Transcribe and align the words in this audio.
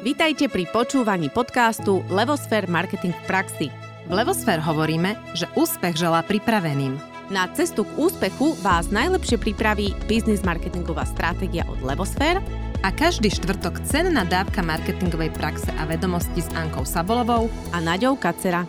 Vítajte 0.00 0.48
pri 0.48 0.64
počúvaní 0.64 1.28
podcastu 1.28 2.00
Levosfér 2.08 2.64
Marketing 2.72 3.12
v 3.12 3.24
praxi. 3.28 3.68
V 4.08 4.12
Levosfér 4.16 4.56
hovoríme, 4.56 5.12
že 5.36 5.44
úspech 5.52 5.92
želá 5.92 6.24
pripraveným. 6.24 6.96
Na 7.28 7.44
cestu 7.52 7.84
k 7.84 8.08
úspechu 8.08 8.56
vás 8.64 8.88
najlepšie 8.88 9.36
pripraví 9.36 9.92
biznis 10.08 10.40
marketingová 10.40 11.04
stratégia 11.04 11.68
od 11.68 11.84
Levosfér 11.84 12.40
a 12.80 12.88
každý 12.88 13.28
štvrtok 13.28 13.84
cenná 13.84 14.24
dávka 14.24 14.64
marketingovej 14.64 15.36
praxe 15.36 15.68
a 15.76 15.84
vedomosti 15.84 16.40
s 16.40 16.48
Ankou 16.56 16.88
Sabolovou 16.88 17.52
a 17.68 17.84
Naďou 17.84 18.16
Kacera. 18.16 18.64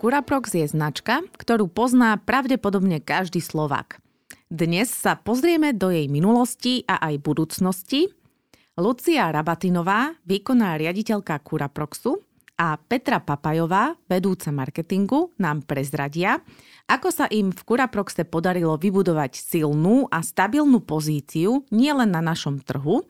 Curaprox 0.00 0.56
je 0.56 0.64
značka, 0.64 1.28
ktorú 1.36 1.68
pozná 1.68 2.16
pravdepodobne 2.16 3.04
každý 3.04 3.44
Slovák. 3.44 4.00
Dnes 4.48 4.88
sa 4.88 5.12
pozrieme 5.12 5.76
do 5.76 5.92
jej 5.92 6.08
minulosti 6.08 6.88
a 6.88 7.04
aj 7.04 7.20
budúcnosti– 7.20 8.08
Lucia 8.78 9.26
Rabatinová, 9.34 10.14
výkonná 10.22 10.78
riaditeľka 10.78 11.42
Curaproxu 11.42 12.22
a 12.62 12.78
Petra 12.78 13.18
Papajová, 13.18 13.98
vedúca 14.06 14.54
marketingu, 14.54 15.34
nám 15.42 15.66
prezradia, 15.66 16.38
ako 16.86 17.10
sa 17.10 17.26
im 17.26 17.50
v 17.50 17.58
Curaproxe 17.58 18.22
podarilo 18.22 18.78
vybudovať 18.78 19.34
silnú 19.34 20.06
a 20.06 20.22
stabilnú 20.22 20.78
pozíciu 20.86 21.66
nielen 21.74 22.14
na 22.14 22.22
našom 22.22 22.62
trhu 22.62 23.02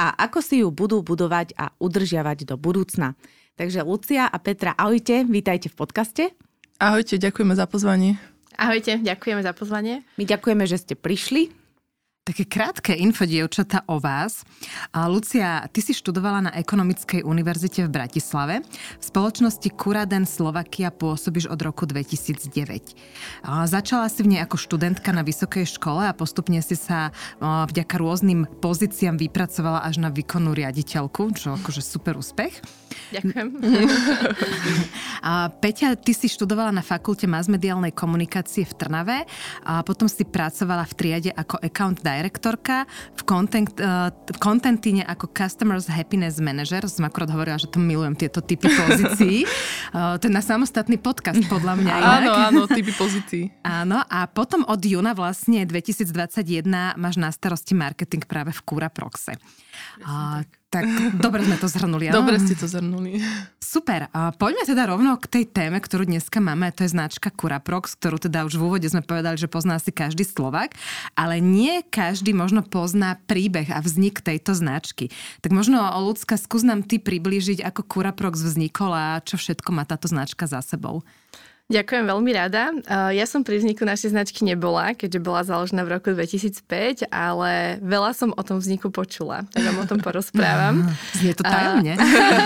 a 0.00 0.16
ako 0.16 0.40
si 0.40 0.64
ju 0.64 0.72
budú 0.72 1.04
budovať 1.04 1.60
a 1.60 1.76
udržiavať 1.76 2.48
do 2.48 2.56
budúcna. 2.56 3.12
Takže 3.60 3.84
Lucia 3.84 4.24
a 4.24 4.36
Petra, 4.40 4.72
ahojte, 4.72 5.28
vítajte 5.28 5.68
v 5.68 5.76
podcaste. 5.76 6.24
Ahojte, 6.80 7.20
ďakujeme 7.20 7.52
za 7.52 7.68
pozvanie. 7.68 8.16
Ahojte, 8.56 8.96
ďakujeme 8.96 9.44
za 9.44 9.52
pozvanie. 9.52 10.08
My 10.16 10.24
ďakujeme, 10.24 10.64
že 10.64 10.80
ste 10.80 10.94
prišli. 10.96 11.61
Také 12.22 12.46
krátke 12.46 12.94
info, 12.94 13.26
dievčata, 13.26 13.82
o 13.90 13.98
vás. 13.98 14.46
A 14.94 15.10
Lucia, 15.10 15.66
ty 15.74 15.82
si 15.82 15.90
študovala 15.90 16.46
na 16.46 16.52
Ekonomickej 16.54 17.26
univerzite 17.26 17.82
v 17.82 17.90
Bratislave. 17.90 18.62
V 18.62 19.02
spoločnosti 19.02 19.66
Kuraden 19.74 20.22
Slovakia 20.22 20.94
pôsobíš 20.94 21.50
od 21.50 21.58
roku 21.58 21.82
2009. 21.82 22.94
A 23.42 23.66
začala 23.66 24.06
si 24.06 24.22
v 24.22 24.38
nej 24.38 24.40
ako 24.46 24.54
študentka 24.54 25.10
na 25.10 25.26
vysokej 25.26 25.66
škole 25.66 26.06
a 26.06 26.14
postupne 26.14 26.62
si 26.62 26.78
sa 26.78 27.10
vďaka 27.42 27.98
rôznym 27.98 28.46
pozíciám 28.62 29.18
vypracovala 29.18 29.82
až 29.82 29.98
na 29.98 30.14
výkonnú 30.14 30.54
riaditeľku, 30.54 31.34
čo 31.34 31.58
akože 31.58 31.82
super 31.82 32.14
úspech. 32.14 32.54
Ďakujem. 33.18 33.48
a 35.28 35.50
Peťa, 35.50 35.98
ty 35.98 36.14
si 36.14 36.30
študovala 36.30 36.70
na 36.70 36.86
fakulte 36.86 37.26
masmediálnej 37.26 37.90
komunikácie 37.90 38.62
v 38.62 38.72
Trnave 38.78 39.18
a 39.66 39.82
potom 39.82 40.06
si 40.06 40.22
pracovala 40.22 40.86
v 40.86 40.92
triade 40.94 41.30
ako 41.34 41.58
account 41.60 41.98
direktorka, 42.18 42.84
v, 43.16 43.22
content, 43.24 43.68
uh, 43.80 44.12
v 44.12 44.38
contentine 44.38 45.02
ako 45.06 45.32
Customers 45.32 45.88
Happiness 45.88 46.38
Manager. 46.38 46.84
Som 46.88 47.08
akorát 47.08 47.32
hovorila, 47.32 47.56
že 47.56 47.70
to 47.70 47.80
milujem 47.80 48.14
tieto 48.18 48.44
typy 48.44 48.68
pozícií. 48.68 49.48
uh, 49.96 50.16
to 50.20 50.28
je 50.28 50.32
na 50.32 50.44
samostatný 50.44 51.00
podcast 51.00 51.40
podľa 51.48 51.74
mňa. 51.80 51.94
Inak. 51.96 52.22
Áno, 52.22 52.32
áno, 52.32 52.60
typy 52.68 52.92
pozícií. 52.94 53.44
Áno, 53.82 54.04
a 54.04 54.28
potom 54.30 54.62
od 54.68 54.78
júna 54.78 55.16
vlastne 55.16 55.64
2021 55.64 56.66
máš 56.94 57.16
na 57.18 57.32
starosti 57.32 57.72
marketing 57.72 58.28
práve 58.28 58.52
v 58.52 58.60
Kura 58.62 58.92
Proxe. 58.92 59.38
Uh, 60.02 60.42
tak 60.42 60.61
dobre 61.20 61.44
sme 61.44 61.56
to 61.60 61.68
zhrnuli. 61.68 62.08
Áno? 62.08 62.24
Dobre 62.24 62.40
ste 62.40 62.56
to 62.56 62.64
zhrnuli. 62.64 63.20
Super. 63.60 64.08
A 64.12 64.32
poďme 64.32 64.64
teda 64.64 64.88
rovno 64.88 65.16
k 65.20 65.28
tej 65.28 65.44
téme, 65.48 65.80
ktorú 65.80 66.08
dneska 66.08 66.40
máme. 66.40 66.72
To 66.72 66.84
je 66.84 66.92
značka 66.92 67.28
Curaprox, 67.28 67.96
ktorú 67.96 68.16
teda 68.16 68.44
už 68.48 68.56
v 68.56 68.64
úvode 68.64 68.88
sme 68.88 69.04
povedali, 69.04 69.36
že 69.36 69.48
pozná 69.48 69.76
si 69.76 69.92
každý 69.92 70.24
Slovak, 70.24 70.76
ale 71.16 71.40
nie 71.40 71.84
každý 71.84 72.32
možno 72.32 72.64
pozná 72.64 73.20
príbeh 73.28 73.68
a 73.72 73.80
vznik 73.84 74.24
tejto 74.24 74.56
značky. 74.56 75.12
Tak 75.44 75.52
možno, 75.52 75.80
ľudská, 75.80 76.36
skús 76.40 76.64
nám 76.64 76.84
ty 76.84 77.00
priblížiť, 77.00 77.60
ako 77.64 77.84
Curaprox 77.88 78.40
vznikol 78.40 78.92
a 78.92 79.20
čo 79.20 79.36
všetko 79.36 79.68
má 79.72 79.84
táto 79.84 80.08
značka 80.08 80.48
za 80.48 80.60
sebou. 80.64 81.04
Ďakujem 81.72 82.04
veľmi 82.04 82.32
rada. 82.36 82.68
Ja 83.16 83.24
som 83.24 83.40
pri 83.40 83.56
vzniku 83.56 83.88
našej 83.88 84.12
značky 84.12 84.44
nebola, 84.44 84.92
keďže 84.92 85.24
bola 85.24 85.40
založená 85.40 85.88
v 85.88 85.96
roku 85.96 86.12
2005, 86.12 87.08
ale 87.08 87.80
veľa 87.80 88.12
som 88.12 88.28
o 88.36 88.42
tom 88.44 88.60
vzniku 88.60 88.92
počula, 88.92 89.48
tak 89.48 89.64
vám 89.64 89.80
o 89.80 89.88
tom 89.88 89.96
porozprávam. 90.04 90.84
Znie 91.16 91.32
to 91.32 91.40
tajomne. 91.40 91.96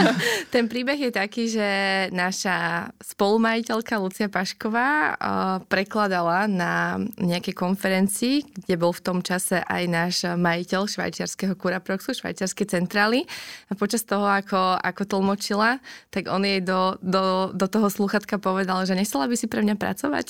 Ten 0.55 0.71
príbeh 0.71 0.95
je 0.95 1.11
taký, 1.11 1.51
že 1.51 1.69
naša 2.15 2.87
spolumajiteľka 3.03 3.99
Lucia 3.99 4.31
Pašková 4.31 5.19
prekladala 5.67 6.47
na 6.47 7.03
nejakej 7.19 7.55
konferencii, 7.59 8.47
kde 8.63 8.79
bol 8.79 8.95
v 8.95 9.03
tom 9.03 9.27
čase 9.27 9.59
aj 9.59 9.83
náš 9.91 10.23
majiteľ 10.39 10.87
švajčiarského 10.87 11.59
Curaproxu, 11.59 12.15
švajčiarskej 12.15 12.79
centrály. 12.79 13.27
A 13.67 13.75
počas 13.75 14.07
toho, 14.07 14.31
ako, 14.31 14.79
ako 14.79 15.03
tlmočila, 15.03 15.83
tak 16.15 16.31
on 16.31 16.47
jej 16.47 16.63
do, 16.63 16.95
do, 17.03 17.51
do 17.51 17.67
toho 17.67 17.91
sluchatka 17.91 18.39
povedal, 18.39 18.87
že 18.87 18.95
nech 18.95 19.16
nechcela 19.17 19.33
by 19.33 19.37
si 19.41 19.49
pre 19.49 19.65
mňa 19.65 19.77
pracovať. 19.81 20.27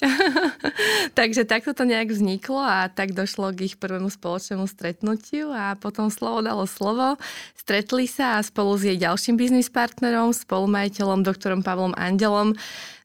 Takže 1.19 1.43
takto 1.43 1.75
to 1.75 1.83
nejak 1.83 2.15
vzniklo 2.15 2.63
a 2.63 2.87
tak 2.87 3.19
došlo 3.19 3.51
k 3.51 3.67
ich 3.67 3.75
prvému 3.75 4.07
spoločnému 4.07 4.63
stretnutiu 4.71 5.51
a 5.51 5.75
potom 5.75 6.07
slovo 6.07 6.39
dalo 6.39 6.71
slovo. 6.71 7.19
Stretli 7.59 8.07
sa 8.07 8.39
a 8.39 8.47
spolu 8.47 8.79
s 8.79 8.87
jej 8.87 8.95
ďalším 8.95 9.35
biznis 9.35 9.75
partnerom, 9.75 10.31
spolumajiteľom, 10.31 11.27
doktorom 11.27 11.67
Pavlom 11.67 11.99
Andelom, 11.99 12.55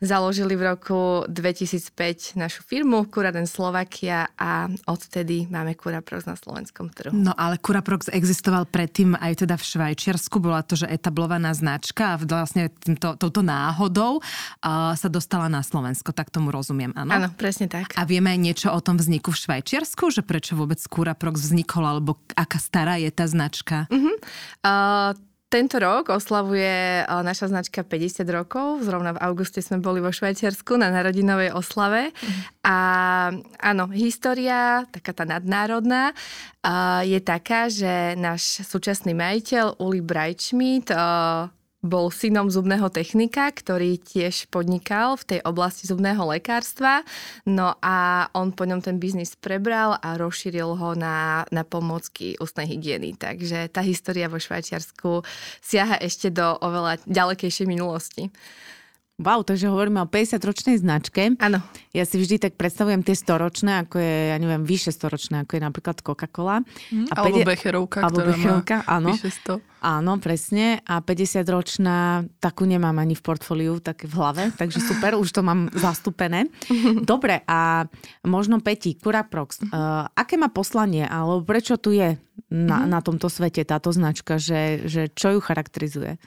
založili 0.02 0.58
v 0.58 0.74
roku 0.74 1.24
2005 1.30 2.34
našu 2.34 2.66
firmu 2.66 3.06
Kuraden 3.06 3.46
Slovakia 3.46 4.26
a 4.34 4.66
odtedy 4.90 5.46
máme 5.46 5.78
Kuraprox 5.78 6.26
na 6.26 6.34
slovenskom 6.34 6.90
trhu. 6.90 7.14
No 7.14 7.38
ale 7.38 7.62
Kuraprox 7.62 8.10
existoval 8.10 8.66
predtým 8.66 9.14
aj 9.14 9.46
teda 9.46 9.56
v 9.56 9.64
Švajčiarsku, 9.64 10.42
bola 10.42 10.66
to, 10.66 10.74
že 10.74 10.90
etablovaná 10.90 11.54
značka 11.54 12.18
a 12.18 12.20
vlastne 12.20 12.74
týmto, 12.82 13.14
touto 13.22 13.46
náhodou 13.46 14.20
uh, 14.20 14.98
sa 14.98 15.08
dostala 15.08 15.46
na 15.46 15.62
Slovensko, 15.62 16.10
tak 16.18 16.34
tomu 16.34 16.50
rozumiem, 16.50 16.90
áno? 16.98 17.14
Áno, 17.14 17.28
presne 17.38 17.70
tak. 17.70 17.94
A 17.94 18.02
vieme 18.02 18.34
aj 18.34 18.40
niečo 18.42 18.68
o 18.74 18.82
tom 18.82 18.98
vzniku 18.98 19.30
v 19.30 19.38
Švajčiarsku, 19.38 20.10
že 20.10 20.26
prečo 20.26 20.58
vôbec 20.58 20.82
Curaprox 20.82 21.38
vznikol, 21.38 21.86
alebo 21.86 22.18
aká 22.34 22.58
stará 22.58 22.98
je 22.98 23.14
tá 23.14 23.30
značka? 23.30 23.86
Uh-huh. 23.94 24.18
Uh, 24.66 25.14
tento 25.52 25.84
rok 25.84 26.16
oslavuje 26.16 27.04
naša 27.04 27.52
značka 27.52 27.84
50 27.84 28.24
rokov. 28.32 28.88
Zrovna 28.88 29.12
v 29.12 29.20
auguste 29.20 29.60
sme 29.60 29.84
boli 29.84 30.00
vo 30.00 30.08
Švajčiarsku 30.08 30.80
na 30.80 30.88
narodinovej 30.88 31.52
oslave. 31.52 32.16
Mhm. 32.16 32.42
A 32.64 32.78
áno, 33.60 33.92
história, 33.92 34.88
taká 34.88 35.12
tá 35.12 35.28
nadnárodná, 35.28 36.16
je 37.04 37.20
taká, 37.20 37.68
že 37.68 38.16
náš 38.16 38.64
súčasný 38.64 39.12
majiteľ 39.12 39.84
Uli 39.84 40.00
Brajčmit 40.00 40.88
bol 41.82 42.14
synom 42.14 42.54
zubného 42.54 42.94
technika, 42.94 43.50
ktorý 43.50 43.98
tiež 43.98 44.54
podnikal 44.54 45.18
v 45.18 45.36
tej 45.36 45.40
oblasti 45.42 45.90
zubného 45.90 46.22
lekárstva. 46.30 47.02
No 47.50 47.74
a 47.82 48.30
on 48.38 48.54
po 48.54 48.70
ňom 48.70 48.86
ten 48.86 49.02
biznis 49.02 49.34
prebral 49.34 49.98
a 49.98 50.14
rozšíril 50.14 50.78
ho 50.78 50.90
na, 50.94 51.44
na 51.50 51.66
pomocky 51.66 52.38
ústnej 52.38 52.70
hygieny. 52.70 53.18
Takže 53.18 53.74
tá 53.74 53.82
história 53.82 54.30
vo 54.30 54.38
Švajčiarsku 54.38 55.26
siaha 55.58 55.98
ešte 55.98 56.30
do 56.30 56.54
oveľa 56.62 57.02
ďalekejšej 57.10 57.66
minulosti. 57.66 58.30
Wow, 59.22 59.46
takže 59.46 59.70
hovoríme 59.70 60.02
o 60.02 60.10
50-ročnej 60.10 60.82
značke. 60.82 61.38
Áno. 61.38 61.62
Ja 61.94 62.04
si 62.10 62.18
vždy 62.18 62.42
tak 62.42 62.58
predstavujem 62.58 63.06
tie 63.06 63.14
storočné, 63.14 63.86
ako 63.86 64.02
je, 64.02 64.34
ja 64.34 64.38
neviem, 64.42 64.66
vyše 64.66 64.90
storočné, 64.90 65.46
ako 65.46 65.52
je 65.56 65.62
napríklad 65.62 66.02
Coca-Cola. 66.02 66.66
Mm, 66.90 67.06
a 67.06 67.14
alebo 67.22 67.38
50, 67.46 67.52
Becherovka, 67.54 68.00
alebo 68.02 68.18
ktorá 68.18 68.32
Becherovka, 68.34 68.76
má 68.82 68.94
áno. 68.98 69.10
vyše 69.14 69.30
100. 69.46 69.62
Áno, 69.82 70.12
presne. 70.18 70.82
A 70.90 71.06
50-ročná, 71.06 72.26
takú 72.42 72.66
nemám 72.66 72.98
ani 72.98 73.14
v 73.14 73.22
portfóliu, 73.22 73.78
tak 73.78 74.10
v 74.10 74.14
hlave, 74.18 74.44
takže 74.58 74.82
super, 74.82 75.14
už 75.18 75.30
to 75.30 75.46
mám 75.46 75.70
zastúpené. 75.74 76.50
Dobre, 77.06 77.46
a 77.46 77.86
možno 78.26 78.58
Peti, 78.58 78.98
Curaprox, 78.98 79.62
uh, 79.70 80.10
aké 80.18 80.38
má 80.42 80.50
poslanie, 80.50 81.06
alebo 81.06 81.46
prečo 81.46 81.78
tu 81.78 81.94
je 81.94 82.18
na, 82.50 82.84
mm-hmm. 82.84 82.90
na 82.90 83.00
tomto 83.06 83.30
svete 83.30 83.62
táto 83.64 83.94
značka, 83.94 84.42
že, 84.42 84.90
že 84.90 85.14
čo 85.14 85.38
ju 85.38 85.40
charakterizuje? 85.40 86.18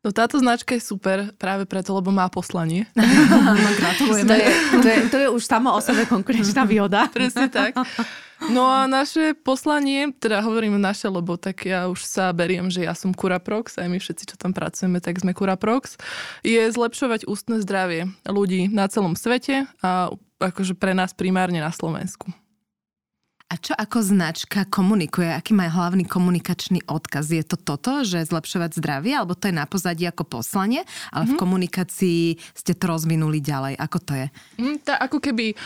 No 0.00 0.16
táto 0.16 0.40
značka 0.40 0.72
je 0.72 0.80
super 0.80 1.28
práve 1.36 1.68
preto, 1.68 1.92
lebo 1.92 2.08
má 2.08 2.24
poslanie. 2.32 2.88
no, 2.96 3.70
gratulujeme. 3.76 4.32
To 4.32 4.34
je, 4.34 4.48
to, 4.80 4.88
je, 4.88 4.98
to 5.12 5.16
je 5.20 5.28
už 5.28 5.42
samo 5.44 5.76
o 5.76 5.80
sebe 5.84 6.08
konkurenčná 6.08 6.64
výhoda. 6.64 7.04
Presne 7.12 7.52
tak. 7.52 7.76
No 8.48 8.64
a 8.64 8.88
naše 8.88 9.36
poslanie, 9.36 10.08
teda 10.16 10.40
hovorím 10.40 10.80
naše, 10.80 11.04
lebo 11.12 11.36
tak 11.36 11.68
ja 11.68 11.92
už 11.92 12.00
sa 12.00 12.32
beriem, 12.32 12.72
že 12.72 12.88
ja 12.88 12.96
som 12.96 13.12
Curaprox, 13.12 13.76
aj 13.76 13.92
my 13.92 14.00
všetci, 14.00 14.32
čo 14.32 14.36
tam 14.40 14.56
pracujeme, 14.56 15.04
tak 15.04 15.20
sme 15.20 15.36
Curaprox, 15.36 16.00
je 16.40 16.64
zlepšovať 16.72 17.28
ústne 17.28 17.60
zdravie 17.60 18.08
ľudí 18.24 18.72
na 18.72 18.88
celom 18.88 19.12
svete 19.12 19.68
a 19.84 20.08
akože 20.40 20.80
pre 20.80 20.96
nás 20.96 21.12
primárne 21.12 21.60
na 21.60 21.68
Slovensku. 21.68 22.32
A 23.50 23.58
čo 23.58 23.74
ako 23.74 23.98
značka 23.98 24.62
komunikuje? 24.70 25.26
Aký 25.26 25.58
má 25.58 25.66
hlavný 25.66 26.06
komunikačný 26.06 26.86
odkaz? 26.86 27.34
Je 27.34 27.42
to 27.42 27.58
toto, 27.58 28.06
že 28.06 28.22
zlepšovať 28.22 28.78
zdravie, 28.78 29.10
alebo 29.18 29.34
to 29.34 29.50
je 29.50 29.58
na 29.58 29.66
pozadí 29.66 30.06
ako 30.06 30.22
poslanie, 30.38 30.86
ale 31.10 31.26
mm-hmm. 31.26 31.26
v 31.26 31.34
mhm. 31.34 31.40
komunikácii 31.42 32.22
ste 32.54 32.72
to 32.78 32.84
rozvinuli 32.86 33.42
ďalej? 33.42 33.74
Ako 33.74 33.98
to 33.98 34.12
je? 34.14 34.26
Mm, 34.54 34.78
tá, 34.86 35.02
ako 35.02 35.18
keby 35.18 35.58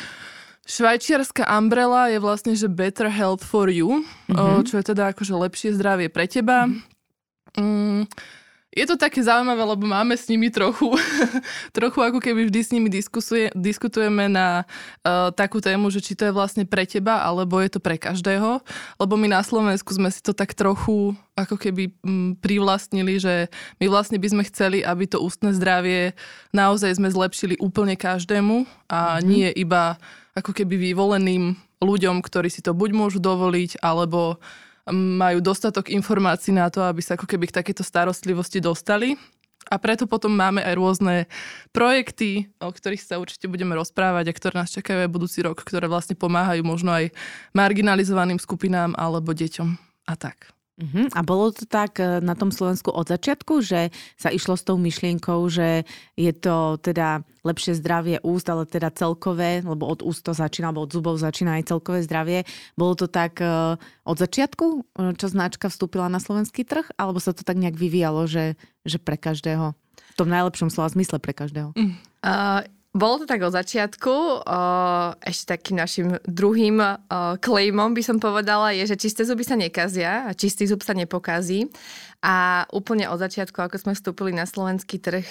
švajčiarská 0.65 1.45
umbrella 1.61 2.09
je 2.09 2.19
vlastne, 2.25 2.57
že 2.57 2.73
better 2.73 3.13
health 3.13 3.45
for 3.45 3.69
you, 3.69 4.01
mm-hmm. 4.33 4.65
čo 4.65 4.81
je 4.81 4.85
teda 4.89 5.13
akože 5.13 5.37
lepšie 5.37 5.77
zdravie 5.77 6.09
pre 6.09 6.25
teba. 6.25 6.65
Mm-hmm. 6.65 6.93
Mm, 7.61 8.03
Je 8.75 8.83
to 8.91 8.99
také 8.99 9.23
zaujímavé, 9.23 9.63
lebo 9.63 9.87
máme 9.87 10.19
s 10.19 10.27
nimi 10.27 10.51
trochu, 10.51 10.91
trochu 11.79 11.99
ako 12.03 12.19
keby 12.19 12.51
vždy 12.51 12.61
s 12.61 12.71
nimi 12.75 12.91
diskusuje, 12.91 13.55
diskutujeme 13.55 14.27
na 14.27 14.67
uh, 15.07 15.31
takú 15.31 15.63
tému, 15.63 15.95
že 15.95 16.03
či 16.03 16.19
to 16.19 16.27
je 16.27 16.35
vlastne 16.35 16.67
pre 16.67 16.83
teba, 16.83 17.23
alebo 17.23 17.63
je 17.63 17.71
to 17.71 17.79
pre 17.79 17.95
každého. 17.95 18.59
Lebo 18.99 19.15
my 19.15 19.31
na 19.31 19.47
Slovensku 19.47 19.95
sme 19.95 20.11
si 20.11 20.19
to 20.19 20.35
tak 20.35 20.59
trochu 20.59 21.15
ako 21.39 21.55
keby 21.55 21.95
m, 22.03 22.35
privlastnili, 22.35 23.23
že 23.23 23.47
my 23.79 23.87
vlastne 23.87 24.19
by 24.19 24.27
sme 24.27 24.43
chceli, 24.51 24.83
aby 24.83 25.07
to 25.07 25.23
ústne 25.23 25.55
zdravie 25.55 26.19
naozaj 26.51 26.99
sme 26.99 27.11
zlepšili 27.15 27.55
úplne 27.63 27.95
každému 27.95 28.67
a 28.91 29.19
mm-hmm. 29.19 29.27
nie 29.27 29.49
iba 29.55 29.99
ako 30.35 30.51
keby 30.51 30.91
vyvoleným 30.91 31.55
ľuďom, 31.79 32.23
ktorí 32.23 32.51
si 32.51 32.59
to 32.59 32.75
buď 32.75 32.91
môžu 32.91 33.19
dovoliť, 33.23 33.83
alebo 33.83 34.43
majú 34.93 35.41
dostatok 35.41 35.89
informácií 35.89 36.53
na 36.53 36.69
to, 36.69 36.85
aby 36.85 37.01
sa 37.01 37.17
ako 37.17 37.25
keby 37.25 37.49
k 37.49 37.57
takéto 37.61 37.81
starostlivosti 37.81 38.61
dostali. 38.61 39.17
A 39.73 39.81
preto 39.81 40.05
potom 40.05 40.29
máme 40.29 40.61
aj 40.61 40.75
rôzne 40.77 41.15
projekty, 41.73 42.53
o 42.61 42.69
ktorých 42.69 43.01
sa 43.01 43.17
určite 43.17 43.49
budeme 43.49 43.73
rozprávať 43.73 44.29
a 44.29 44.37
ktoré 44.37 44.55
nás 44.61 44.69
čakajú 44.69 45.09
aj 45.09 45.11
budúci 45.13 45.41
rok, 45.41 45.65
ktoré 45.65 45.89
vlastne 45.89 46.13
pomáhajú 46.13 46.61
možno 46.61 46.93
aj 46.93 47.09
marginalizovaným 47.57 48.37
skupinám 48.37 48.93
alebo 48.93 49.33
deťom 49.33 49.69
a 50.05 50.15
tak. 50.21 50.54
Uh-huh. 50.75 51.07
A 51.15 51.23
bolo 51.23 51.55
to 51.55 51.71
tak 51.71 52.03
e, 52.03 52.19
na 52.19 52.35
tom 52.35 52.51
Slovensku 52.51 52.91
od 52.91 53.07
začiatku, 53.07 53.63
že 53.63 53.95
sa 54.19 54.35
išlo 54.35 54.59
s 54.59 54.67
tou 54.67 54.75
myšlienkou, 54.75 55.47
že 55.47 55.87
je 56.19 56.33
to 56.35 56.83
teda 56.83 57.23
lepšie 57.47 57.79
zdravie 57.79 58.19
úst, 58.27 58.51
ale 58.51 58.67
teda 58.67 58.91
celkové, 58.91 59.63
lebo 59.63 59.87
od 59.87 60.03
úst 60.03 60.27
to 60.27 60.35
začína, 60.35 60.75
alebo 60.75 60.83
od 60.83 60.91
zubov 60.91 61.15
začína 61.23 61.63
aj 61.63 61.71
celkové 61.71 62.03
zdravie. 62.03 62.43
Bolo 62.75 62.99
to 62.99 63.07
tak 63.07 63.39
uh, 63.39 63.79
od 64.03 64.17
začiatku, 64.19 64.67
e, 64.99 65.15
čo 65.15 65.31
značka 65.31 65.71
vstúpila 65.71 66.11
na 66.11 66.19
slovenský 66.19 66.67
trh, 66.67 66.91
alebo 66.99 67.23
sa 67.23 67.31
to 67.31 67.47
tak 67.47 67.55
nejak 67.55 67.79
vyvíjalo, 67.79 68.27
že, 68.27 68.59
že 68.83 68.99
pre 68.99 69.15
každého? 69.15 69.79
V 69.95 70.17
tom 70.19 70.27
najlepšom 70.27 70.75
slova 70.75 70.91
zmysle 70.91 71.23
pre 71.23 71.35
každého. 71.39 71.71
Uh, 71.75 72.67
bolo 72.95 73.19
to 73.19 73.27
tak 73.27 73.43
od 73.43 73.51
začiatku. 73.51 74.47
Ešte 75.19 75.59
takým 75.59 75.83
našim 75.83 76.15
druhým 76.31 76.79
claimom 77.43 77.91
by 77.91 78.03
som 78.07 78.23
povedala 78.23 78.71
je, 78.71 78.95
že 78.95 79.11
čisté 79.11 79.27
zuby 79.27 79.43
sa 79.43 79.59
nekazia 79.59 80.31
a 80.31 80.31
čistý 80.31 80.71
zub 80.71 80.79
sa 80.87 80.95
nepokazí. 80.95 81.67
A 82.25 82.65
úplne 82.73 83.05
od 83.13 83.21
začiatku, 83.21 83.61
ako 83.61 83.77
sme 83.77 83.93
vstúpili 83.93 84.33
na 84.33 84.49
slovenský 84.49 84.97
trh, 84.97 85.27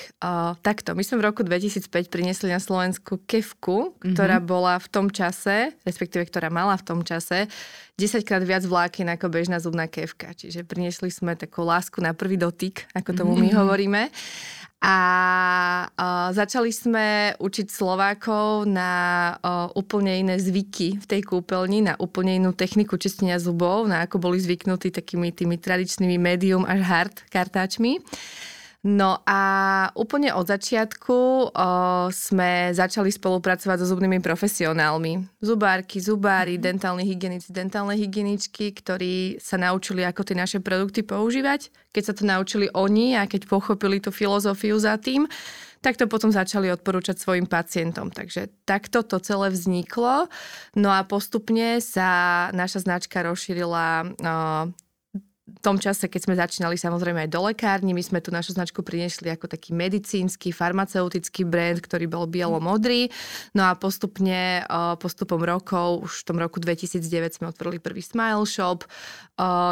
takto. 0.62 0.94
My 0.94 1.01
sme 1.01 1.24
v 1.24 1.25
roku 1.31 1.42
2005 1.42 1.89
priniesli 2.12 2.54
na 2.54 2.62
Slovensku 2.62 3.18
kevku, 3.25 3.98
ktorá 3.98 4.38
mm-hmm. 4.38 4.54
bola 4.54 4.77
v 4.77 4.88
tom 4.94 5.07
čase, 5.10 5.74
respektíve 5.88 6.30
ktorá 6.30 6.54
mala 6.54 6.77
v 6.77 6.86
tom 6.86 7.00
čase 7.01 7.50
10 7.98 8.25
krát 8.25 8.45
viac 8.45 8.62
vlákien 8.65 9.10
ako 9.10 9.25
bežná 9.30 9.57
zubná 9.57 9.89
kevka. 9.89 10.38
Čiže 10.38 10.65
priniesli 10.65 11.10
sme 11.10 11.33
takú 11.33 11.65
lásku 11.65 11.98
na 11.98 12.13
prvý 12.13 12.38
dotyk, 12.38 12.86
ako 12.94 13.10
tomu 13.18 13.33
my 13.39 13.50
mm-hmm. 13.50 13.57
hovoríme. 13.63 14.01
A 14.83 14.97
uh, 15.88 16.35
začali 16.35 16.68
sme 16.75 17.31
učiť 17.39 17.71
Slovákov 17.71 18.68
na 18.68 18.91
uh, 19.39 19.71
úplne 19.80 20.12
iné 20.19 20.35
zvyky 20.35 21.00
v 21.00 21.06
tej 21.07 21.24
kúpeľni, 21.24 21.88
na 21.88 21.95
úplne 21.95 22.35
inú 22.35 22.51
techniku 22.51 23.00
čistenia 23.00 23.39
zubov, 23.39 23.88
na 23.88 24.03
ako 24.03 24.19
boli 24.19 24.44
zvyknutí 24.44 24.91
takými 24.91 25.31
tými 25.31 25.56
tradičnými 25.56 26.19
medium 26.19 26.68
až 26.68 26.83
hard 26.83 27.15
kartáčmi. 27.31 28.03
No 28.83 29.24
a 29.24 29.41
úplne 29.95 30.35
od 30.35 30.44
začiatku 30.44 31.15
o, 31.15 31.50
sme 32.12 32.75
začali 32.75 33.07
spolupracovať 33.15 33.80
so 33.80 33.88
zubnými 33.95 34.19
profesionálmi. 34.19 35.39
Zubárky, 35.39 36.03
zubári, 36.03 36.59
mm-hmm. 36.59 36.68
dentálni 36.68 37.03
hygienici, 37.07 37.47
dentálne 37.56 37.95
hygieničky, 37.95 38.75
ktorí 38.75 39.39
sa 39.39 39.56
naučili, 39.56 40.03
ako 40.03 40.27
tie 40.27 40.35
naše 40.35 40.59
produkty 40.59 41.00
používať. 41.00 41.71
Keď 41.95 42.03
sa 42.03 42.12
to 42.12 42.27
naučili 42.27 42.68
oni 42.75 43.15
a 43.15 43.24
keď 43.24 43.47
pochopili 43.47 44.03
tú 44.03 44.12
filozofiu 44.12 44.75
za 44.75 45.00
tým, 45.00 45.31
tak 45.79 45.95
to 45.95 46.03
potom 46.12 46.36
začali 46.36 46.68
odporúčať 46.68 47.24
svojim 47.24 47.47
pacientom. 47.47 48.12
Takže 48.12 48.51
takto 48.68 49.00
to 49.03 49.15
celé 49.24 49.47
vzniklo. 49.47 50.27
No 50.75 50.91
a 50.91 51.07
postupne 51.07 51.79
sa 51.79 52.51
naša 52.51 52.83
značka 52.83 53.24
rozšírila 53.24 54.12
tom 55.61 55.77
čase, 55.77 56.09
keď 56.09 56.21
sme 56.23 56.39
začínali 56.39 56.79
samozrejme 56.79 57.27
aj 57.27 57.29
do 57.29 57.41
lekárni, 57.45 57.94
my 57.94 58.01
sme 58.01 58.23
tu 58.23 58.31
našu 58.33 58.55
značku 58.57 58.81
priniesli 58.81 59.29
ako 59.29 59.51
taký 59.51 59.75
medicínsky, 59.75 60.55
farmaceutický 60.55 61.45
brand, 61.45 61.77
ktorý 61.83 62.09
bol 62.09 62.25
bielo-modrý. 62.25 63.11
No 63.53 63.69
a 63.69 63.77
postupne, 63.77 64.65
postupom 64.97 65.44
rokov, 65.44 66.07
už 66.07 66.23
v 66.23 66.27
tom 66.31 66.38
roku 66.41 66.57
2009 66.63 67.38
sme 67.38 67.51
otvorili 67.51 67.77
prvý 67.83 68.01
Smile 68.01 68.47
Shop, 68.47 68.88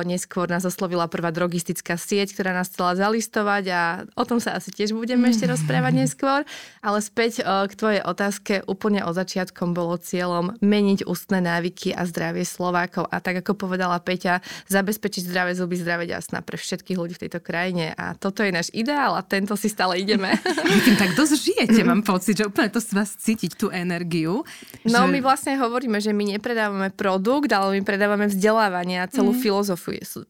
neskôr 0.01 0.49
nás 0.49 0.65
oslovila 0.65 1.05
prvá 1.05 1.29
drogistická 1.29 1.93
sieť, 1.93 2.33
ktorá 2.33 2.51
nás 2.57 2.73
chcela 2.73 2.97
zalistovať 2.97 3.63
a 3.69 3.81
o 4.17 4.25
tom 4.25 4.41
sa 4.41 4.57
asi 4.57 4.73
tiež 4.73 4.97
budeme 4.97 5.29
ešte 5.29 5.45
rozprávať 5.45 5.93
neskôr. 6.01 6.41
Ale 6.81 6.97
späť 6.99 7.45
k 7.45 7.73
tvojej 7.77 8.01
otázke, 8.01 8.65
úplne 8.65 9.05
od 9.05 9.13
začiatkom 9.13 9.77
bolo 9.77 10.01
cieľom 10.01 10.57
meniť 10.65 11.05
ústne 11.05 11.45
návyky 11.45 11.93
a 11.93 12.09
zdravie 12.09 12.41
Slovákov. 12.41 13.05
A 13.13 13.21
tak 13.21 13.45
ako 13.45 13.53
povedala 13.53 14.01
Peťa, 14.01 14.41
zabezpečiť 14.65 15.29
zdravie 15.29 15.53
zuby, 15.53 15.77
zdravé 15.77 16.09
jasná 16.09 16.41
pre 16.41 16.57
všetkých 16.57 16.97
ľudí 16.97 17.13
v 17.21 17.29
tejto 17.29 17.39
krajine. 17.39 17.93
A 17.93 18.17
toto 18.17 18.41
je 18.41 18.49
náš 18.49 18.73
ideál 18.73 19.13
a 19.13 19.21
tento 19.21 19.53
si 19.53 19.69
stále 19.69 20.01
ideme. 20.01 20.33
Tým 20.89 20.97
tak 20.97 21.13
dosť 21.13 21.33
žijete, 21.37 21.81
mám 21.85 22.01
pocit, 22.01 22.41
že 22.41 22.49
úplne 22.49 22.73
to 22.73 22.81
z 22.81 22.97
vás 22.97 23.13
cítiť, 23.13 23.53
tú 23.53 23.69
energiu. 23.69 24.41
No 24.89 25.05
že... 25.05 25.11
my 25.13 25.19
vlastne 25.21 25.53
hovoríme, 25.59 26.01
že 26.01 26.15
my 26.15 26.33
nepredávame 26.33 26.89
produkt, 26.89 27.53
ale 27.53 27.77
my 27.77 27.81
predávame 27.85 28.25
vzdelávanie 28.25 29.03
a 29.03 29.05
celú 29.05 29.37
mm. 29.37 29.41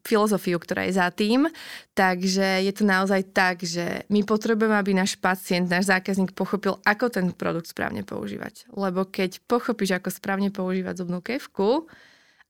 Filozofiu, 0.03 0.57
ktorá 0.57 0.89
je 0.89 0.97
za 0.97 1.07
tým. 1.13 1.47
Takže 1.93 2.65
je 2.65 2.71
to 2.73 2.83
naozaj 2.83 3.21
tak, 3.31 3.61
že 3.61 4.03
my 4.09 4.25
potrebujeme, 4.25 4.75
aby 4.75 4.97
náš 4.97 5.15
pacient, 5.15 5.69
náš 5.69 5.87
zákazník 5.87 6.33
pochopil, 6.33 6.81
ako 6.83 7.13
ten 7.13 7.29
produkt 7.31 7.69
správne 7.69 8.01
používať. 8.01 8.67
Lebo 8.73 9.05
keď 9.05 9.39
pochopíš, 9.45 9.97
ako 9.97 10.09
správne 10.11 10.49
používať 10.49 11.01
zubnú 11.01 11.19
kevku, 11.19 11.89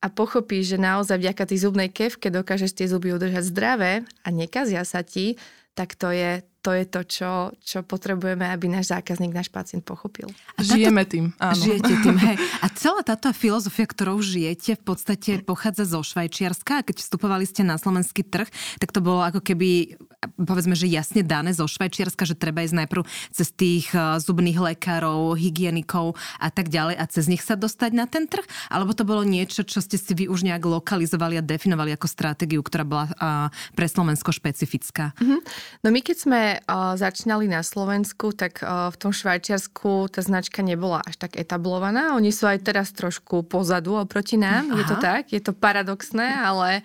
a 0.01 0.09
pochopíš, 0.09 0.73
že 0.75 0.77
naozaj 0.81 1.21
vďaka 1.21 1.43
tej 1.45 1.61
zubnej 1.61 1.89
kevke 1.93 2.33
dokážeš 2.33 2.73
tie 2.73 2.89
zuby 2.89 3.13
udržať 3.13 3.53
zdravé 3.53 4.01
a 4.25 4.33
nekazia 4.33 4.81
sa 4.81 5.05
ti, 5.05 5.37
tak 5.77 5.93
to 5.93 6.09
je 6.09 6.41
to 6.61 6.77
je 6.77 6.85
to, 6.85 7.01
čo, 7.03 7.31
čo 7.57 7.81
potrebujeme, 7.81 8.45
aby 8.45 8.69
náš 8.69 8.93
zákazník, 8.93 9.33
náš 9.33 9.49
pacient 9.49 9.81
pochopil. 9.81 10.29
A 10.55 10.61
Žijeme 10.61 11.09
tým, 11.09 11.33
áno. 11.41 11.57
Žijete 11.57 11.93
tým, 12.05 12.17
hej. 12.29 12.37
A 12.61 12.69
celá 12.69 13.01
táto 13.01 13.33
filozofia, 13.33 13.89
ktorou 13.89 14.21
žijete, 14.21 14.77
v 14.77 14.83
podstate 14.85 15.41
pochádza 15.41 15.89
zo 15.89 16.05
Švajčiarska. 16.05 16.85
Keď 16.85 17.01
vstupovali 17.01 17.49
ste 17.49 17.65
na 17.65 17.81
slovenský 17.81 18.21
trh, 18.21 18.45
tak 18.77 18.93
to 18.93 19.01
bolo 19.01 19.25
ako 19.25 19.41
keby, 19.41 19.97
povedzme, 20.37 20.77
že 20.77 20.85
jasne 20.85 21.25
dané 21.25 21.49
zo 21.57 21.65
Švajčiarska, 21.65 22.29
že 22.29 22.37
treba 22.37 22.61
ísť 22.61 22.85
najprv 22.85 23.09
cez 23.33 23.49
tých 23.49 23.89
eh, 23.97 24.21
zubných 24.21 24.61
lekárov, 24.61 25.33
hygienikov 25.33 26.13
a 26.37 26.53
tak 26.53 26.69
ďalej 26.69 26.95
a 27.01 27.03
cez 27.09 27.25
nich 27.25 27.41
sa 27.41 27.57
dostať 27.57 27.91
na 27.97 28.05
ten 28.05 28.29
trh? 28.29 28.45
Alebo 28.69 28.93
to 28.93 29.01
bolo 29.01 29.25
niečo, 29.25 29.65
čo 29.65 29.81
ste 29.81 29.97
si 29.97 30.13
vy 30.13 30.29
už 30.29 30.45
nejak 30.45 30.61
lokalizovali 30.61 31.41
a 31.41 31.43
definovali 31.43 31.89
ako 31.97 32.05
stratégiu, 32.05 32.61
ktorá 32.61 32.85
bola 32.85 33.09
eh, 33.09 33.49
pre 33.73 33.89
Slovensko 33.89 34.29
špecifická? 34.29 35.17
Mm-hmm. 35.17 35.39
No 35.81 35.89
my 35.89 35.99
keď 36.05 36.17
sme 36.21 36.50
uh, 36.59 36.99
začínali 36.99 37.47
na 37.47 37.63
Slovensku, 37.63 38.35
tak 38.35 38.59
v 38.65 38.95
tom 38.97 39.13
Švajčiarsku 39.13 40.11
tá 40.11 40.19
značka 40.25 40.65
nebola 40.65 40.99
až 41.05 41.21
tak 41.21 41.37
etablovaná. 41.37 42.17
Oni 42.17 42.33
sú 42.33 42.49
aj 42.49 42.65
teraz 42.65 42.89
trošku 42.91 43.45
pozadu 43.45 43.95
oproti 43.95 44.35
nám. 44.35 44.73
Aha. 44.73 44.77
Je 44.81 44.83
to 44.89 44.95
tak? 44.97 45.23
Je 45.29 45.41
to 45.41 45.53
paradoxné, 45.53 46.33
ale 46.41 46.81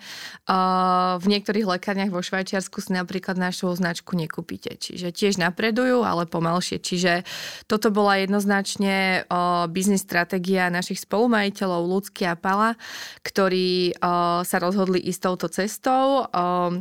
v 1.17 1.25
niektorých 1.25 1.65
lekárniach 1.77 2.13
vo 2.13 2.21
Švajčiarsku 2.21 2.79
si 2.83 2.91
napríklad 2.93 3.35
našu 3.35 3.73
značku 3.73 4.13
nekúpite. 4.13 4.77
Čiže 4.77 5.09
tiež 5.09 5.41
napredujú, 5.41 6.05
ale 6.05 6.29
pomalšie. 6.29 6.77
Čiže 6.77 7.25
toto 7.65 7.89
bola 7.89 8.21
jednoznačne 8.21 9.25
biznis 9.73 10.05
stratégia 10.05 10.69
našich 10.69 11.01
spolumajiteľov 11.03 11.81
Lucky 11.87 12.29
a 12.29 12.37
Pala, 12.37 12.77
ktorí 13.25 13.97
sa 14.45 14.57
rozhodli 14.61 15.01
ísť 15.01 15.21
touto 15.25 15.47
cestou. 15.49 16.29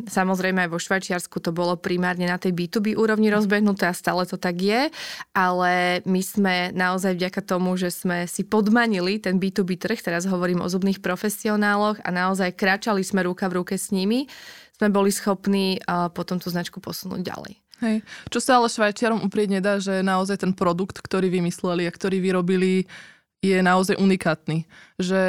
Samozrejme 0.05 0.67
aj 0.67 0.71
vo 0.71 0.79
Švajčiarsku 0.83 1.41
to 1.41 1.55
bolo 1.55 1.81
primárne 1.81 2.29
na 2.29 2.37
tej 2.37 2.53
B2 2.53 2.76
B2B 2.77 3.01
úrovni 3.01 3.33
rozbehnuté 3.33 3.89
a 3.89 3.97
stále 3.97 4.29
to 4.29 4.37
tak 4.37 4.61
je, 4.61 4.93
ale 5.33 6.05
my 6.05 6.21
sme 6.21 6.55
naozaj 6.77 7.17
vďaka 7.17 7.41
tomu, 7.41 7.73
že 7.81 7.89
sme 7.89 8.29
si 8.29 8.45
podmanili 8.45 9.17
ten 9.17 9.41
B2B 9.41 9.81
trh, 9.81 9.97
teraz 10.05 10.29
hovorím 10.29 10.61
o 10.61 10.69
zubných 10.69 11.01
profesionáloch 11.01 11.97
a 12.05 12.09
naozaj 12.13 12.53
kráčali 12.53 13.01
sme 13.01 13.25
ruka 13.25 13.49
v 13.49 13.65
ruke 13.65 13.81
s 13.81 13.89
nimi, 13.89 14.29
sme 14.77 14.93
boli 14.93 15.09
schopní 15.09 15.81
potom 16.13 16.37
tú 16.37 16.53
značku 16.53 16.85
posunúť 16.85 17.25
ďalej. 17.25 17.55
Hej. 17.81 17.97
Čo 18.29 18.41
sa 18.41 18.61
ale 18.61 18.69
Švajčiarom 18.69 19.25
uprieť 19.25 19.49
nedá, 19.61 19.77
že 19.81 20.05
naozaj 20.05 20.45
ten 20.45 20.53
produkt, 20.53 21.01
ktorý 21.01 21.33
vymysleli 21.33 21.89
a 21.89 21.93
ktorý 21.93 22.21
vyrobili, 22.21 22.89
je 23.53 23.59
naozaj 23.63 23.95
unikátny. 24.01 24.67
Že 24.99 25.21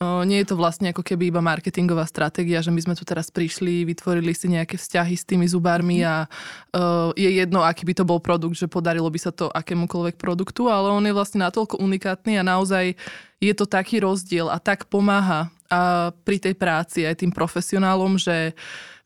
o, 0.00 0.24
nie 0.24 0.42
je 0.42 0.48
to 0.50 0.56
vlastne 0.58 0.90
ako 0.90 1.04
keby 1.04 1.30
iba 1.30 1.44
marketingová 1.44 2.08
stratégia, 2.08 2.64
že 2.64 2.72
my 2.74 2.80
sme 2.82 2.94
tu 2.96 3.04
teraz 3.04 3.28
prišli, 3.30 3.86
vytvorili 3.86 4.32
si 4.34 4.50
nejaké 4.50 4.80
vzťahy 4.80 5.14
s 5.14 5.24
tými 5.28 5.46
zubármi 5.46 6.02
a 6.02 6.26
o, 6.74 7.12
je 7.14 7.30
jedno, 7.30 7.62
aký 7.62 7.86
by 7.86 7.94
to 7.94 8.04
bol 8.04 8.18
produkt, 8.18 8.58
že 8.58 8.70
podarilo 8.70 9.06
by 9.06 9.20
sa 9.20 9.30
to 9.30 9.52
akémukoľvek 9.52 10.18
produktu, 10.18 10.66
ale 10.66 10.90
on 10.90 11.04
je 11.04 11.14
vlastne 11.14 11.44
natoľko 11.44 11.78
unikátny 11.78 12.40
a 12.40 12.46
naozaj 12.46 12.98
je 13.40 13.52
to 13.56 13.64
taký 13.64 14.04
rozdiel 14.04 14.52
a 14.52 14.60
tak 14.60 14.90
pomáha 14.92 15.48
a 15.70 16.10
pri 16.26 16.42
tej 16.42 16.54
práci 16.58 17.06
aj 17.06 17.22
tým 17.22 17.30
profesionálom, 17.30 18.18
že 18.18 18.52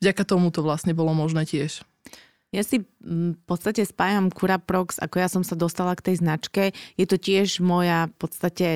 vďaka 0.00 0.25
tomu 0.25 0.49
to 0.49 0.64
vlastne 0.64 0.97
bolo 0.97 1.12
možné 1.12 1.44
tiež. 1.44 1.85
Ja 2.54 2.62
si 2.62 2.87
mm, 2.87 3.42
v 3.42 3.42
podstate 3.50 3.82
spájam 3.82 4.30
Curaprox, 4.30 5.02
ako 5.02 5.16
ja 5.18 5.26
som 5.26 5.42
sa 5.42 5.58
dostala 5.58 5.99
k 5.99 6.12
tej 6.12 6.23
značke. 6.23 6.70
Je 6.94 7.06
to 7.11 7.18
tiež 7.18 7.58
moja 7.58 8.06
v 8.14 8.16
podstate 8.16 8.68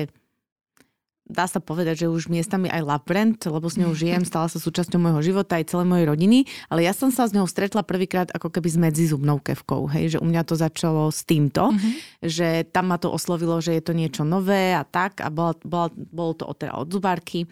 dá 1.29 1.45
sa 1.45 1.61
povedať, 1.61 2.03
že 2.03 2.07
už 2.09 2.25
miestami 2.27 2.73
aj 2.73 2.81
love 2.81 3.05
brand, 3.05 3.37
lebo 3.37 3.69
s 3.69 3.77
ňou 3.77 3.93
žijem, 3.93 4.25
stala 4.25 4.49
sa 4.49 4.57
súčasťou 4.57 4.97
môjho 4.97 5.21
života 5.21 5.61
aj 5.61 5.69
celej 5.69 5.87
mojej 5.87 6.09
rodiny, 6.09 6.37
ale 6.73 6.89
ja 6.89 6.93
som 6.97 7.13
sa 7.13 7.29
s 7.29 7.37
ňou 7.37 7.45
stretla 7.45 7.85
prvýkrát 7.85 8.33
ako 8.33 8.49
keby 8.49 8.65
s 8.65 8.81
medzizubnou 8.81 9.37
kevkou, 9.37 9.85
hej, 9.93 10.17
že 10.17 10.19
u 10.19 10.25
mňa 10.25 10.41
to 10.41 10.57
začalo 10.57 11.13
s 11.13 11.21
týmto, 11.21 11.69
mm-hmm. 11.69 12.25
že 12.25 12.65
tam 12.73 12.89
ma 12.89 12.97
to 12.97 13.13
oslovilo, 13.13 13.61
že 13.61 13.77
je 13.77 13.83
to 13.85 13.93
niečo 13.93 14.25
nové 14.25 14.73
a 14.73 14.81
tak 14.81 15.21
a 15.21 15.29
bola, 15.29 15.53
bola, 15.61 15.93
bolo 15.93 16.33
to 16.33 16.49
teda 16.57 16.73
od 16.73 16.89
zubárky 16.89 17.45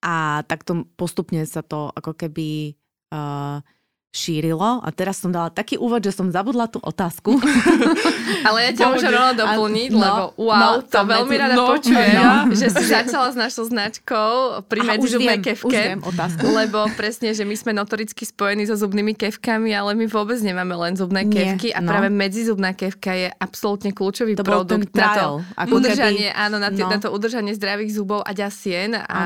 a 0.00 0.40
takto 0.48 0.88
postupne 0.96 1.44
sa 1.44 1.60
to 1.60 1.92
ako 1.92 2.16
keby 2.16 2.72
uh, 3.12 3.60
šírilo 4.10 4.82
a 4.82 4.88
teraz 4.90 5.22
som 5.22 5.30
dala 5.30 5.54
taký 5.54 5.78
úvod, 5.78 6.02
že 6.02 6.10
som 6.10 6.34
zabudla 6.34 6.66
tú 6.66 6.82
otázku. 6.82 7.38
Ale 8.46 8.58
ja 8.66 8.70
ťa 8.74 8.84
môžem 8.90 9.10
rovno 9.14 9.34
doplniť, 9.38 9.90
no, 9.94 10.02
lebo 10.02 10.22
wow, 10.34 10.58
no, 10.58 10.68
to 10.82 10.98
veľmi 11.06 11.34
rada 11.38 11.54
no, 11.54 11.66
počujem, 11.70 12.18
no, 12.18 12.50
no. 12.50 12.58
že 12.58 12.74
si 12.74 12.84
začala 12.90 13.30
s 13.30 13.36
našou 13.38 13.70
značkou 13.70 14.66
pri 14.66 14.80
medzizubnej 14.82 15.38
kevke. 15.38 15.82
Lebo 16.42 16.90
presne, 16.98 17.30
že 17.30 17.46
my 17.46 17.54
sme 17.54 17.70
notoricky 17.70 18.26
spojení 18.26 18.66
so 18.66 18.74
zubnými 18.74 19.14
kevkami, 19.14 19.70
ale 19.70 19.94
my 19.94 20.10
vôbec 20.10 20.42
nemáme 20.42 20.74
len 20.74 20.98
zubné 20.98 21.22
Nie, 21.22 21.54
kevky 21.54 21.70
a 21.70 21.78
no. 21.78 21.94
práve 21.94 22.10
medzizubná 22.10 22.74
kevka 22.74 23.14
je 23.14 23.30
absolútne 23.38 23.94
kľúčový 23.94 24.34
to 24.34 24.42
produkt 24.42 24.90
na 24.90 25.08
to 25.14 25.26
udržanie, 25.70 26.34
keby, 26.34 26.42
áno, 26.42 26.56
na, 26.58 26.74
t- 26.74 26.82
no. 26.82 26.90
na 26.90 26.98
to 26.98 27.14
udržanie 27.14 27.54
zdravých 27.54 27.94
zubov 27.94 28.26
a 28.26 28.34
ďasien 28.34 28.98
a, 28.98 29.22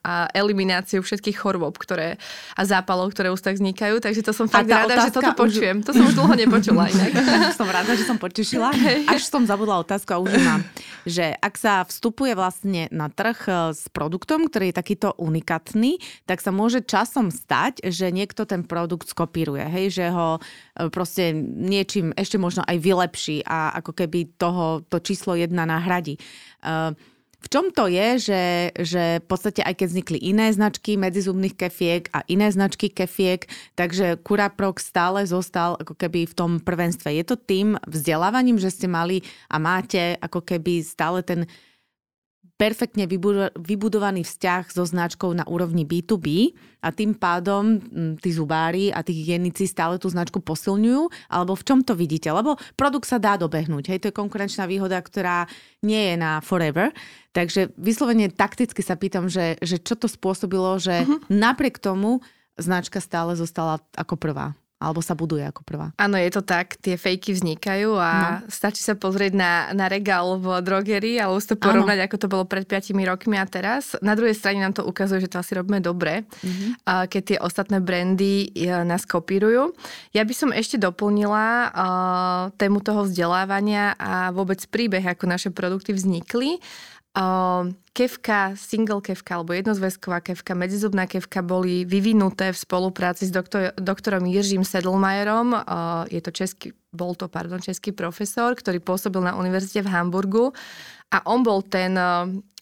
a 0.00 0.12
elimináciu 0.32 1.04
všetkých 1.04 1.36
chorôb, 1.36 1.76
ktoré 1.76 2.16
a 2.56 2.62
zápalov, 2.64 3.12
ktoré 3.12 3.28
už 3.28 3.44
tak 3.44 3.60
vznikajú 3.60 3.81
vznikajú, 3.82 3.98
takže 3.98 4.22
to 4.22 4.32
som 4.32 4.46
fakt 4.46 4.70
rada, 4.70 4.94
že 4.94 5.10
toto 5.10 5.34
počujem. 5.34 5.82
Už... 5.82 5.86
To 5.86 5.90
som 5.90 6.04
už 6.06 6.14
dlho 6.14 6.34
nepočula 6.38 6.86
inak. 6.86 7.10
som 7.58 7.66
rada, 7.66 7.92
že 7.98 8.06
som 8.06 8.14
potešila. 8.14 8.70
Až 9.12 9.26
som 9.26 9.42
zabudla 9.42 9.82
otázku 9.82 10.14
a 10.14 10.22
už 10.22 10.30
mám. 10.38 10.62
Že 11.02 11.34
ak 11.34 11.54
sa 11.58 11.82
vstupuje 11.82 12.38
vlastne 12.38 12.86
na 12.94 13.10
trh 13.10 13.38
e, 13.50 13.52
s 13.74 13.90
produktom, 13.90 14.46
ktorý 14.46 14.70
je 14.70 14.78
takýto 14.78 15.08
unikátny, 15.18 15.98
tak 16.30 16.38
sa 16.38 16.54
môže 16.54 16.86
časom 16.86 17.34
stať, 17.34 17.82
že 17.90 18.14
niekto 18.14 18.46
ten 18.46 18.62
produkt 18.62 19.10
skopíruje. 19.10 19.66
Hej, 19.66 19.98
že 19.98 20.06
ho 20.14 20.38
e, 20.38 20.40
proste 20.94 21.34
niečím 21.42 22.14
ešte 22.14 22.38
možno 22.38 22.62
aj 22.62 22.78
vylepší 22.78 23.42
a 23.42 23.74
ako 23.82 23.98
keby 23.98 24.38
toho 24.38 24.86
to 24.86 25.02
číslo 25.02 25.34
jedna 25.34 25.66
nahradí. 25.66 26.22
Uh, 26.62 26.94
v 27.42 27.46
čom 27.50 27.74
to 27.74 27.90
je, 27.90 28.08
že, 28.22 28.42
že 28.78 29.04
v 29.18 29.26
podstate 29.26 29.66
aj 29.66 29.74
keď 29.74 29.86
vznikli 29.90 30.18
iné 30.22 30.54
značky 30.54 30.94
medzizubných 30.94 31.58
kefiek 31.58 32.06
a 32.14 32.22
iné 32.30 32.46
značky 32.54 32.86
kefiek, 32.86 33.50
takže 33.74 34.22
Curaprox 34.22 34.86
stále 34.86 35.26
zostal 35.26 35.74
ako 35.82 35.98
keby 35.98 36.30
v 36.30 36.36
tom 36.38 36.50
prvenstve. 36.62 37.10
Je 37.10 37.24
to 37.26 37.34
tým 37.34 37.74
vzdelávaním, 37.90 38.62
že 38.62 38.70
ste 38.70 38.86
mali 38.86 39.26
a 39.50 39.58
máte 39.58 40.14
ako 40.22 40.46
keby 40.46 40.86
stále 40.86 41.26
ten 41.26 41.50
perfektne 42.60 43.10
vybudovaný 43.58 44.22
vzťah 44.22 44.70
so 44.70 44.86
značkou 44.86 45.34
na 45.34 45.42
úrovni 45.50 45.82
B2B 45.82 46.54
a 46.78 46.94
tým 46.94 47.18
pádom 47.18 47.82
tí 48.22 48.30
zubári 48.30 48.94
a 48.94 49.02
tí 49.02 49.18
hygienici 49.18 49.66
stále 49.66 49.98
tú 49.98 50.06
značku 50.06 50.38
posilňujú? 50.38 51.10
Alebo 51.26 51.58
v 51.58 51.66
čom 51.66 51.82
to 51.82 51.98
vidíte? 51.98 52.30
Lebo 52.30 52.54
produkt 52.78 53.10
sa 53.10 53.18
dá 53.18 53.34
dobehnúť. 53.34 53.90
Hej, 53.90 53.98
to 54.06 54.08
je 54.10 54.20
konkurenčná 54.20 54.70
výhoda, 54.70 55.02
ktorá 55.02 55.50
nie 55.82 56.12
je 56.12 56.14
na 56.14 56.38
forever. 56.38 56.94
Takže 57.34 57.74
vyslovene 57.74 58.30
takticky 58.30 58.78
sa 58.78 58.94
pýtam, 58.94 59.26
že, 59.26 59.58
že 59.58 59.82
čo 59.82 59.98
to 59.98 60.06
spôsobilo, 60.06 60.78
že 60.78 61.02
uh-huh. 61.02 61.18
napriek 61.26 61.82
tomu 61.82 62.22
značka 62.54 63.02
stále 63.02 63.34
zostala 63.34 63.82
ako 63.98 64.14
prvá 64.14 64.54
alebo 64.82 64.98
sa 64.98 65.14
buduje 65.14 65.46
ako 65.46 65.62
prvá. 65.62 65.94
Áno, 65.94 66.18
je 66.18 66.30
to 66.34 66.42
tak, 66.42 66.74
tie 66.82 66.98
fejky 66.98 67.30
vznikajú 67.38 67.94
a 67.94 68.42
no. 68.42 68.50
stačí 68.50 68.82
sa 68.82 68.98
pozrieť 68.98 69.32
na, 69.38 69.70
na 69.70 69.86
regál 69.86 70.42
v 70.42 70.58
drogerii 70.58 71.22
alebo 71.22 71.38
to 71.38 71.54
porovnať, 71.54 71.98
ano. 72.02 72.06
ako 72.10 72.16
to 72.18 72.26
bolo 72.26 72.44
pred 72.44 72.66
5 72.66 72.90
rokmi 73.06 73.38
a 73.38 73.46
teraz. 73.46 73.94
Na 74.02 74.18
druhej 74.18 74.34
strane 74.34 74.58
nám 74.58 74.74
to 74.74 74.82
ukazuje, 74.82 75.22
že 75.22 75.30
to 75.30 75.38
asi 75.38 75.54
robíme 75.54 75.78
dobre, 75.78 76.26
mm-hmm. 76.26 77.06
keď 77.06 77.22
tie 77.22 77.38
ostatné 77.38 77.78
brandy 77.78 78.50
e, 78.50 78.70
nás 78.82 79.06
kopírujú. 79.06 79.76
Ja 80.10 80.26
by 80.26 80.34
som 80.34 80.50
ešte 80.50 80.80
doplnila 80.80 81.46
uh, 81.68 82.42
tému 82.56 82.80
toho 82.80 83.04
vzdelávania 83.04 83.94
a 84.00 84.32
vôbec 84.32 84.64
príbeh, 84.68 85.04
ako 85.04 85.24
naše 85.28 85.50
produkty 85.52 85.92
vznikli. 85.92 86.58
Uh, 87.12 87.68
kevka, 87.92 88.56
single 88.56 89.04
kevka 89.04 89.36
alebo 89.36 89.52
jednozväzková 89.52 90.24
kevka, 90.24 90.56
medzizubná 90.56 91.04
kevka 91.04 91.44
boli 91.44 91.84
vyvinuté 91.84 92.48
v 92.48 92.56
spolupráci 92.56 93.28
s 93.28 93.32
doktor, 93.36 93.76
doktorom 93.76 94.24
Jiřím 94.24 94.64
Sedlmajerom. 94.64 95.52
Uh, 95.52 96.08
je 96.08 96.24
to 96.24 96.32
český, 96.32 96.72
bol 96.88 97.12
to, 97.12 97.28
pardon, 97.28 97.60
český 97.60 97.92
profesor, 97.92 98.56
ktorý 98.56 98.80
pôsobil 98.80 99.20
na 99.20 99.36
univerzite 99.36 99.84
v 99.84 99.92
Hamburgu 99.92 100.56
a 101.12 101.20
on 101.28 101.44
bol 101.44 101.60
ten 101.60 101.92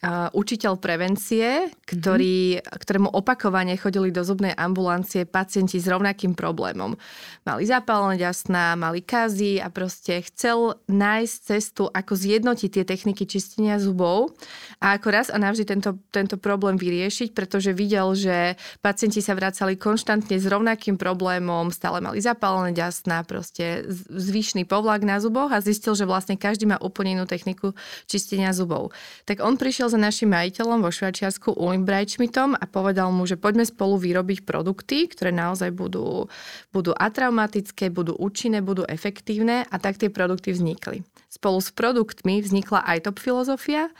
uh, 0.00 0.32
učiteľ 0.32 0.80
prevencie, 0.80 1.68
ktorý, 1.84 2.60
mm-hmm. 2.60 2.78
ktorému 2.80 3.08
opakovane 3.12 3.76
chodili 3.76 4.08
do 4.08 4.24
zubnej 4.24 4.56
ambulancie 4.56 5.28
pacienti 5.28 5.76
s 5.76 5.86
rovnakým 5.86 6.32
problémom. 6.32 6.96
Mali 7.44 7.62
zapálené 7.68 8.16
ďasná, 8.20 8.76
mali 8.80 9.04
kazy 9.04 9.60
a 9.60 9.68
proste 9.68 10.24
chcel 10.24 10.80
nájsť 10.88 11.36
cestu, 11.36 11.84
ako 11.92 12.12
zjednotiť 12.16 12.70
tie 12.80 12.84
techniky 12.84 13.28
čistenia 13.28 13.76
zubov 13.76 14.32
a 14.80 14.96
ako 14.96 15.08
raz 15.12 15.28
a 15.28 15.36
navždy 15.36 15.68
tento, 15.68 16.00
tento 16.08 16.40
problém 16.40 16.80
vyriešiť, 16.80 17.36
pretože 17.36 17.76
videl, 17.76 18.16
že 18.16 18.56
pacienti 18.80 19.20
sa 19.20 19.36
vracali 19.36 19.76
konštantne 19.76 20.40
s 20.40 20.46
rovnakým 20.48 20.96
problémom, 20.96 21.68
stále 21.74 22.00
mali 22.00 22.24
zapálené 22.24 22.72
ďasná, 22.72 23.22
proste 23.28 23.84
zvyšný 24.08 24.64
povlak 24.64 25.04
na 25.04 25.20
zuboch 25.20 25.52
a 25.52 25.60
zistil, 25.60 25.92
že 25.92 26.08
vlastne 26.08 26.40
každý 26.40 26.64
má 26.64 26.80
úplne 26.80 27.20
inú 27.20 27.26
techniku 27.28 27.76
čistenia 28.08 28.56
zubov. 28.56 28.94
Tak 29.28 29.44
on 29.44 29.60
prišiel 29.60 29.89
za 29.90 29.98
našim 29.98 30.30
majiteľom 30.30 30.80
vo 30.80 30.94
Švajčiarsku 30.94 31.58
Ulim 31.58 31.82
Brajčmitom 31.82 32.54
a 32.54 32.64
povedal 32.70 33.10
mu, 33.10 33.26
že 33.26 33.34
poďme 33.34 33.66
spolu 33.66 33.98
vyrobiť 33.98 34.46
produkty, 34.46 35.10
ktoré 35.10 35.34
naozaj 35.34 35.74
budú, 35.74 36.30
budú 36.70 36.94
atraumatické, 36.94 37.90
budú 37.90 38.14
účinné, 38.14 38.62
budú 38.62 38.86
efektívne 38.86 39.66
a 39.66 39.76
tak 39.82 39.98
tie 39.98 40.08
produkty 40.08 40.54
vznikli. 40.54 41.02
Spolu 41.26 41.58
s 41.58 41.74
produktmi 41.74 42.38
vznikla 42.38 42.86
aj 42.86 43.10
top 43.10 43.18
filozofia, 43.18 43.90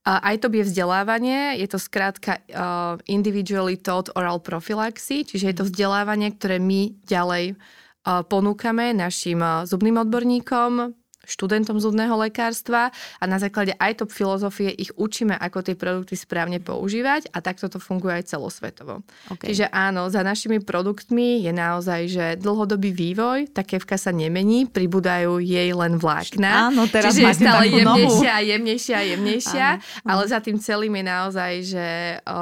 aj 0.00 0.40
to 0.40 0.48
je 0.48 0.64
vzdelávanie, 0.64 1.60
je 1.60 1.68
to 1.68 1.76
skrátka 1.76 2.40
uh, 2.40 2.96
individually 3.04 3.76
taught 3.76 4.08
oral 4.16 4.40
prophylaxy, 4.40 5.28
čiže 5.28 5.44
je 5.52 5.56
to 5.60 5.68
vzdelávanie, 5.68 6.32
ktoré 6.32 6.56
my 6.56 6.96
ďalej 7.04 7.52
uh, 7.52 8.24
ponúkame 8.24 8.96
našim 8.96 9.44
uh, 9.44 9.68
zubným 9.68 10.00
odborníkom, 10.00 10.96
študentom 11.30 11.78
zubného 11.78 12.18
lekárstva 12.18 12.90
a 13.22 13.24
na 13.30 13.38
základe 13.38 13.78
aj 13.78 14.02
top 14.02 14.10
filozofie 14.10 14.74
ich 14.74 14.90
učíme, 14.98 15.38
ako 15.38 15.62
tie 15.62 15.78
produkty 15.78 16.18
správne 16.18 16.58
používať 16.58 17.30
a 17.30 17.38
takto 17.38 17.70
to 17.70 17.78
funguje 17.78 18.18
aj 18.18 18.34
celosvetovo. 18.34 19.06
Okay. 19.30 19.54
Čiže 19.54 19.70
áno, 19.70 20.10
za 20.10 20.26
našimi 20.26 20.58
produktmi 20.58 21.46
je 21.46 21.52
naozaj, 21.54 22.00
že 22.10 22.26
dlhodobý 22.42 22.90
vývoj, 22.90 23.54
tá 23.54 23.62
kevka 23.62 23.94
sa 23.94 24.10
nemení, 24.10 24.66
pribúdajú 24.66 25.38
jej 25.38 25.70
len 25.70 25.96
vlákna. 25.96 26.74
Áno, 26.74 26.90
teraz 26.90 27.14
Čiže 27.14 27.22
je 27.22 27.34
stále 27.38 27.64
jemnejšia 27.70 28.30
a 28.34 28.40
jemnejšia 28.42 28.96
a 28.96 29.04
jemnejšia, 29.14 29.68
áno, 29.78 30.08
ale 30.10 30.22
za 30.26 30.38
tým 30.42 30.58
celým 30.58 30.92
je 30.98 31.04
naozaj, 31.06 31.52
že 31.62 31.86
o, 32.26 32.40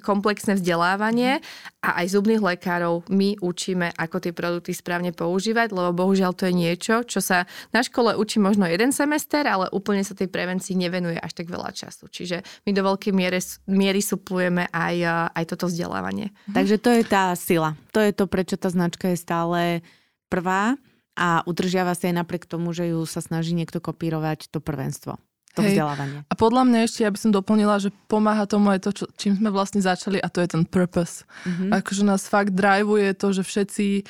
komplexné 0.00 0.56
vzdelávanie 0.56 1.44
a 1.82 2.02
aj 2.02 2.18
zubných 2.18 2.42
lekárov 2.42 3.06
my 3.10 3.38
učíme, 3.42 3.94
ako 3.94 4.16
tie 4.22 4.32
produkty 4.32 4.72
správne 4.74 5.10
používať, 5.10 5.74
lebo 5.74 5.90
bohužiaľ 5.94 6.32
to 6.34 6.46
je 6.50 6.54
niečo, 6.54 6.94
čo 7.06 7.18
sa 7.22 7.46
na 7.70 7.82
škole 7.82 8.05
škole 8.06 8.22
učí 8.22 8.38
možno 8.38 8.70
jeden 8.70 8.94
semester, 8.94 9.42
ale 9.50 9.66
úplne 9.74 10.06
sa 10.06 10.14
tej 10.14 10.30
prevencii 10.30 10.78
nevenuje 10.78 11.18
až 11.18 11.42
tak 11.42 11.50
veľa 11.50 11.74
času. 11.74 12.06
Čiže 12.06 12.46
my 12.62 12.70
do 12.70 12.86
veľkej 12.86 13.10
miery, 13.10 13.42
miery 13.66 13.98
suplujeme 13.98 14.70
aj, 14.70 15.26
aj 15.34 15.44
toto 15.50 15.66
vzdelávanie. 15.66 16.30
Mhm. 16.46 16.54
Takže 16.54 16.76
to 16.78 16.90
je 16.94 17.02
tá 17.02 17.34
sila. 17.34 17.74
To 17.90 17.98
je 17.98 18.14
to, 18.14 18.30
prečo 18.30 18.54
tá 18.54 18.70
značka 18.70 19.10
je 19.10 19.18
stále 19.18 19.82
prvá 20.30 20.78
a 21.18 21.42
udržiava 21.50 21.98
sa 21.98 22.06
aj 22.06 22.22
napriek 22.22 22.46
tomu, 22.46 22.70
že 22.70 22.94
ju 22.94 23.02
sa 23.10 23.18
snaží 23.18 23.58
niekto 23.58 23.82
kopírovať 23.82 24.54
to 24.54 24.62
prvenstvo 24.62 25.18
to 25.56 25.64
Hej. 25.64 25.80
vzdelávanie. 25.80 26.20
A 26.28 26.34
podľa 26.36 26.68
mňa 26.68 26.78
ešte, 26.84 27.00
ja 27.00 27.08
by 27.08 27.16
som 27.16 27.32
doplnila, 27.32 27.80
že 27.80 27.88
pomáha 28.12 28.44
tomu 28.44 28.76
aj 28.76 28.84
to, 28.84 28.90
čo, 28.92 29.04
čím 29.16 29.40
sme 29.40 29.48
vlastne 29.48 29.80
začali 29.80 30.20
a 30.20 30.28
to 30.28 30.44
je 30.44 30.52
ten 30.52 30.68
purpose. 30.68 31.24
Mm-hmm. 31.48 31.72
Akože 31.72 32.04
nás 32.04 32.28
fakt 32.28 32.52
driveuje 32.52 33.16
to, 33.16 33.32
že 33.32 33.40
všetci 33.40 34.04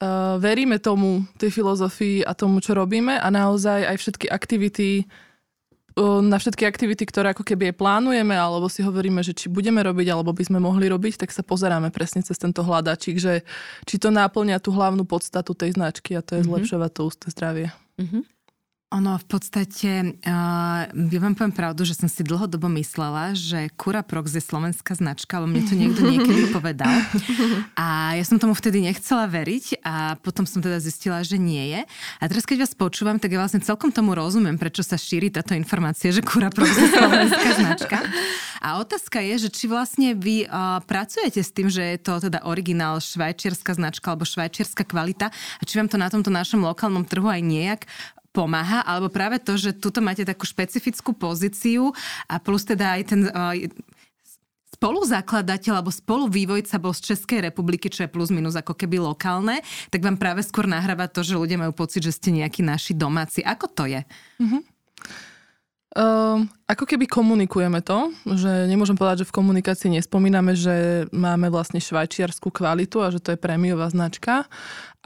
uh, 0.00 0.36
veríme 0.36 0.76
tomu, 0.78 1.24
tej 1.40 1.50
filozofii 1.52 2.26
a 2.26 2.32
tomu, 2.36 2.60
čo 2.60 2.76
robíme 2.76 3.16
a 3.16 3.28
naozaj 3.32 3.88
aj 3.88 3.96
všetky 3.96 4.26
aktivity, 4.28 5.04
uh, 5.96 6.20
na 6.20 6.36
všetky 6.36 6.68
aktivity, 6.68 7.08
ktoré 7.08 7.32
ako 7.32 7.44
keby 7.44 7.72
plánujeme, 7.72 8.36
alebo 8.36 8.68
si 8.68 8.84
hovoríme, 8.84 9.24
že 9.24 9.32
či 9.32 9.48
budeme 9.48 9.80
robiť, 9.80 10.06
alebo 10.12 10.36
by 10.36 10.44
sme 10.44 10.58
mohli 10.60 10.92
robiť, 10.92 11.24
tak 11.24 11.30
sa 11.32 11.40
pozeráme 11.40 11.88
presne 11.88 12.20
cez 12.20 12.36
tento 12.36 12.60
hľadačík, 12.60 13.16
že 13.16 13.44
či 13.88 13.96
to 13.96 14.12
náplňa 14.12 14.60
tú 14.60 14.72
hlavnú 14.76 15.08
podstatu 15.08 15.56
tej 15.56 15.74
značky 15.74 16.14
a 16.14 16.20
to 16.20 16.36
je 16.36 16.44
mm-hmm. 16.44 16.52
zlepšovať 16.52 16.90
to 16.92 17.00
ústne 17.08 17.28
zdravie. 17.32 17.68
Mm-hmm. 17.96 18.35
Ono 18.94 19.18
v 19.18 19.26
podstate, 19.26 20.14
uh, 20.22 20.86
ja 20.86 21.18
vám 21.18 21.34
poviem 21.34 21.50
pravdu, 21.50 21.82
že 21.82 21.98
som 21.98 22.06
si 22.06 22.22
dlhodobo 22.22 22.70
myslela, 22.78 23.34
že 23.34 23.66
Cura 23.74 24.06
Prox 24.06 24.30
je 24.30 24.38
slovenská 24.38 24.94
značka, 24.94 25.42
lebo 25.42 25.50
mne 25.50 25.66
to 25.66 25.74
niekto 25.74 26.06
niekedy 26.14 26.54
povedal. 26.54 26.94
A 27.74 28.14
ja 28.14 28.22
som 28.22 28.38
tomu 28.38 28.54
vtedy 28.54 28.86
nechcela 28.86 29.26
veriť 29.26 29.82
a 29.82 30.14
potom 30.22 30.46
som 30.46 30.62
teda 30.62 30.78
zistila, 30.78 31.18
že 31.26 31.34
nie 31.34 31.74
je. 31.74 31.80
A 32.22 32.30
teraz 32.30 32.46
keď 32.46 32.62
vás 32.62 32.78
počúvam, 32.78 33.18
tak 33.18 33.34
ja 33.34 33.42
vlastne 33.42 33.58
celkom 33.58 33.90
tomu 33.90 34.14
rozumiem, 34.14 34.54
prečo 34.54 34.86
sa 34.86 34.94
šíri 34.94 35.34
táto 35.34 35.58
informácia, 35.58 36.14
že 36.14 36.22
Cura 36.22 36.54
Prox 36.54 36.70
je 36.70 36.86
slovenská 36.86 37.48
značka. 37.58 37.98
A 38.62 38.78
otázka 38.78 39.18
je, 39.18 39.46
že 39.46 39.48
či 39.50 39.66
vlastne 39.66 40.14
vy 40.14 40.46
uh, 40.46 40.78
pracujete 40.86 41.42
s 41.42 41.50
tým, 41.50 41.66
že 41.66 41.82
je 41.82 41.98
to 41.98 42.22
teda 42.22 42.46
originál 42.46 43.02
švajčiarska 43.02 43.74
značka 43.74 44.14
alebo 44.14 44.22
švajčiarska 44.22 44.86
kvalita 44.86 45.34
a 45.34 45.62
či 45.66 45.74
vám 45.74 45.90
to 45.90 45.98
na 45.98 46.06
tomto 46.06 46.30
našom 46.30 46.62
lokálnom 46.62 47.02
trhu 47.02 47.26
aj 47.26 47.42
nejak 47.42 47.82
pomáha, 48.36 48.84
alebo 48.84 49.08
práve 49.08 49.40
to, 49.40 49.56
že 49.56 49.72
tuto 49.72 50.04
máte 50.04 50.28
takú 50.28 50.44
špecifickú 50.44 51.16
pozíciu 51.16 51.96
a 52.28 52.36
plus 52.36 52.68
teda 52.68 53.00
aj 53.00 53.02
ten 53.08 53.20
uh, 53.32 53.56
spoluzakladateľ 54.76 55.80
alebo 55.80 55.88
spoluvývojca 55.88 56.76
bol 56.76 56.92
z 56.92 57.16
Českej 57.16 57.48
republiky, 57.48 57.88
čo 57.88 58.04
je 58.04 58.12
plus 58.12 58.28
minus 58.28 58.60
ako 58.60 58.76
keby 58.76 59.00
lokálne, 59.00 59.64
tak 59.88 60.04
vám 60.04 60.20
práve 60.20 60.44
skôr 60.44 60.68
nahráva 60.68 61.08
to, 61.08 61.24
že 61.24 61.40
ľudia 61.40 61.56
majú 61.56 61.72
pocit, 61.72 62.04
že 62.04 62.12
ste 62.12 62.36
nejakí 62.36 62.60
naši 62.60 62.92
domáci. 62.92 63.40
Ako 63.40 63.72
to 63.72 63.88
je? 63.88 64.04
Mm-hmm. 64.36 64.62
Uh, 65.96 66.44
ako 66.68 66.84
keby 66.84 67.08
komunikujeme 67.08 67.80
to, 67.80 68.12
že 68.36 68.68
nemôžem 68.68 69.00
povedať, 69.00 69.24
že 69.24 69.28
v 69.32 69.36
komunikácii 69.40 69.96
nespomíname, 69.96 70.52
že 70.52 71.08
máme 71.08 71.48
vlastne 71.48 71.80
švajčiarskú 71.80 72.52
kvalitu 72.52 73.00
a 73.00 73.08
že 73.08 73.16
to 73.16 73.32
je 73.32 73.40
prémiová 73.40 73.88
značka, 73.88 74.44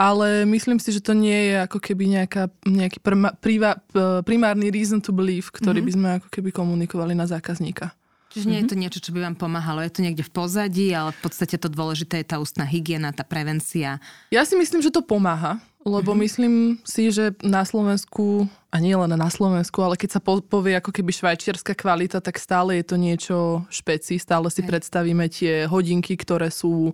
ale 0.01 0.49
myslím 0.49 0.81
si, 0.81 0.97
že 0.97 1.05
to 1.05 1.13
nie 1.13 1.53
je 1.53 1.61
ako 1.61 1.77
keby 1.77 2.09
nejaká, 2.09 2.49
nejaký 2.65 3.05
prma, 3.05 3.37
priva, 3.37 3.77
primárny 4.25 4.73
reason 4.73 4.97
to 5.05 5.13
believe, 5.13 5.53
ktorý 5.53 5.85
mm-hmm. 5.85 5.89
by 5.93 5.93
sme 5.93 6.09
ako 6.25 6.29
keby 6.33 6.49
komunikovali 6.57 7.13
na 7.13 7.29
zákazníka. 7.29 7.93
Čiže 8.33 8.47
nie 8.49 8.57
mm-hmm. 8.57 8.65
je 8.65 8.71
to 8.71 8.77
mhm. 8.79 8.83
niečo, 8.87 9.01
čo 9.05 9.11
by 9.13 9.21
vám 9.27 9.37
pomáhalo, 9.37 9.85
je 9.85 9.93
to 9.93 10.01
niekde 10.01 10.25
v 10.25 10.33
pozadí, 10.33 10.95
ale 10.97 11.13
v 11.13 11.21
podstate 11.21 11.61
to 11.61 11.69
dôležité 11.69 12.25
je 12.25 12.31
tá 12.33 12.41
ústna 12.41 12.65
hygiena, 12.65 13.13
tá 13.13 13.27
prevencia. 13.27 14.01
Ja 14.33 14.47
si 14.49 14.57
myslím, 14.57 14.81
že 14.81 14.95
to 14.95 15.05
pomáha. 15.05 15.61
Lebo 15.81 16.13
mm-hmm. 16.13 16.25
myslím 16.29 16.55
si, 16.85 17.09
že 17.09 17.33
na 17.41 17.65
Slovensku, 17.65 18.45
a 18.69 18.77
nie 18.85 18.93
len 18.93 19.17
na 19.17 19.33
Slovensku, 19.33 19.81
ale 19.81 19.97
keď 19.97 20.11
sa 20.13 20.21
povie 20.21 20.77
ako 20.77 20.93
keby 20.93 21.09
švajčiarska 21.09 21.73
kvalita, 21.73 22.21
tak 22.21 22.37
stále 22.37 22.77
je 22.77 22.85
to 22.85 22.97
niečo 23.01 23.37
špeci. 23.73 24.21
Stále 24.21 24.53
si 24.53 24.61
Hej. 24.61 24.69
predstavíme 24.69 25.25
tie 25.33 25.65
hodinky, 25.65 26.21
ktoré 26.21 26.53
sú 26.53 26.93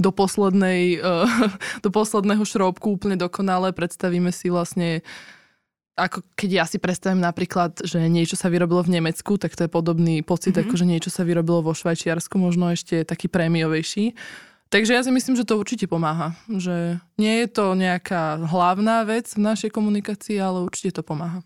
do, 0.00 0.10
poslednej, 0.16 1.04
uh, 1.04 1.28
do 1.84 1.92
posledného 1.92 2.40
šrobku 2.40 2.96
úplne 2.96 3.20
dokonalé. 3.20 3.76
Predstavíme 3.76 4.32
si 4.32 4.48
vlastne 4.48 5.04
ako 5.92 6.24
keď 6.32 6.50
ja 6.56 6.64
si 6.64 6.80
predstavím 6.80 7.20
napríklad, 7.20 7.84
že 7.84 8.00
niečo 8.08 8.32
sa 8.32 8.48
vyrobilo 8.48 8.80
v 8.80 8.96
Nemecku, 8.96 9.36
tak 9.36 9.52
to 9.52 9.68
je 9.68 9.70
podobný 9.70 10.24
pocit, 10.24 10.56
mm-hmm. 10.56 10.72
ako 10.72 10.74
že 10.80 10.88
niečo 10.88 11.10
sa 11.12 11.20
vyrobilo 11.20 11.60
vo 11.60 11.76
Švajčiarsku, 11.76 12.40
možno 12.40 12.72
ešte 12.72 13.04
taký 13.04 13.28
prémiovejší. 13.28 14.16
Takže 14.72 14.96
ja 14.96 15.04
si 15.04 15.12
myslím, 15.12 15.36
že 15.36 15.44
to 15.44 15.60
určite 15.60 15.84
pomáha. 15.84 16.32
Že 16.48 16.96
nie 17.20 17.44
je 17.44 17.48
to 17.52 17.76
nejaká 17.76 18.40
hlavná 18.40 19.04
vec 19.04 19.28
v 19.36 19.44
našej 19.44 19.68
komunikácii, 19.68 20.40
ale 20.40 20.64
určite 20.64 20.96
to 20.96 21.02
pomáha. 21.04 21.44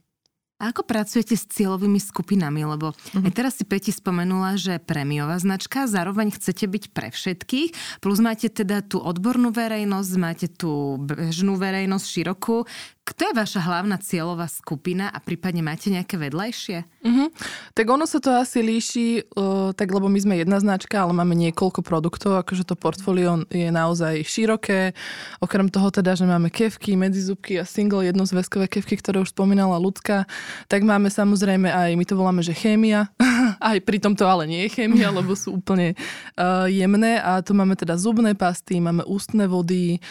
A 0.56 0.73
ako 0.73 0.88
pracujete 0.88 1.37
s 1.37 1.45
cieľovými 1.52 2.00
skupinami? 2.00 2.64
Lebo 2.64 2.97
uh-huh. 2.97 3.26
aj 3.28 3.33
teraz 3.37 3.61
si 3.61 3.68
Peti 3.68 3.92
spomenula, 3.92 4.56
že 4.56 4.80
prémiová 4.80 5.37
značka, 5.37 5.85
zároveň 5.85 6.33
chcete 6.33 6.64
byť 6.64 6.85
pre 6.97 7.12
všetkých, 7.12 8.00
plus 8.00 8.18
máte 8.25 8.49
teda 8.49 8.80
tú 8.80 8.97
odbornú 8.97 9.52
verejnosť, 9.52 10.12
máte 10.16 10.49
tú 10.49 10.97
bežnú 10.97 11.61
verejnosť 11.61 12.06
širokú. 12.09 12.64
Kto 13.06 13.30
je 13.30 13.38
vaša 13.38 13.62
hlavná 13.62 14.02
cieľová 14.02 14.50
skupina 14.50 15.06
a 15.14 15.22
prípadne 15.22 15.62
máte 15.62 15.94
nejaké 15.94 16.18
vedľajšie? 16.18 17.06
Uh-huh. 17.06 17.30
Tak 17.70 17.86
ono 17.86 18.02
sa 18.02 18.18
to 18.18 18.34
asi 18.34 18.66
líši, 18.66 19.30
uh, 19.30 19.70
tak 19.78 19.94
lebo 19.94 20.10
my 20.10 20.18
sme 20.18 20.42
jedna 20.42 20.58
značka, 20.58 21.06
ale 21.06 21.14
máme 21.14 21.38
niekoľko 21.38 21.86
produktov, 21.86 22.34
akože 22.42 22.66
to 22.66 22.75
portfólio 22.75 23.46
je 23.46 23.70
naozaj 23.70 24.26
široké. 24.26 24.90
Okrem 25.38 25.70
toho 25.70 25.94
teda, 25.94 26.18
že 26.18 26.26
máme 26.26 26.50
kevky, 26.50 26.98
medzizubky 26.98 27.62
a 27.62 27.64
single 27.64 28.02
jednozväzkové 28.10 28.66
kevky, 28.66 28.99
ktoré 28.99 29.23
už 29.23 29.30
spomínala 29.30 29.78
ľudská, 29.78 30.26
tak 30.66 30.82
máme 30.82 31.06
samozrejme 31.06 31.71
aj, 31.71 31.95
my 31.95 32.04
to 32.10 32.19
voláme, 32.19 32.42
že 32.42 32.58
chémia. 32.58 33.06
aj 33.71 33.86
pri 33.86 34.02
tom 34.02 34.19
to 34.19 34.26
ale 34.26 34.50
nie 34.50 34.66
je 34.66 34.82
chémia, 34.82 35.14
lebo 35.14 35.38
sú 35.38 35.62
úplne 35.62 35.95
uh, 36.34 36.66
jemné. 36.66 37.23
A 37.23 37.38
tu 37.38 37.54
máme 37.54 37.78
teda 37.78 37.95
zubné 37.95 38.34
pasty, 38.34 38.82
máme 38.82 39.06
ústne 39.06 39.47
vody, 39.47 40.02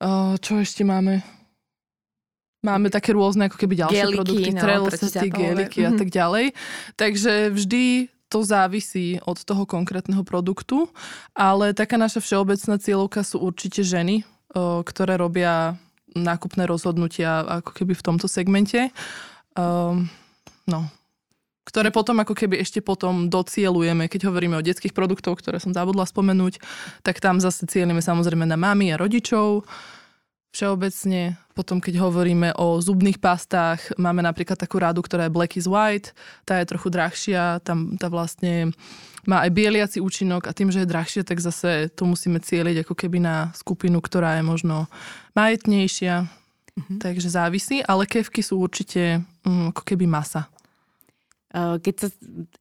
uh, 0.00 0.32
čo 0.40 0.56
ešte 0.56 0.80
máme? 0.80 1.41
Máme 2.62 2.94
také 2.94 3.10
rôzne 3.10 3.50
ako 3.50 3.58
keby 3.58 3.74
ďalšie 3.74 3.98
geliky, 3.98 4.16
produkty, 4.22 4.50
no, 4.54 4.62
trelosety, 4.62 5.26
geliky 5.34 5.80
a 5.82 5.90
mhm. 5.90 5.98
tak 5.98 6.08
ďalej. 6.14 6.46
Takže 6.94 7.32
vždy 7.50 7.84
to 8.30 8.40
závisí 8.46 9.20
od 9.28 9.36
toho 9.44 9.68
konkrétneho 9.68 10.24
produktu, 10.24 10.88
ale 11.36 11.76
taká 11.76 12.00
naša 12.00 12.24
všeobecná 12.24 12.80
cieľovka 12.80 13.20
sú 13.26 13.44
určite 13.44 13.84
ženy, 13.84 14.24
ktoré 14.88 15.20
robia 15.20 15.76
nákupné 16.16 16.64
rozhodnutia 16.64 17.44
ako 17.44 17.76
keby 17.76 17.92
v 17.92 18.04
tomto 18.04 18.24
segmente. 18.28 18.88
Um, 19.52 20.08
no, 20.64 20.88
ktoré 21.68 21.92
potom 21.92 22.20
ako 22.20 22.32
keby 22.32 22.60
ešte 22.60 22.80
potom 22.80 23.28
docielujeme, 23.28 24.08
keď 24.08 24.28
hovoríme 24.28 24.56
o 24.56 24.64
detských 24.64 24.96
produktoch, 24.96 25.40
ktoré 25.40 25.60
som 25.60 25.76
zabudla 25.76 26.08
spomenúť, 26.08 26.58
tak 27.04 27.20
tam 27.20 27.38
zase 27.38 27.68
cieľime 27.68 28.00
samozrejme 28.00 28.48
na 28.48 28.56
mami 28.56 28.92
a 28.92 29.00
rodičov. 29.00 29.64
Všeobecne, 30.52 31.40
potom 31.56 31.80
keď 31.80 32.04
hovoríme 32.04 32.52
o 32.60 32.76
zubných 32.76 33.16
pastách, 33.16 33.96
máme 33.96 34.20
napríklad 34.20 34.60
takú 34.60 34.76
rádu, 34.76 35.00
ktorá 35.00 35.24
je 35.24 35.32
Black 35.32 35.56
is 35.56 35.64
White, 35.64 36.12
tá 36.44 36.60
je 36.60 36.68
trochu 36.68 36.92
drahšia, 36.92 37.64
tam 37.64 37.96
tá 37.96 38.12
vlastne 38.12 38.76
má 39.24 39.40
aj 39.48 39.50
bieliaci 39.54 39.98
účinok 40.04 40.44
a 40.44 40.52
tým, 40.52 40.68
že 40.68 40.84
je 40.84 40.92
drahšia, 40.92 41.24
tak 41.24 41.40
zase 41.40 41.88
tu 41.96 42.04
musíme 42.04 42.36
cieliť 42.36 42.84
ako 42.84 42.92
keby 42.92 43.24
na 43.24 43.48
skupinu, 43.56 44.04
ktorá 44.04 44.36
je 44.36 44.44
možno 44.44 44.92
majetnejšia, 45.32 46.28
mm-hmm. 46.28 46.98
takže 47.00 47.32
závisí, 47.32 47.80
ale 47.80 48.04
kevky 48.04 48.44
sú 48.44 48.60
určite 48.60 49.24
um, 49.48 49.72
ako 49.72 49.88
keby 49.88 50.04
masa. 50.04 50.52
Keď 51.52 51.94
sa 52.00 52.08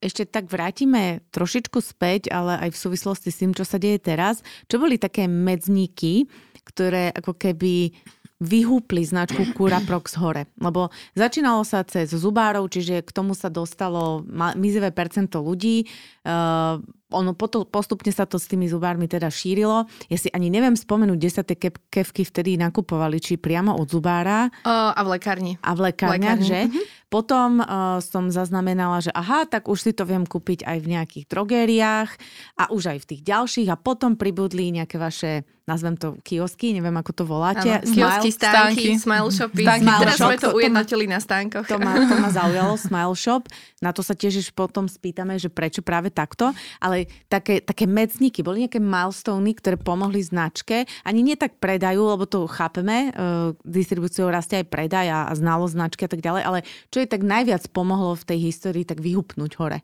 ešte 0.03 0.27
tak 0.27 0.51
vrátime 0.51 1.23
trošičku 1.31 1.79
späť, 1.79 2.27
ale 2.27 2.59
aj 2.59 2.75
v 2.75 2.81
súvislosti 2.87 3.31
s 3.31 3.39
tým, 3.39 3.55
čo 3.55 3.63
sa 3.63 3.79
deje 3.79 4.03
teraz, 4.03 4.43
čo 4.67 4.83
boli 4.83 4.99
také 4.99 5.31
medzníky, 5.31 6.27
ktoré 6.65 7.11
ako 7.13 7.35
keby 7.37 7.93
vyhúpli 8.41 9.05
značku 9.05 9.53
Cura 9.53 9.77
Prox 9.85 10.17
hore. 10.17 10.49
Lebo 10.57 10.89
začínalo 11.13 11.61
sa 11.61 11.85
cez 11.85 12.09
zubárov, 12.09 12.65
čiže 12.73 13.05
k 13.05 13.11
tomu 13.13 13.37
sa 13.37 13.53
dostalo 13.53 14.25
mizivé 14.57 14.89
percento 14.89 15.45
ľudí. 15.45 15.85
Uh, 16.25 16.81
ono 17.11 17.35
postupne 17.67 18.09
sa 18.09 18.25
to 18.25 18.39
s 18.39 18.47
tými 18.47 18.71
zubármi 18.71 19.05
teda 19.05 19.27
šírilo. 19.27 19.85
Ja 20.07 20.17
si 20.17 20.31
ani 20.31 20.47
neviem 20.47 20.73
spomenúť, 20.73 21.17
kde 21.19 21.31
sa 21.31 21.43
tie 21.43 21.59
kevky 21.69 22.23
vtedy 22.23 22.55
nakupovali, 22.57 23.19
či 23.19 23.35
priamo 23.37 23.75
od 23.75 23.87
zubára. 23.91 24.47
Uh, 24.63 24.95
a 24.95 25.01
v 25.03 25.19
lekárni. 25.19 25.53
A 25.61 25.75
v 25.75 25.91
lekárniach, 25.91 26.41
že? 26.41 26.67
Mm-hmm. 26.67 26.99
Potom 27.11 27.59
uh, 27.59 27.99
som 27.99 28.31
zaznamenala, 28.31 29.03
že 29.03 29.11
aha, 29.11 29.43
tak 29.43 29.67
už 29.67 29.83
si 29.83 29.91
to 29.91 30.07
viem 30.07 30.23
kúpiť 30.23 30.63
aj 30.63 30.77
v 30.79 30.87
nejakých 30.95 31.25
drogériách 31.27 32.07
a 32.55 32.71
už 32.71 32.95
aj 32.95 32.97
v 33.03 33.07
tých 33.11 33.21
ďalších 33.27 33.67
a 33.67 33.75
potom 33.75 34.15
pribudli 34.15 34.71
nejaké 34.71 34.95
vaše 34.95 35.43
nazvem 35.71 35.95
to 35.95 36.17
kiosky, 36.25 36.73
neviem 36.75 36.93
ako 36.97 37.11
to 37.15 37.23
voláte. 37.23 37.69
Ano, 37.69 37.85
kiosky, 37.85 38.29
stánky, 38.33 38.97
smile 38.97 39.29
shopy. 39.31 39.63
Stánky, 39.63 39.85
smile 39.87 40.01
Teraz 40.03 40.17
shop, 40.17 40.27
sme 40.27 40.35
to, 40.35 40.47
to 40.49 40.55
ujednotili 40.57 41.05
na 41.07 41.19
stánkoch. 41.21 41.65
To 41.69 41.77
ma, 41.79 41.91
to 41.95 42.15
ma 42.17 42.29
zaujalo, 42.33 42.73
smile 42.75 43.15
shop. 43.15 43.47
Na 43.79 43.95
to 43.95 44.01
sa 44.01 44.17
tiež 44.17 44.41
potom 44.51 44.89
spýtame, 44.89 45.37
že 45.37 45.47
prečo 45.47 45.85
práve 45.85 46.11
takto. 46.11 46.51
Ale 46.81 47.00
také, 47.29 47.61
také 47.61 47.85
medzníky, 47.87 48.43
boli 48.43 48.67
nejaké 48.67 48.81
milestony, 48.81 49.55
ktoré 49.55 49.77
pomohli 49.79 50.19
značke. 50.19 50.89
Ani 51.05 51.21
nie 51.21 51.37
tak 51.39 51.61
predajú, 51.61 52.01
lebo 52.17 52.25
to 52.27 52.49
chápeme, 52.49 53.13
uh, 53.13 53.55
distribúciou 53.63 54.27
rastie 54.27 54.61
aj 54.61 54.67
predaj 54.67 55.07
a, 55.07 55.19
a 55.29 55.33
znalosť 55.37 55.73
značky 55.77 56.01
a 56.05 56.11
tak 56.11 56.21
ďalej, 56.21 56.43
ale 56.43 56.59
čo 56.91 56.97
je 56.99 57.07
tak 57.07 57.21
najviac 57.23 57.63
pomohlo 57.71 58.17
v 58.17 58.27
tej 58.27 58.39
histórii 58.51 58.83
tak 58.83 58.99
vyhupnúť 58.99 59.51
hore? 59.61 59.79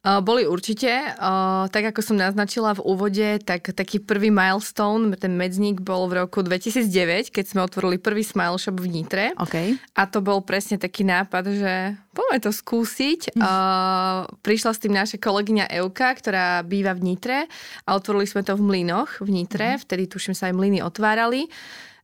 Boli 0.00 0.48
určite. 0.48 1.12
Tak 1.68 1.92
ako 1.92 2.00
som 2.00 2.16
naznačila 2.16 2.72
v 2.72 2.84
úvode, 2.88 3.36
tak 3.44 3.76
taký 3.76 4.00
prvý 4.00 4.32
milestone, 4.32 5.12
ten 5.20 5.36
medzník 5.36 5.84
bol 5.84 6.08
v 6.08 6.24
roku 6.24 6.40
2009, 6.40 7.28
keď 7.28 7.44
sme 7.44 7.60
otvorili 7.60 8.00
prvý 8.00 8.24
Smile 8.24 8.56
Shop 8.56 8.80
v 8.80 8.88
Nitre. 8.88 9.36
Okay. 9.36 9.76
A 9.92 10.08
to 10.08 10.24
bol 10.24 10.40
presne 10.40 10.80
taký 10.80 11.04
nápad, 11.04 11.44
že 11.52 11.74
poďme 12.16 12.38
to 12.40 12.48
skúsiť. 12.48 13.36
Mm. 13.36 13.44
Prišla 14.40 14.70
s 14.72 14.80
tým 14.80 14.96
naša 14.96 15.20
kolegyňa 15.20 15.68
Euka, 15.84 16.16
ktorá 16.16 16.64
býva 16.64 16.96
v 16.96 17.12
Nitre 17.12 17.38
a 17.84 17.90
otvorili 17.92 18.24
sme 18.24 18.40
to 18.40 18.56
v 18.56 18.64
Mlinoch 18.64 19.20
v 19.20 19.28
Nitre. 19.36 19.76
Mm. 19.76 19.80
Vtedy 19.84 20.08
tuším 20.08 20.32
sa 20.32 20.48
aj 20.48 20.56
mlyny 20.56 20.80
otvárali. 20.80 21.44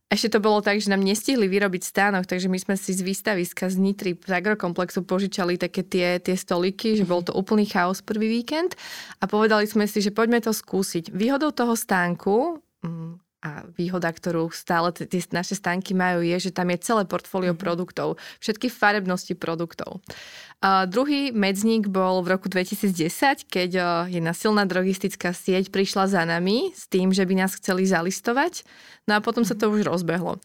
Ešte 0.07 0.39
to 0.39 0.39
bolo 0.39 0.63
tak, 0.63 0.79
že 0.79 0.87
nám 0.87 1.03
nestihli 1.03 1.51
vyrobiť 1.51 1.83
stánok, 1.83 2.23
takže 2.23 2.47
my 2.47 2.55
sme 2.55 2.79
si 2.79 2.95
z 2.95 3.03
výstaviska 3.03 3.67
z 3.67 3.75
Nitry 3.75 4.15
z 4.15 4.31
agrokomplexu 4.31 5.03
požičali 5.03 5.59
také 5.59 5.83
tie, 5.83 6.15
tie 6.23 6.31
stoliky, 6.31 6.95
že 6.95 7.03
bol 7.03 7.27
to 7.27 7.35
úplný 7.35 7.67
chaos 7.67 7.99
prvý 7.99 8.39
víkend 8.39 8.79
a 9.19 9.27
povedali 9.27 9.67
sme 9.67 9.83
si, 9.83 9.99
že 9.99 10.15
poďme 10.15 10.39
to 10.39 10.55
skúsiť. 10.55 11.11
Výhodou 11.11 11.51
toho 11.51 11.75
stánku 11.75 12.63
mm, 12.87 13.26
a 13.45 13.69
výhoda, 13.77 14.09
ktorú 14.09 14.49
stále 14.49 14.89
tie 14.89 15.21
naše 15.29 15.53
stánky 15.53 15.93
majú, 15.93 16.25
je, 16.25 16.49
že 16.49 16.51
tam 16.51 16.73
je 16.73 16.81
celé 16.81 17.05
portfólio 17.05 17.53
mm-hmm. 17.53 17.61
produktov, 17.61 18.17
všetky 18.41 18.67
farebnosti 18.73 19.37
produktov. 19.37 20.01
A 20.57 20.89
druhý 20.89 21.29
medzník 21.29 21.85
bol 21.85 22.25
v 22.25 22.33
roku 22.33 22.49
2010, 22.49 23.45
keď 23.45 23.69
jedna 24.09 24.33
silná 24.33 24.65
drogistická 24.65 25.29
sieť 25.29 25.69
prišla 25.69 26.09
za 26.09 26.25
nami 26.25 26.73
s 26.73 26.89
tým, 26.89 27.13
že 27.13 27.29
by 27.29 27.45
nás 27.45 27.53
chceli 27.53 27.85
zalistovať. 27.85 28.65
No 29.05 29.17
a 29.17 29.23
potom 29.23 29.45
sa 29.45 29.53
to 29.53 29.69
už 29.69 29.85
rozbehlo. 29.85 30.41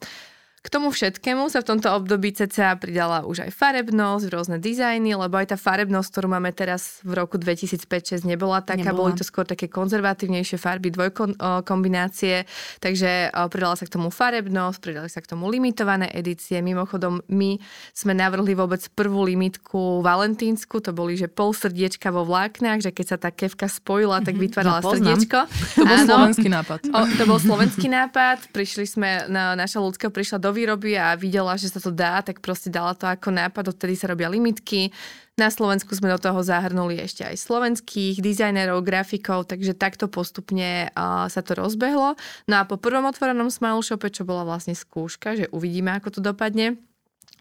K 0.63 0.71
tomu 0.71 0.95
všetkému 0.95 1.51
sa 1.51 1.59
v 1.59 1.75
tomto 1.75 1.91
období 1.91 2.31
CCA 2.31 2.79
pridala 2.79 3.27
už 3.27 3.43
aj 3.43 3.51
farebnosť, 3.51 4.31
rôzne 4.31 4.57
dizajny, 4.63 5.11
lebo 5.19 5.35
aj 5.35 5.51
tá 5.51 5.59
farebnosť, 5.59 6.07
ktorú 6.07 6.31
máme 6.31 6.55
teraz 6.55 7.03
v 7.03 7.19
roku 7.19 7.35
2005-2006 7.35 8.23
nebola 8.23 8.63
taká, 8.63 8.95
nebola. 8.95 9.11
boli 9.11 9.19
to 9.19 9.27
skôr 9.27 9.43
také 9.43 9.67
konzervatívnejšie 9.67 10.63
farby, 10.63 10.95
dvojkombinácie, 10.95 12.47
takže 12.79 13.35
pridala 13.51 13.75
sa 13.75 13.91
k 13.91 13.99
tomu 13.99 14.15
farebnosť, 14.15 14.79
pridali 14.79 15.11
sa 15.11 15.19
k 15.19 15.35
tomu 15.35 15.51
limitované 15.51 16.07
edície. 16.15 16.63
Mimochodom, 16.63 17.27
my 17.27 17.59
sme 17.91 18.15
navrhli 18.15 18.55
vôbec 18.55 18.87
prvú 18.95 19.27
limitku 19.27 19.99
valentínsku, 20.07 20.79
to 20.79 20.95
boli, 20.95 21.19
že 21.19 21.27
pol 21.27 21.51
srdiečka 21.51 22.15
vo 22.15 22.23
vláknach, 22.23 22.87
že 22.87 22.95
keď 22.95 23.07
sa 23.11 23.19
tá 23.19 23.35
kevka 23.35 23.67
spojila, 23.67 24.23
tak 24.23 24.39
mhm. 24.39 24.43
vytvárala 24.47 24.79
ja 24.79 24.87
srdiečko. 24.95 25.39
To 25.73 25.89
bol 25.89 25.99
Áno, 25.99 26.07
slovenský 26.07 26.49
nápad. 26.53 26.79
O, 26.95 27.01
to 27.17 27.25
bol 27.27 27.39
slovenský 27.41 27.89
nápad, 27.91 28.55
prišli 28.55 28.85
sme, 28.87 29.25
na, 29.27 29.57
naša 29.59 29.83
ľudská 29.83 30.13
prišla 30.13 30.39
do 30.39 30.52
výroby 30.53 30.95
a 31.01 31.17
videla, 31.17 31.57
že 31.57 31.73
sa 31.73 31.81
to 31.81 31.91
dá, 31.91 32.21
tak 32.21 32.45
proste 32.45 32.69
dala 32.69 32.93
to 32.93 33.09
ako 33.09 33.33
nápad, 33.33 33.73
odtedy 33.73 33.97
sa 33.97 34.13
robia 34.13 34.29
limitky. 34.29 34.93
Na 35.41 35.49
Slovensku 35.49 35.97
sme 35.97 36.13
do 36.13 36.21
toho 36.21 36.45
zahrnuli 36.45 37.01
ešte 37.01 37.25
aj 37.25 37.41
slovenských 37.41 38.21
dizajnerov, 38.21 38.85
grafikov, 38.85 39.49
takže 39.49 39.73
takto 39.73 40.05
postupne 40.05 40.93
uh, 40.93 41.25
sa 41.33 41.41
to 41.41 41.57
rozbehlo. 41.57 42.21
No 42.45 42.55
a 42.61 42.69
po 42.69 42.77
prvom 42.77 43.09
otvorenom 43.09 43.49
Smile 43.49 43.81
Shope, 43.81 44.13
čo 44.13 44.29
bola 44.29 44.45
vlastne 44.45 44.77
skúška, 44.77 45.35
že 45.35 45.49
uvidíme, 45.49 45.97
ako 45.97 46.15
to 46.15 46.21
dopadne, 46.21 46.77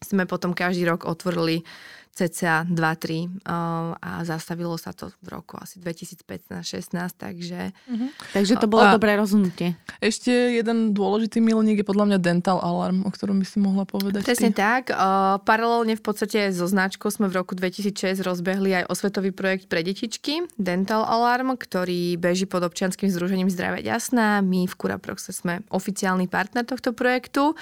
sme 0.01 0.25
potom 0.25 0.55
každý 0.55 0.87
rok 0.87 1.05
otvorili 1.05 1.67
cca 2.11 2.67
2-3 2.67 2.75
uh, 2.75 3.95
a 3.95 4.11
zastavilo 4.27 4.75
sa 4.75 4.91
to 4.91 5.09
v 5.23 5.27
roku 5.31 5.55
asi 5.55 5.79
2015-16, 5.79 6.91
takže... 7.15 7.71
Uh-huh. 7.87 8.11
Takže 8.35 8.59
to 8.59 8.67
bolo 8.67 8.83
a, 8.83 8.91
dobré 8.91 9.15
rozhodnutie. 9.15 9.79
Ešte 10.03 10.29
jeden 10.31 10.91
dôležitý 10.91 11.39
milník 11.39 11.81
je 11.81 11.87
podľa 11.87 12.11
mňa 12.11 12.17
Dental 12.19 12.59
Alarm, 12.59 13.07
o 13.07 13.11
ktorom 13.11 13.39
by 13.39 13.47
si 13.47 13.57
mohla 13.63 13.87
povedať. 13.87 14.27
Presne 14.27 14.51
ty. 14.51 14.59
tak. 14.59 14.91
Uh, 14.91 15.39
paralelne 15.47 15.95
v 15.95 16.03
podstate 16.03 16.51
so 16.51 16.67
značkou 16.67 17.07
sme 17.07 17.31
v 17.31 17.39
roku 17.39 17.55
2006 17.55 18.19
rozbehli 18.21 18.83
aj 18.83 18.91
osvetový 18.91 19.31
projekt 19.31 19.71
pre 19.71 19.79
detičky 19.79 20.43
Dental 20.59 21.07
Alarm, 21.07 21.55
ktorý 21.55 22.19
beží 22.19 22.43
pod 22.43 22.67
občianským 22.67 23.07
združením 23.07 23.47
Zdravia 23.47 23.95
Jasná. 23.95 24.43
My 24.43 24.67
v 24.67 24.73
Curaproxe 24.75 25.31
sme 25.31 25.63
oficiálny 25.71 26.27
partner 26.27 26.67
tohto 26.67 26.91
projektu 26.91 27.55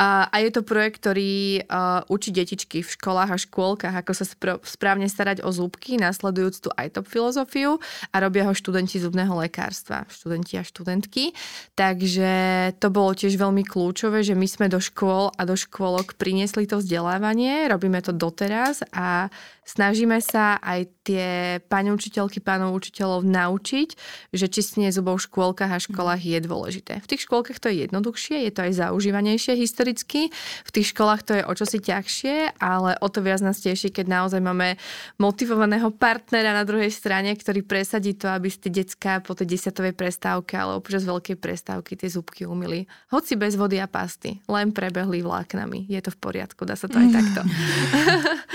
a, 0.00 0.26
a 0.32 0.36
je 0.40 0.50
to 0.50 0.64
projekt, 0.64 1.04
ktorý 1.04 1.62
uh, 1.68 2.02
učí 2.08 2.32
detičky 2.32 2.80
v 2.80 2.88
školách 2.88 3.30
a 3.30 3.38
škôlkach 3.38 3.89
školách, 3.90 4.06
ako 4.06 4.12
sa 4.14 4.24
spr- 4.24 4.62
správne 4.62 5.08
starať 5.10 5.42
o 5.42 5.50
zúbky, 5.50 5.98
nasledujúc 5.98 6.54
tu 6.62 6.68
aj 6.78 6.94
top 6.94 7.06
filozofiu 7.10 7.82
a 8.14 8.16
robia 8.22 8.46
ho 8.46 8.54
študenti 8.54 9.02
zubného 9.02 9.34
lekárstva, 9.34 10.06
študenti 10.06 10.54
a 10.56 10.62
študentky. 10.62 11.34
Takže 11.74 12.32
to 12.78 12.88
bolo 12.94 13.10
tiež 13.12 13.34
veľmi 13.34 13.66
kľúčové, 13.66 14.22
že 14.22 14.38
my 14.38 14.46
sme 14.46 14.70
do 14.70 14.78
škôl 14.78 15.34
a 15.34 15.42
do 15.42 15.58
škôlok 15.58 16.14
priniesli 16.14 16.70
to 16.70 16.78
vzdelávanie, 16.78 17.66
robíme 17.66 17.98
to 17.98 18.14
doteraz 18.14 18.86
a 18.94 19.26
snažíme 19.70 20.18
sa 20.18 20.58
aj 20.58 20.90
tie 21.06 21.58
pani 21.70 21.94
učiteľky, 21.94 22.42
pánov 22.42 22.74
učiteľov 22.74 23.22
naučiť, 23.26 23.88
že 24.34 24.46
čistenie 24.46 24.90
zubov 24.90 25.18
v 25.18 25.26
škôlkach 25.26 25.70
a 25.70 25.82
školách 25.82 26.22
je 26.22 26.38
dôležité. 26.42 27.02
V 27.02 27.08
tých 27.10 27.26
škôlkach 27.26 27.58
to 27.62 27.70
je 27.70 27.86
jednoduchšie, 27.86 28.46
je 28.46 28.52
to 28.54 28.60
aj 28.66 28.72
zaužívanejšie 28.86 29.54
historicky, 29.58 30.30
v 30.66 30.70
tých 30.70 30.90
školách 30.94 31.22
to 31.22 31.32
je 31.38 31.42
o 31.46 31.52
čosi 31.54 31.78
ťažšie, 31.78 32.62
ale 32.62 32.98
o 32.98 33.08
to 33.08 33.22
viac 33.22 33.42
nás 33.42 33.58
teší, 33.62 33.94
keď 33.94 34.06
naozaj 34.06 34.40
máme 34.42 34.78
motivovaného 35.18 35.90
partnera 35.94 36.54
na 36.54 36.66
druhej 36.66 36.90
strane, 36.90 37.32
ktorý 37.34 37.66
presadí 37.66 38.14
to, 38.14 38.30
aby 38.30 38.50
ste 38.50 38.70
detská 38.70 39.22
po 39.22 39.34
tej 39.34 39.56
desiatovej 39.56 39.94
prestávke 39.94 40.54
alebo 40.58 40.84
počas 40.84 41.02
veľkej 41.06 41.36
prestávky 41.38 41.96
tie 41.96 42.08
zubky 42.10 42.46
umili. 42.46 42.86
Hoci 43.10 43.34
bez 43.34 43.54
vody 43.58 43.82
a 43.82 43.90
pasty, 43.90 44.38
len 44.46 44.70
prebehli 44.70 45.22
vláknami. 45.22 45.90
Je 45.90 46.00
to 46.00 46.14
v 46.14 46.18
poriadku, 46.18 46.62
dá 46.64 46.78
sa 46.78 46.86
to 46.86 46.96
aj 46.98 47.08
takto. 47.18 47.40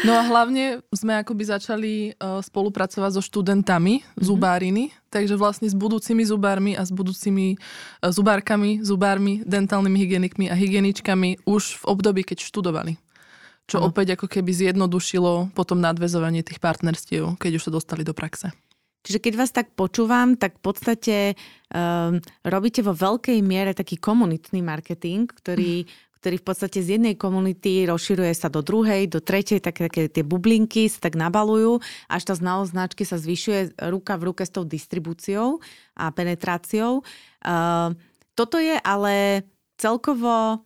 No 0.04 0.18
a 0.18 0.24
hlavne 0.26 0.86
sme 1.06 1.22
akoby 1.22 1.44
začali 1.46 1.94
uh, 2.18 2.42
spolupracovať 2.42 3.12
so 3.14 3.22
študentami 3.22 4.02
mm-hmm. 4.02 4.26
zubáriny, 4.26 4.90
takže 5.14 5.38
vlastne 5.38 5.70
s 5.70 5.78
budúcimi 5.78 6.26
zubármi 6.26 6.74
a 6.74 6.82
s 6.82 6.90
budúcimi 6.90 7.62
uh, 7.62 8.10
zubárkami, 8.10 8.82
zubármi, 8.82 9.46
dentálnymi 9.46 9.98
hygienikmi 10.02 10.46
a 10.50 10.58
hygieničkami 10.58 11.46
už 11.46 11.86
v 11.86 11.94
období, 11.94 12.26
keď 12.26 12.42
študovali. 12.42 12.98
Čo 13.70 13.86
no. 13.86 13.94
opäť 13.94 14.18
ako 14.18 14.26
keby 14.26 14.50
zjednodušilo 14.50 15.54
potom 15.54 15.78
nadvezovanie 15.78 16.42
tých 16.42 16.58
partnerstiev, 16.58 17.38
keď 17.38 17.62
už 17.62 17.70
sa 17.70 17.72
dostali 17.74 18.02
do 18.02 18.18
praxe. 18.18 18.50
Čiže 19.06 19.22
keď 19.22 19.34
vás 19.38 19.54
tak 19.54 19.78
počúvam, 19.78 20.34
tak 20.34 20.58
v 20.58 20.62
podstate 20.66 21.16
um, 21.70 22.18
robíte 22.42 22.82
vo 22.82 22.98
veľkej 22.98 23.38
miere 23.46 23.78
taký 23.78 24.02
komunitný 24.02 24.66
marketing, 24.66 25.30
ktorý 25.30 25.86
mm 25.86 26.05
ktorý 26.26 26.42
v 26.42 26.48
podstate 26.50 26.82
z 26.82 26.98
jednej 26.98 27.14
komunity 27.14 27.86
rozširuje 27.86 28.34
sa 28.34 28.50
do 28.50 28.66
druhej, 28.66 29.06
do 29.06 29.22
tretej, 29.22 29.62
také, 29.62 29.86
také 29.86 30.10
tie 30.10 30.26
bublinky 30.26 30.90
sa 30.90 31.06
tak 31.06 31.14
nabalujú, 31.14 31.78
až 32.10 32.26
tá 32.26 32.34
znalosť 32.34 32.74
značky 32.74 33.06
sa 33.06 33.22
zvyšuje 33.22 33.78
ruka 33.94 34.18
v 34.18 34.34
ruke 34.34 34.42
s 34.42 34.50
tou 34.50 34.66
distribúciou 34.66 35.62
a 35.94 36.10
penetráciou. 36.10 37.06
Uh, 37.46 37.94
toto 38.34 38.58
je 38.58 38.74
ale 38.82 39.46
celkovo 39.78 40.66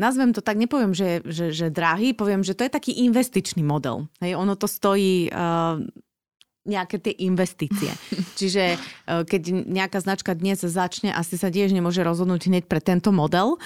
nazvem 0.00 0.32
to 0.32 0.40
tak, 0.40 0.56
nepoviem, 0.56 0.96
že, 0.96 1.20
že, 1.28 1.52
že 1.52 1.68
drahý, 1.68 2.16
poviem, 2.16 2.40
že 2.40 2.56
to 2.56 2.64
je 2.64 2.72
taký 2.72 3.04
investičný 3.04 3.60
model. 3.60 4.08
Hej, 4.24 4.40
ono 4.40 4.56
to 4.56 4.64
stojí 4.64 5.28
uh, 5.28 5.84
nejaké 6.64 6.96
tie 7.00 7.14
investície. 7.28 7.92
Čiže 8.40 8.74
e, 8.74 8.76
keď 9.24 9.68
nejaká 9.68 10.00
značka 10.00 10.32
dnes 10.32 10.64
začne, 10.64 11.12
asi 11.12 11.36
sa 11.36 11.52
tiež 11.52 11.70
nemôže 11.76 12.00
rozhodnúť 12.00 12.48
hneď 12.48 12.64
pre 12.66 12.80
tento 12.80 13.12
model. 13.12 13.56
E, 13.56 13.58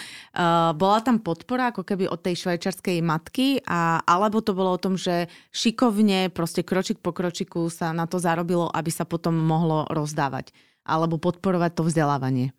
bola 0.75 0.99
tam 1.01 1.23
podpora 1.23 1.71
ako 1.71 1.87
keby 1.87 2.11
od 2.11 2.21
tej 2.21 2.45
švajčarskej 2.45 2.99
matky, 3.01 3.63
a, 3.65 4.03
alebo 4.03 4.43
to 4.43 4.53
bolo 4.53 4.75
o 4.75 4.83
tom, 4.83 4.99
že 4.99 5.31
šikovne, 5.55 6.29
proste 6.35 6.67
kročik 6.67 6.99
po 6.99 7.15
kročiku 7.15 7.71
sa 7.71 7.95
na 7.95 8.11
to 8.11 8.19
zarobilo, 8.19 8.67
aby 8.71 8.91
sa 8.91 9.07
potom 9.07 9.39
mohlo 9.39 9.87
rozdávať 9.89 10.51
alebo 10.89 11.21
podporovať 11.21 11.77
to 11.77 11.83
vzdelávanie. 11.85 12.57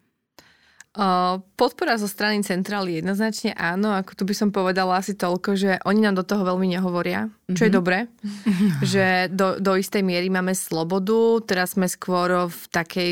Podpora 1.53 2.01
zo 2.01 2.09
strany 2.09 2.41
centrály 2.41 2.97
jednoznačne 2.97 3.53
áno, 3.53 3.93
ako 3.93 4.17
tu 4.17 4.23
by 4.25 4.33
som 4.33 4.49
povedala 4.49 4.97
asi 4.97 5.13
toľko, 5.13 5.53
že 5.53 5.77
oni 5.85 6.01
nám 6.01 6.17
do 6.17 6.25
toho 6.25 6.41
veľmi 6.41 6.65
nehovoria, 6.65 7.29
čo 7.45 7.53
mm-hmm. 7.53 7.61
je 7.61 7.69
mhm. 7.69 7.77
dobré, 7.77 7.99
že 8.97 9.05
do, 9.29 9.61
do 9.61 9.77
istej 9.77 10.01
miery 10.01 10.33
máme 10.33 10.57
slobodu, 10.57 11.45
teraz 11.45 11.77
sme 11.77 11.85
skôr 11.85 12.49
v 12.49 12.61
takej, 12.73 13.11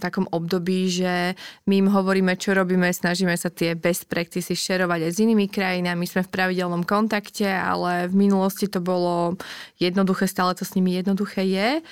takom 0.00 0.32
období, 0.32 0.88
že 0.88 1.36
my 1.68 1.84
im 1.84 1.88
hovoríme, 1.92 2.40
čo 2.40 2.56
robíme, 2.56 2.88
snažíme 2.88 3.36
sa 3.36 3.52
tie 3.52 3.76
best 3.76 4.08
practices 4.08 4.56
šerovať 4.56 5.04
aj 5.04 5.12
s 5.12 5.20
inými 5.20 5.52
krajinami, 5.52 6.08
sme 6.08 6.24
v 6.24 6.32
pravidelnom 6.32 6.88
kontakte, 6.88 7.52
ale 7.52 8.08
v 8.08 8.16
minulosti 8.16 8.64
to 8.64 8.80
bolo 8.80 9.36
jednoduché, 9.76 10.24
stále 10.24 10.56
to 10.56 10.64
s 10.64 10.72
nimi 10.72 10.96
jednoduché 10.96 11.44
je. 11.44 11.84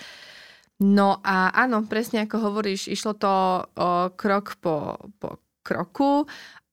No 0.78 1.18
a 1.26 1.50
áno, 1.50 1.82
presne 1.90 2.22
ako 2.22 2.38
hovoríš, 2.38 2.86
išlo 2.86 3.18
to 3.18 3.32
o, 3.66 4.14
krok 4.14 4.54
po, 4.62 4.94
po 5.18 5.42
kroku. 5.66 6.22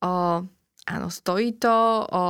O, 0.06 0.12
áno, 0.86 1.08
stojí 1.10 1.58
to 1.58 2.06
o 2.06 2.24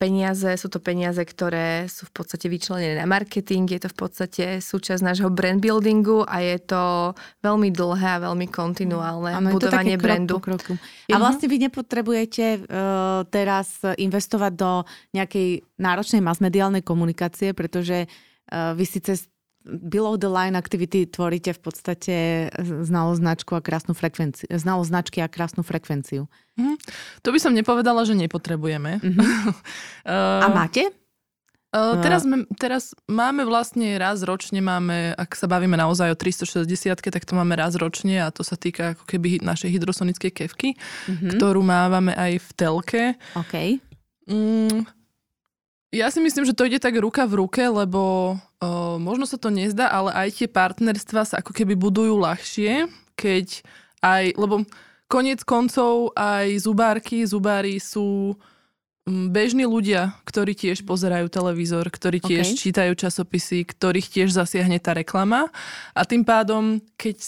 peniaze, 0.00 0.56
sú 0.56 0.72
to 0.72 0.80
peniaze, 0.80 1.20
ktoré 1.20 1.84
sú 1.84 2.08
v 2.08 2.12
podstate 2.16 2.48
vyčlenené 2.48 2.96
na 2.96 3.04
marketing, 3.04 3.68
je 3.68 3.84
to 3.84 3.92
v 3.92 3.98
podstate 4.00 4.44
súčasť 4.64 5.04
nášho 5.04 5.28
brand 5.28 5.60
buildingu 5.60 6.24
a 6.24 6.40
je 6.40 6.56
to 6.64 7.12
veľmi 7.44 7.76
dlhé 7.76 8.08
a 8.16 8.24
veľmi 8.24 8.48
kontinuálne 8.48 9.36
ano, 9.36 9.52
budovanie 9.52 10.00
brandu. 10.00 10.40
Krok 10.40 10.64
po 10.64 10.72
kroku. 10.72 10.72
A 11.12 11.16
vlastne 11.20 11.52
vy 11.52 11.68
nepotrebujete 11.68 12.64
uh, 12.64 13.28
teraz 13.28 13.84
investovať 13.84 14.52
do 14.56 14.88
nejakej 15.12 15.60
náročnej 15.76 16.24
masmediálnej 16.24 16.80
komunikácie, 16.80 17.52
pretože 17.52 18.08
uh, 18.08 18.72
vy 18.72 18.88
síce 18.88 19.28
below 19.68 20.16
the 20.16 20.32
line 20.32 20.56
activity 20.56 21.04
tvoríte 21.04 21.52
v 21.52 21.60
podstate 21.60 22.16
znalosť 22.58 23.20
značku 23.20 23.52
a 23.54 23.60
krásnu 23.60 23.92
frekvenciu, 23.92 24.48
znalosť 24.48 24.88
značky 24.88 25.18
a 25.20 25.28
krásnu 25.28 25.60
frekvenciu. 25.60 26.26
Mm-hmm. 26.56 26.76
To 27.22 27.28
by 27.30 27.38
som 27.38 27.52
nepovedala, 27.52 28.08
že 28.08 28.16
nepotrebujeme. 28.16 29.04
Mm-hmm. 29.04 29.20
uh, 30.08 30.42
a 30.44 30.48
máte? 30.50 30.88
Uh, 31.68 32.00
teraz, 32.00 32.24
sme, 32.24 32.48
teraz 32.56 32.96
máme 33.04 33.44
vlastne 33.44 34.00
raz 34.00 34.24
ročne, 34.24 34.64
máme, 34.64 35.12
ak 35.12 35.36
sa 35.36 35.44
bavíme 35.44 35.76
naozaj 35.76 36.08
o 36.08 36.16
360 36.16 36.64
tak 36.96 37.28
to 37.28 37.36
máme 37.36 37.52
raz 37.60 37.76
ročne 37.76 38.24
a 38.24 38.32
to 38.32 38.40
sa 38.40 38.56
týka 38.56 38.96
ako 38.96 39.04
keby 39.04 39.44
našej 39.44 39.76
hydrosonickej 39.76 40.32
kevky, 40.32 40.80
mm-hmm. 40.80 41.36
ktorú 41.36 41.60
máme 41.60 42.16
aj 42.16 42.40
v 42.40 42.48
telke. 42.56 43.02
OK. 43.36 43.84
Mm, 44.24 44.88
ja 45.92 46.08
si 46.08 46.24
myslím, 46.24 46.48
že 46.48 46.56
to 46.56 46.64
ide 46.64 46.80
tak 46.80 46.96
ruka 46.96 47.28
v 47.28 47.44
ruke, 47.44 47.60
lebo 47.68 48.36
O, 48.58 48.98
možno 48.98 49.22
sa 49.26 49.38
to 49.38 49.54
nezdá, 49.54 49.86
ale 49.86 50.10
aj 50.14 50.42
tie 50.42 50.48
partnerstva 50.50 51.22
sa 51.22 51.34
ako 51.38 51.54
keby 51.54 51.78
budujú 51.78 52.18
ľahšie, 52.18 52.90
keď 53.14 53.62
aj, 54.02 54.34
lebo 54.34 54.66
Konec 55.08 55.40
koncov 55.48 56.12
aj 56.12 56.68
zubárky, 56.68 57.24
zubári 57.24 57.80
sú 57.80 58.36
mm, 59.08 59.32
bežní 59.32 59.64
ľudia, 59.64 60.12
ktorí 60.28 60.52
tiež 60.52 60.84
pozerajú 60.84 61.32
televízor, 61.32 61.88
ktorí 61.88 62.20
tiež 62.20 62.52
okay. 62.52 62.60
čítajú 62.60 62.92
časopisy, 62.92 63.64
ktorých 63.64 64.04
tiež 64.04 64.36
zasiahne 64.36 64.76
tá 64.76 64.92
reklama. 64.92 65.48
A 65.96 66.04
tým 66.04 66.28
pádom, 66.28 66.84
keď 67.00 67.24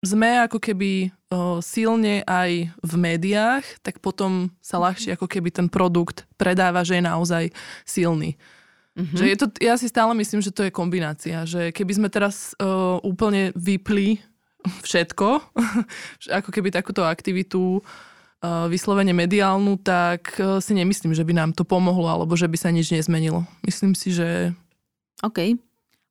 sme 0.00 0.40
ako 0.40 0.56
keby 0.56 1.12
o, 1.28 1.60
silne 1.60 2.24
aj 2.24 2.72
v 2.80 2.92
médiách, 2.96 3.76
tak 3.84 4.00
potom 4.00 4.48
sa 4.64 4.80
ľahšie 4.80 5.20
ako 5.20 5.28
keby 5.28 5.52
ten 5.52 5.68
produkt 5.68 6.24
predáva, 6.40 6.80
že 6.80 6.96
je 6.96 7.04
naozaj 7.04 7.44
silný. 7.84 8.40
Mm-hmm. 8.98 9.14
Že 9.14 9.24
je 9.30 9.36
to, 9.38 9.46
ja 9.62 9.74
si 9.78 9.86
stále 9.86 10.10
myslím, 10.18 10.42
že 10.42 10.50
to 10.50 10.66
je 10.66 10.74
kombinácia, 10.74 11.46
že 11.46 11.70
keby 11.70 11.92
sme 11.94 12.08
teraz 12.10 12.58
o, 12.58 12.98
úplne 13.06 13.54
vypli 13.54 14.18
všetko, 14.82 15.54
ako 16.42 16.48
keby 16.50 16.74
takúto 16.74 17.06
aktivitu 17.06 17.78
vyslovene 18.70 19.10
mediálnu, 19.10 19.82
tak 19.82 20.38
si 20.62 20.70
nemyslím, 20.70 21.10
že 21.10 21.26
by 21.26 21.34
nám 21.34 21.50
to 21.58 21.66
pomohlo 21.66 22.06
alebo 22.06 22.38
že 22.38 22.46
by 22.46 22.54
sa 22.54 22.70
nič 22.70 22.94
nezmenilo. 22.94 23.42
Myslím 23.66 23.98
si, 23.98 24.14
že... 24.14 24.54
OK. 25.26 25.58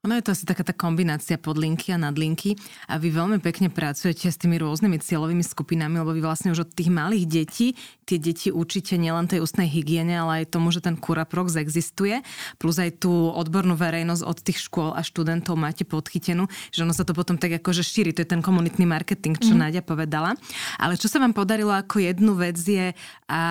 Ono 0.05 0.13
je 0.13 0.21
to 0.21 0.33
asi 0.37 0.45
taká 0.45 0.61
tá 0.61 0.77
kombinácia 0.77 1.41
podlinky 1.41 1.89
a 1.89 1.97
nadlinky 1.97 2.53
a 2.85 3.01
vy 3.01 3.09
veľmi 3.09 3.41
pekne 3.41 3.73
pracujete 3.73 4.29
s 4.29 4.37
tými 4.37 4.61
rôznymi 4.61 5.01
cieľovými 5.01 5.41
skupinami, 5.41 5.97
lebo 5.97 6.13
vy 6.13 6.21
vlastne 6.21 6.53
už 6.53 6.69
od 6.69 6.71
tých 6.71 6.93
malých 6.93 7.25
detí 7.25 7.73
tie 8.07 8.15
deti 8.15 8.47
učíte 8.55 8.95
nielen 8.95 9.27
tej 9.27 9.43
ústnej 9.43 9.67
hygiene, 9.67 10.15
ale 10.15 10.31
aj 10.41 10.55
tomu, 10.55 10.71
že 10.71 10.79
ten 10.79 10.95
kuraprox 10.95 11.59
existuje, 11.59 12.23
plus 12.55 12.79
aj 12.79 13.03
tú 13.03 13.11
odbornú 13.11 13.75
verejnosť 13.75 14.23
od 14.23 14.37
tých 14.39 14.63
škôl 14.63 14.95
a 14.95 15.03
študentov 15.03 15.59
máte 15.59 15.83
podchytenú, 15.83 16.47
že 16.71 16.87
ono 16.87 16.95
sa 16.95 17.03
to 17.03 17.11
potom 17.11 17.35
tak 17.35 17.59
akože 17.59 17.83
šíri, 17.83 18.15
to 18.15 18.23
je 18.23 18.31
ten 18.31 18.39
komunitný 18.39 18.87
marketing, 18.87 19.35
čo 19.35 19.51
mm. 19.51 19.59
Nádia 19.59 19.83
povedala. 19.83 20.39
Ale 20.79 20.95
čo 20.95 21.11
sa 21.11 21.19
vám 21.19 21.35
podarilo 21.35 21.75
ako 21.75 21.99
jednu 21.99 22.39
vec 22.39 22.55
je 22.55 22.95
a 23.27 23.41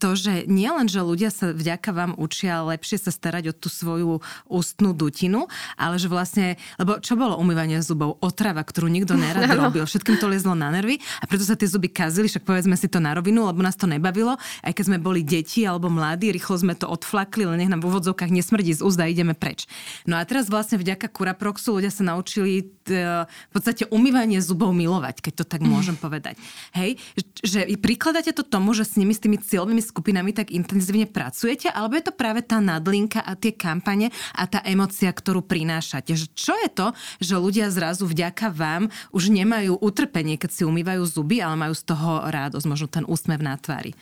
to, 0.00 0.16
že 0.16 0.48
nielen, 0.48 0.88
že 0.88 1.04
ľudia 1.04 1.28
sa 1.28 1.52
vďaka 1.52 1.92
vám 1.92 2.12
učia 2.16 2.64
lepšie 2.64 2.96
sa 2.96 3.12
starať 3.12 3.52
o 3.52 3.54
tú 3.54 3.68
svoju 3.68 4.24
ústnu 4.48 4.96
dutinu, 4.96 5.52
ale 5.76 5.87
že 5.96 6.10
vlastne, 6.12 6.60
lebo 6.76 7.00
čo 7.00 7.16
bolo 7.16 7.40
umývanie 7.40 7.80
zubov? 7.80 8.20
Otrava, 8.20 8.60
ktorú 8.60 8.92
nikto 8.92 9.16
nerad 9.16 9.48
no. 9.54 9.70
robil. 9.70 9.88
Všetkým 9.88 10.20
to 10.20 10.28
liezlo 10.28 10.52
na 10.52 10.68
nervy 10.68 11.00
a 11.22 11.24
preto 11.24 11.46
sa 11.46 11.56
tie 11.56 11.70
zuby 11.70 11.88
kazili, 11.88 12.28
však 12.28 12.44
povedzme 12.44 12.76
si 12.76 12.90
to 12.90 13.00
na 13.00 13.16
rovinu, 13.16 13.48
lebo 13.48 13.64
nás 13.64 13.78
to 13.78 13.88
nebavilo. 13.88 14.36
Aj 14.36 14.72
keď 14.74 14.84
sme 14.92 14.98
boli 15.00 15.24
deti 15.24 15.64
alebo 15.64 15.88
mladí, 15.88 16.28
rýchlo 16.34 16.60
sme 16.60 16.74
to 16.76 16.90
odflakli, 16.90 17.48
len 17.48 17.62
nech 17.62 17.70
nám 17.72 17.80
v 17.80 17.88
úvodzovkách 17.88 18.28
nesmrdí 18.28 18.76
z 18.76 18.84
úzda, 18.84 19.08
ideme 19.08 19.38
preč. 19.38 19.70
No 20.04 20.18
a 20.18 20.26
teraz 20.26 20.50
vlastne 20.50 20.76
vďaka 20.76 21.08
Kuraproxu 21.08 21.78
ľudia 21.78 21.94
sa 21.94 22.02
naučili 22.02 22.66
t- 22.82 22.98
v 23.28 23.50
podstate 23.54 23.86
umývanie 23.88 24.42
zubov 24.42 24.74
milovať, 24.74 25.22
keď 25.22 25.32
to 25.40 25.44
tak 25.46 25.62
môžem 25.62 25.94
povedať. 26.04 26.34
Hej, 26.74 26.98
že 27.40 27.64
prikladáte 27.78 28.34
to 28.34 28.42
tomu, 28.42 28.74
že 28.74 28.84
s 28.88 28.98
nimi, 28.98 29.14
s 29.14 29.22
tými 29.22 29.38
cieľovými 29.38 29.80
skupinami 29.80 30.34
tak 30.34 30.50
intenzívne 30.50 31.06
pracujete, 31.06 31.70
alebo 31.70 31.94
je 31.94 32.04
to 32.10 32.12
práve 32.12 32.42
tá 32.42 32.58
nadlinka 32.58 33.22
a 33.22 33.38
tie 33.38 33.54
kampane 33.54 34.10
a 34.34 34.42
tá 34.50 34.60
emocia, 34.66 35.12
ktorú 35.12 35.44
prináša 35.46 35.77
Že 35.80 36.28
čo 36.34 36.54
je 36.58 36.68
to, 36.72 36.86
že 37.22 37.34
ľudia 37.38 37.70
zrazu 37.70 38.04
vďaka 38.08 38.50
vám 38.50 38.90
už 39.14 39.30
nemajú 39.30 39.78
utrpenie, 39.78 40.36
keď 40.36 40.50
si 40.50 40.62
umývajú 40.66 41.02
zuby, 41.06 41.38
ale 41.38 41.54
majú 41.56 41.74
z 41.76 41.84
toho 41.86 42.26
radosť, 42.26 42.66
možno 42.66 42.86
ten 42.90 43.04
úsmev 43.06 43.40
na 43.40 43.54
tvári. 43.54 43.94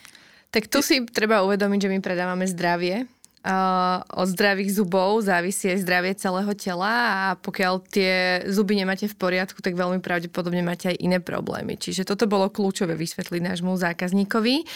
Tak 0.55 0.71
tu 0.73 0.81
si 0.81 1.05
treba 1.11 1.45
uvedomiť, 1.45 1.79
že 1.85 1.93
my 1.93 1.99
predávame 2.01 2.47
zdravie, 2.49 3.05
Uh, 3.47 4.03
od 4.19 4.27
zdravých 4.27 4.75
zubov 4.75 5.23
závisí 5.23 5.71
aj 5.71 5.87
zdravie 5.87 6.19
celého 6.19 6.51
tela 6.59 6.91
a 6.91 7.25
pokiaľ 7.39 7.79
tie 7.87 8.43
zuby 8.51 8.75
nemáte 8.75 9.07
v 9.07 9.15
poriadku, 9.15 9.63
tak 9.63 9.79
veľmi 9.79 10.03
pravdepodobne 10.03 10.67
máte 10.67 10.91
aj 10.91 10.99
iné 10.99 11.23
problémy. 11.23 11.79
Čiže 11.79 12.03
toto 12.03 12.27
bolo 12.27 12.51
kľúčové 12.51 12.99
vysvetliť 12.99 13.39
nášmu 13.47 13.79
zákazníkovi. 13.79 14.67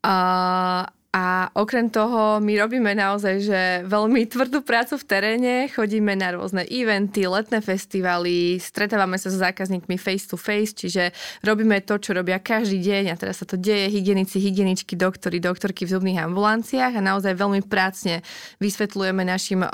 Uh, 0.00 0.88
a 1.16 1.48
okrem 1.56 1.88
toho 1.88 2.44
my 2.44 2.60
robíme 2.60 2.92
naozaj 2.92 3.34
že 3.40 3.60
veľmi 3.88 4.28
tvrdú 4.28 4.60
prácu 4.60 5.00
v 5.00 5.08
teréne, 5.08 5.54
chodíme 5.72 6.12
na 6.12 6.36
rôzne 6.36 6.68
eventy, 6.68 7.24
letné 7.24 7.64
festivaly, 7.64 8.60
stretávame 8.60 9.16
sa 9.16 9.32
s 9.32 9.40
zákazníkmi 9.40 9.96
face 9.96 10.28
to 10.28 10.36
face, 10.36 10.76
čiže 10.76 11.16
robíme 11.40 11.80
to, 11.88 11.96
čo 11.96 12.12
robia 12.12 12.36
každý 12.36 12.84
deň 12.84 13.04
a 13.08 13.14
teraz 13.16 13.40
sa 13.40 13.48
to 13.48 13.56
deje, 13.56 13.88
hygienici, 13.88 14.36
hygieničky, 14.36 14.92
doktori, 14.92 15.40
doktorky 15.40 15.88
v 15.88 15.96
zubných 15.96 16.20
ambulanciách 16.20 16.92
a 16.92 17.00
naozaj 17.00 17.32
veľmi 17.32 17.64
prácne 17.64 18.20
vysvetľujeme 18.60 19.24
našim 19.24 19.64
o, 19.64 19.68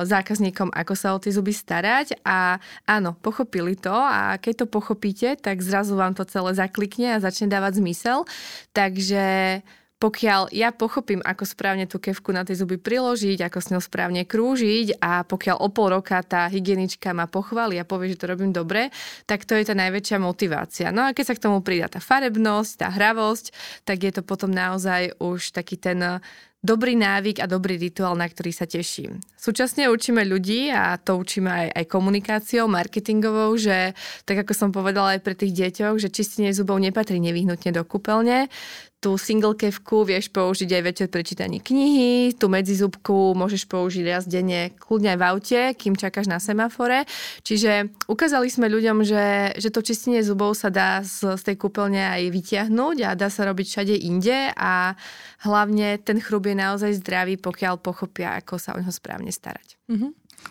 zákazníkom, 0.00 0.72
ako 0.72 0.94
sa 0.96 1.12
o 1.12 1.20
tie 1.20 1.28
zuby 1.28 1.52
starať 1.52 2.24
a 2.24 2.56
áno, 2.88 3.12
pochopili 3.20 3.76
to 3.76 3.92
a 3.92 4.40
keď 4.40 4.64
to 4.64 4.66
pochopíte, 4.72 5.36
tak 5.44 5.60
zrazu 5.60 5.92
vám 5.92 6.16
to 6.16 6.24
celé 6.24 6.56
zaklikne 6.56 7.20
a 7.20 7.22
začne 7.22 7.52
dávať 7.52 7.84
zmysel. 7.84 8.24
Takže 8.72 9.60
pokiaľ 9.96 10.52
ja 10.52 10.76
pochopím, 10.76 11.24
ako 11.24 11.48
správne 11.48 11.88
tú 11.88 11.96
kevku 11.96 12.28
na 12.28 12.44
tie 12.44 12.52
zuby 12.52 12.76
priložiť, 12.76 13.40
ako 13.48 13.58
s 13.64 13.70
ňou 13.72 13.80
správne 13.80 14.28
krúžiť 14.28 15.00
a 15.00 15.24
pokiaľ 15.24 15.56
o 15.56 15.68
pol 15.72 15.96
roka 15.96 16.20
tá 16.20 16.44
hygienička 16.52 17.16
ma 17.16 17.24
pochváli 17.24 17.80
a 17.80 17.88
povie, 17.88 18.12
že 18.12 18.20
to 18.20 18.30
robím 18.30 18.52
dobre, 18.52 18.92
tak 19.24 19.48
to 19.48 19.56
je 19.56 19.64
tá 19.64 19.72
najväčšia 19.72 20.20
motivácia. 20.20 20.92
No 20.92 21.08
a 21.08 21.16
keď 21.16 21.32
sa 21.32 21.36
k 21.40 21.44
tomu 21.48 21.64
pridá 21.64 21.88
tá 21.88 22.00
farebnosť, 22.04 22.72
tá 22.76 22.88
hravosť, 22.92 23.56
tak 23.88 24.04
je 24.04 24.12
to 24.12 24.20
potom 24.20 24.52
naozaj 24.52 25.16
už 25.16 25.56
taký 25.56 25.80
ten 25.80 26.20
dobrý 26.66 26.98
návyk 26.98 27.38
a 27.38 27.46
dobrý 27.46 27.78
rituál, 27.78 28.18
na 28.18 28.26
ktorý 28.26 28.50
sa 28.50 28.66
teším. 28.66 29.22
Súčasne 29.38 29.86
učíme 29.86 30.26
ľudí 30.26 30.74
a 30.74 30.98
to 30.98 31.14
učíme 31.14 31.46
aj, 31.46 31.68
aj 31.78 31.84
komunikáciou, 31.86 32.66
marketingovou, 32.66 33.54
že 33.54 33.94
tak 34.26 34.42
ako 34.42 34.52
som 34.56 34.70
povedala 34.74 35.14
aj 35.14 35.20
pre 35.22 35.38
tých 35.38 35.54
deťoch, 35.54 36.02
že 36.02 36.10
čistenie 36.10 36.50
zubov 36.50 36.82
nepatrí 36.82 37.22
nevyhnutne 37.22 37.70
do 37.70 37.86
kúpeľne, 37.86 38.50
tú 38.96 39.20
single 39.20 39.52
kevku 39.54 40.08
vieš 40.08 40.32
použiť 40.32 40.66
aj 40.72 40.82
večer 40.82 41.06
pri 41.12 41.22
čítaní 41.22 41.60
knihy, 41.60 42.32
tú 42.34 42.48
medzizubku 42.48 43.36
môžeš 43.36 43.68
použiť 43.68 44.04
raz 44.08 44.24
denne, 44.24 44.72
kľudne 44.80 45.14
aj 45.14 45.18
v 45.20 45.26
aute, 45.28 45.60
kým 45.76 45.94
čakáš 45.94 46.26
na 46.26 46.40
semafore. 46.40 47.04
Čiže 47.44 47.92
ukázali 48.08 48.48
sme 48.48 48.72
ľuďom, 48.72 49.04
že, 49.04 49.56
že 49.60 49.68
to 49.68 49.84
čistenie 49.84 50.24
zubov 50.24 50.56
sa 50.56 50.72
dá 50.72 51.04
z, 51.04 51.36
z 51.36 51.42
tej 51.52 51.56
kúpeľne 51.60 52.02
aj 52.02 52.22
vytiahnuť 52.32 52.96
a 53.04 53.10
dá 53.12 53.28
sa 53.28 53.44
robiť 53.44 53.66
všade 53.68 53.94
inde 53.94 54.50
a 54.56 54.96
hlavne 55.44 56.00
ten 56.00 56.18
chrub 56.18 56.48
je 56.48 56.56
naozaj 56.56 56.98
zdravý, 56.98 57.36
pokiaľ 57.36 57.78
pochopia, 57.78 58.40
ako 58.40 58.56
sa 58.56 58.74
o 58.74 58.80
neho 58.80 58.90
správne 58.90 59.30
starať. 59.30 59.76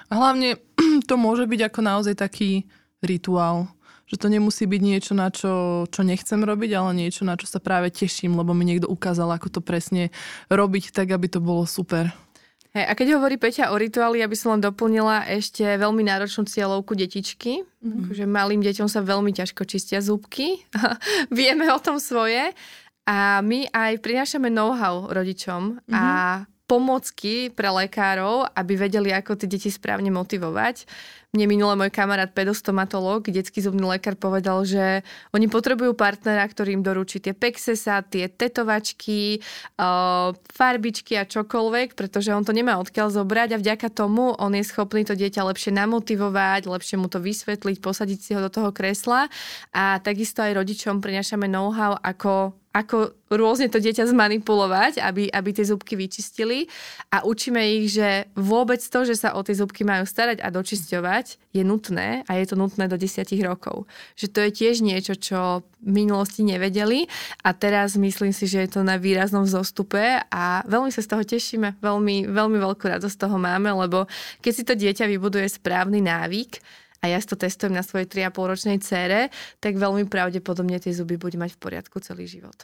A 0.09 0.13
hlavne 0.15 0.61
to 1.09 1.15
môže 1.17 1.49
byť 1.49 1.61
ako 1.73 1.79
naozaj 1.81 2.15
taký 2.15 2.69
rituál 3.03 3.74
že 4.05 4.21
to 4.21 4.29
nemusí 4.29 4.69
byť 4.69 4.81
niečo, 4.81 5.13
na 5.17 5.33
čo, 5.33 5.85
čo 5.89 6.01
nechcem 6.05 6.41
robiť, 6.41 6.71
ale 6.77 6.91
niečo, 6.93 7.25
na 7.25 7.33
čo 7.33 7.49
sa 7.49 7.57
práve 7.57 7.89
teším, 7.89 8.37
lebo 8.37 8.53
mi 8.53 8.65
niekto 8.65 8.85
ukázal, 8.85 9.33
ako 9.33 9.59
to 9.59 9.61
presne 9.65 10.13
robiť 10.53 10.93
tak, 10.93 11.09
aby 11.09 11.25
to 11.25 11.41
bolo 11.41 11.65
super. 11.65 12.13
Hey, 12.75 12.83
a 12.85 12.91
keď 12.91 13.15
hovorí 13.15 13.39
Peťa 13.39 13.71
o 13.71 13.79
rituáli, 13.79 14.19
ja 14.19 14.27
by 14.27 14.35
som 14.35 14.59
len 14.59 14.61
doplnila 14.61 15.23
ešte 15.31 15.63
veľmi 15.63 16.03
náročnú 16.03 16.43
cieľovku 16.43 16.91
detičky. 16.91 17.63
Mm-hmm. 17.63 18.03
Akože 18.03 18.25
malým 18.27 18.59
deťom 18.59 18.91
sa 18.91 18.99
veľmi 18.99 19.31
ťažko 19.31 19.63
čistia 19.63 20.03
zúbky. 20.03 20.59
Vieme 21.31 21.71
o 21.71 21.79
tom 21.79 22.03
svoje. 22.03 22.51
A 23.07 23.39
my 23.39 23.71
aj 23.71 24.03
prinášame 24.03 24.51
know-how 24.51 25.07
rodičom 25.07 25.79
mm-hmm. 25.79 25.95
a 25.95 26.03
mhm. 26.43 26.54
Pomocky 26.65 27.53
pre 27.53 27.69
lekárov, 27.69 28.49
aby 28.57 28.73
vedeli, 28.73 29.13
ako 29.13 29.37
tie 29.37 29.49
deti 29.49 29.69
správne 29.69 30.09
motivovať. 30.09 30.89
Mne 31.35 31.51
minule 31.51 31.75
môj 31.75 31.91
kamarát 31.91 32.31
pedostomatolog, 32.31 33.27
detský 33.27 33.59
zubný 33.59 33.83
lekár 33.83 34.15
povedal, 34.15 34.63
že 34.63 35.03
oni 35.35 35.51
potrebujú 35.51 35.91
partnera, 35.91 36.47
ktorý 36.47 36.79
im 36.79 36.83
doručí 36.85 37.19
tie 37.19 37.35
pexesa, 37.35 37.99
tie 38.07 38.31
tetovačky, 38.31 39.43
farbičky 40.55 41.19
a 41.19 41.27
čokoľvek, 41.27 41.99
pretože 41.99 42.31
on 42.31 42.47
to 42.47 42.55
nemá 42.55 42.79
odkiaľ 42.79 43.11
zobrať 43.11 43.51
a 43.51 43.61
vďaka 43.61 43.91
tomu 43.91 44.31
on 44.39 44.55
je 44.55 44.63
schopný 44.63 45.03
to 45.03 45.11
dieťa 45.11 45.43
lepšie 45.51 45.75
namotivovať, 45.75 46.71
lepšie 46.71 46.95
mu 46.95 47.11
to 47.11 47.19
vysvetliť, 47.19 47.83
posadiť 47.83 48.19
si 48.23 48.31
ho 48.31 48.39
do 48.39 48.47
toho 48.47 48.71
kresla 48.71 49.27
a 49.75 49.99
takisto 49.99 50.39
aj 50.39 50.55
rodičom 50.55 51.03
prinášame 51.03 51.51
know-how, 51.51 51.99
ako 51.99 52.55
ako 52.75 53.15
rôzne 53.31 53.71
to 53.71 53.79
dieťa 53.79 54.11
zmanipulovať, 54.11 54.99
aby, 54.99 55.31
aby 55.31 55.49
tie 55.55 55.63
zubky 55.63 55.95
vyčistili 55.95 56.67
a 57.07 57.23
učíme 57.23 57.63
ich, 57.79 57.95
že 57.95 58.27
vôbec 58.35 58.83
to, 58.83 59.07
že 59.07 59.15
sa 59.15 59.31
o 59.31 59.41
tie 59.47 59.55
zubky 59.55 59.87
majú 59.87 60.03
starať 60.03 60.43
a 60.43 60.51
dočisťovať, 60.51 61.55
je 61.55 61.63
nutné 61.63 62.27
a 62.27 62.31
je 62.35 62.45
to 62.51 62.59
nutné 62.59 62.91
do 62.91 62.99
10 62.99 63.23
rokov. 63.47 63.87
Že 64.19 64.27
to 64.27 64.39
je 64.43 64.51
tiež 64.51 64.75
niečo, 64.83 65.15
čo 65.15 65.63
v 65.79 66.03
minulosti 66.03 66.43
nevedeli 66.43 67.07
a 67.47 67.55
teraz 67.55 67.95
myslím 67.95 68.35
si, 68.35 68.43
že 68.43 68.67
je 68.67 68.69
to 68.75 68.81
na 68.83 68.99
výraznom 68.99 69.47
vzostupe 69.47 70.19
a 70.27 70.43
veľmi 70.67 70.91
sa 70.91 70.99
z 70.99 71.15
toho 71.15 71.23
tešíme, 71.23 71.79
veľmi, 71.79 72.27
veľmi 72.27 72.57
veľkú 72.59 72.85
radosť 72.91 73.15
z 73.15 73.21
toho 73.23 73.39
máme, 73.39 73.71
lebo 73.71 74.03
keď 74.43 74.51
si 74.51 74.67
to 74.67 74.75
dieťa 74.75 75.07
vybuduje 75.07 75.47
správny 75.47 76.03
návyk, 76.03 76.59
a 77.05 77.13
ja 77.13 77.21
to 77.21 77.37
testujem 77.37 77.77
na 77.77 77.85
svojej 77.85 78.09
3,5 78.09 78.33
ročnej 78.49 78.77
cére, 78.81 79.29
tak 79.61 79.77
veľmi 79.77 80.09
pravdepodobne 80.09 80.81
tie 80.81 80.89
zuby 80.89 81.21
bude 81.21 81.37
mať 81.37 81.53
v 81.53 81.59
poriadku 81.61 82.01
celý 82.01 82.25
život. 82.25 82.57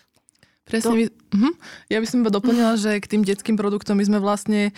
Presne. 0.66 0.90
To... 0.90 0.98
My, 0.98 1.06
uh-huh. 1.06 1.54
Ja 1.94 2.02
by 2.02 2.08
som 2.10 2.26
iba 2.26 2.34
doplnila, 2.34 2.74
že 2.82 2.98
k 2.98 3.06
tým 3.06 3.22
detským 3.22 3.54
produktom 3.54 4.02
my 4.02 4.06
sme 4.10 4.18
vlastne 4.18 4.74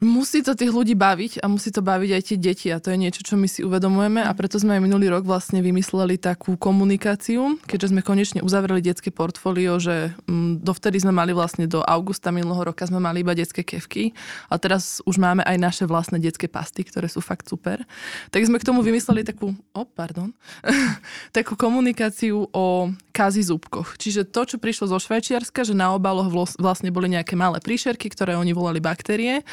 Musí 0.00 0.40
to 0.40 0.56
tých 0.56 0.72
ľudí 0.72 0.96
baviť 0.96 1.44
a 1.44 1.46
musí 1.52 1.68
to 1.68 1.84
baviť 1.84 2.10
aj 2.16 2.22
tie 2.24 2.38
deti 2.40 2.72
a 2.72 2.80
to 2.80 2.88
je 2.88 2.96
niečo, 2.96 3.20
čo 3.20 3.36
my 3.36 3.44
si 3.44 3.60
uvedomujeme 3.60 4.24
a 4.24 4.32
preto 4.32 4.56
sme 4.56 4.80
aj 4.80 4.88
minulý 4.88 5.12
rok 5.12 5.28
vlastne 5.28 5.60
vymysleli 5.60 6.16
takú 6.16 6.56
komunikáciu, 6.56 7.60
keďže 7.68 7.92
sme 7.92 8.00
konečne 8.00 8.40
uzavreli 8.40 8.80
detské 8.80 9.12
portfólio, 9.12 9.76
že 9.76 10.16
mm, 10.24 10.64
dovtedy 10.64 11.04
sme 11.04 11.12
mali 11.12 11.36
vlastne 11.36 11.68
do 11.68 11.84
augusta 11.84 12.32
minulého 12.32 12.72
roka 12.72 12.88
sme 12.88 12.96
mali 12.96 13.20
iba 13.20 13.36
detské 13.36 13.60
kevky 13.60 14.16
a 14.48 14.56
teraz 14.56 15.04
už 15.04 15.20
máme 15.20 15.44
aj 15.44 15.56
naše 15.60 15.84
vlastné 15.84 16.16
detské 16.16 16.48
pasty, 16.48 16.80
ktoré 16.80 17.04
sú 17.04 17.20
fakt 17.20 17.52
super. 17.52 17.84
Tak 18.32 18.40
sme 18.40 18.56
k 18.56 18.64
tomu 18.72 18.80
vymysleli 18.80 19.20
takú, 19.20 19.52
oh, 19.76 19.84
pardon, 19.84 20.32
takú 21.36 21.60
komunikáciu 21.60 22.48
o 22.56 22.88
kazi 23.12 23.44
zúbkoch. 23.44 24.00
Čiže 24.00 24.24
to, 24.32 24.48
čo 24.48 24.56
prišlo 24.56 24.96
zo 24.96 24.96
Švajčiarska, 24.96 25.60
že 25.60 25.76
na 25.76 25.92
obaloch 25.92 26.32
vlastne 26.56 26.88
boli 26.88 27.12
nejaké 27.12 27.36
malé 27.36 27.60
príšerky, 27.60 28.08
ktoré 28.08 28.32
oni 28.32 28.56
volali 28.56 28.80
baktérie 28.80 29.44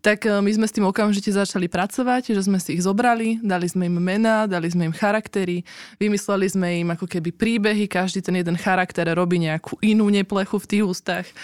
tak 0.00 0.26
e, 0.26 0.40
my 0.40 0.50
sme 0.50 0.66
s 0.66 0.74
tým 0.74 0.86
okamžite 0.88 1.30
začali 1.30 1.70
pracovať, 1.70 2.34
že 2.34 2.42
sme 2.42 2.58
si 2.58 2.78
ich 2.78 2.82
zobrali, 2.82 3.38
dali 3.44 3.66
sme 3.68 3.86
im 3.86 3.98
mená, 4.00 4.48
dali 4.48 4.66
sme 4.70 4.90
im 4.90 4.94
charaktery, 4.94 5.62
vymysleli 6.00 6.46
sme 6.50 6.66
im 6.82 6.88
ako 6.94 7.06
keby 7.06 7.30
príbehy, 7.30 7.86
každý 7.86 8.24
ten 8.24 8.34
jeden 8.38 8.58
charakter 8.58 9.06
robí 9.12 9.38
nejakú 9.38 9.78
inú 9.84 10.10
neplechu 10.10 10.56
v 10.58 10.68
tých 10.70 10.82
ústach, 10.82 11.26
e, 11.28 11.34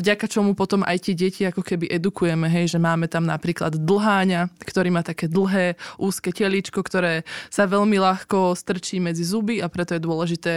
vďaka 0.00 0.26
čomu 0.26 0.56
potom 0.58 0.82
aj 0.82 1.10
tie 1.10 1.14
deti 1.14 1.42
ako 1.44 1.62
keby 1.62 1.90
edukujeme, 1.92 2.48
hej, 2.48 2.74
že 2.74 2.78
máme 2.82 3.06
tam 3.06 3.28
napríklad 3.28 3.76
dlháňa, 3.76 4.50
ktorý 4.64 4.88
má 4.90 5.02
také 5.06 5.28
dlhé 5.28 5.76
úzke 6.00 6.32
teličko, 6.34 6.80
ktoré 6.80 7.22
sa 7.52 7.68
veľmi 7.68 8.00
ľahko 8.00 8.56
strčí 8.56 8.98
medzi 8.98 9.22
zuby 9.22 9.60
a 9.60 9.66
preto 9.68 9.94
je 9.94 10.02
dôležité 10.02 10.52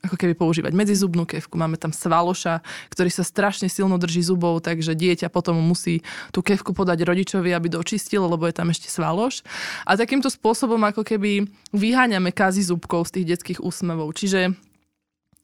ako 0.00 0.16
keby 0.16 0.32
používať 0.32 0.72
medzizubnú 0.72 1.28
kevku. 1.28 1.60
Máme 1.60 1.76
tam 1.76 1.92
svaloša, 1.92 2.64
ktorý 2.88 3.12
sa 3.12 3.20
strašne 3.20 3.68
silno 3.68 4.00
drží 4.00 4.24
zubov, 4.24 4.64
takže 4.64 4.96
dieťa 4.96 5.28
potom 5.28 5.60
musí 5.60 6.00
tú 6.32 6.40
kevku 6.40 6.72
podať 6.72 7.04
rodičovi, 7.04 7.52
aby 7.52 7.68
dočistil, 7.68 8.24
lebo 8.24 8.48
je 8.48 8.56
tam 8.56 8.72
ešte 8.72 8.88
svaloš. 8.88 9.44
A 9.84 10.00
takýmto 10.00 10.32
spôsobom 10.32 10.80
ako 10.88 11.04
keby 11.04 11.44
vyháňame 11.76 12.32
kazy 12.32 12.64
zubkov 12.64 13.12
z 13.12 13.20
tých 13.20 13.36
detských 13.36 13.60
úsmevov. 13.60 14.16
Čiže 14.16 14.56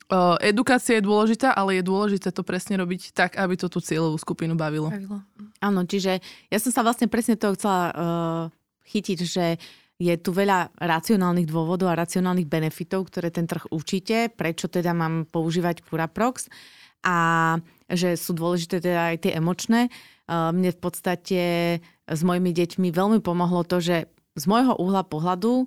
Uh, 0.07 0.38
edukácia 0.38 1.03
je 1.03 1.03
dôležitá, 1.03 1.51
ale 1.51 1.83
je 1.83 1.83
dôležité 1.83 2.31
to 2.31 2.47
presne 2.47 2.79
robiť 2.79 3.11
tak, 3.11 3.35
aby 3.35 3.59
to 3.59 3.66
tú 3.66 3.83
cieľovú 3.83 4.14
skupinu 4.23 4.55
bavilo. 4.55 4.87
bavilo. 4.87 5.19
Áno, 5.59 5.83
čiže 5.83 6.23
ja 6.47 6.59
som 6.62 6.71
sa 6.71 6.87
vlastne 6.87 7.11
presne 7.11 7.35
toho 7.35 7.59
chcela 7.59 7.90
uh, 7.90 8.45
chytiť, 8.87 9.19
že 9.27 9.59
je 9.97 10.15
tu 10.21 10.31
veľa 10.33 10.77
racionálnych 10.77 11.49
dôvodov 11.49 11.89
a 11.89 11.97
racionálnych 11.97 12.49
benefitov, 12.49 13.09
ktoré 13.09 13.33
ten 13.33 13.49
trh 13.49 13.73
učíte, 13.73 14.29
prečo 14.29 14.69
teda 14.69 14.93
mám 14.93 15.25
používať 15.25 15.81
Curaprox 15.89 16.53
a 17.01 17.17
že 17.89 18.19
sú 18.19 18.37
dôležité 18.37 18.83
teda 18.83 19.15
aj 19.15 19.17
tie 19.25 19.33
emočné. 19.39 19.89
Mne 20.29 20.71
v 20.75 20.81
podstate 20.83 21.43
s 22.05 22.21
mojimi 22.27 22.53
deťmi 22.53 22.93
veľmi 22.93 23.25
pomohlo 23.25 23.65
to, 23.65 23.81
že 23.81 24.11
z 24.37 24.45
môjho 24.45 24.77
uhla 24.77 25.07
pohľadu 25.07 25.65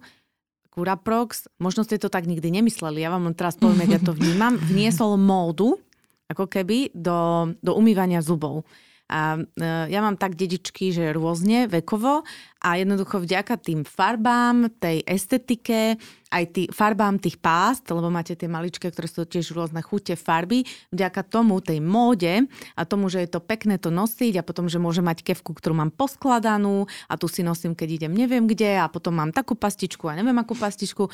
Curaprox, 0.69 1.49
možno 1.57 1.81
ste 1.81 1.97
to 1.97 2.13
tak 2.13 2.29
nikdy 2.29 2.53
nemysleli, 2.53 3.01
ja 3.01 3.09
vám 3.09 3.33
teraz 3.33 3.57
poviem, 3.57 3.89
ja 3.89 3.99
to 3.99 4.13
vnímam, 4.13 4.55
vniesol 4.71 5.17
módu, 5.17 5.81
ako 6.29 6.45
keby, 6.45 6.93
do, 6.93 7.49
do 7.65 7.73
umývania 7.73 8.21
zubov. 8.21 8.61
A 9.09 9.41
e, 9.41 9.89
ja 9.89 9.99
mám 10.05 10.21
tak 10.21 10.37
dedičky, 10.37 10.93
že 10.93 11.09
rôzne 11.09 11.65
vekovo 11.65 12.21
a 12.59 12.75
jednoducho 12.75 13.23
vďaka 13.23 13.55
tým 13.55 13.87
farbám, 13.87 14.67
tej 14.83 14.99
estetike, 15.07 15.95
aj 16.29 16.43
tý, 16.53 16.63
farbám 16.69 17.17
tých 17.17 17.41
pást, 17.41 17.87
lebo 17.89 18.11
máte 18.13 18.37
tie 18.37 18.45
maličké, 18.45 18.93
ktoré 18.93 19.09
sú 19.09 19.25
tiež 19.25 19.55
rôzne 19.55 19.81
chute 19.81 20.13
farby, 20.13 20.61
vďaka 20.93 21.25
tomu, 21.25 21.57
tej 21.63 21.81
móde 21.81 22.45
a 22.77 22.85
tomu, 22.85 23.09
že 23.09 23.25
je 23.25 23.29
to 23.31 23.41
pekné 23.41 23.81
to 23.81 23.89
nosiť 23.89 24.37
a 24.37 24.45
potom, 24.45 24.69
že 24.69 24.77
môžem 24.77 25.07
mať 25.07 25.25
kevku, 25.25 25.57
ktorú 25.57 25.79
mám 25.79 25.89
poskladanú 25.89 26.85
a 27.09 27.13
tu 27.17 27.25
si 27.25 27.41
nosím, 27.41 27.73
keď 27.73 28.05
idem 28.05 28.13
neviem 28.13 28.45
kde 28.45 28.77
a 28.77 28.85
potom 28.91 29.15
mám 29.15 29.31
takú 29.33 29.57
pastičku 29.57 30.05
a 30.05 30.13
neviem 30.13 30.37
akú 30.37 30.53
pastičku. 30.53 31.09
E, 31.09 31.11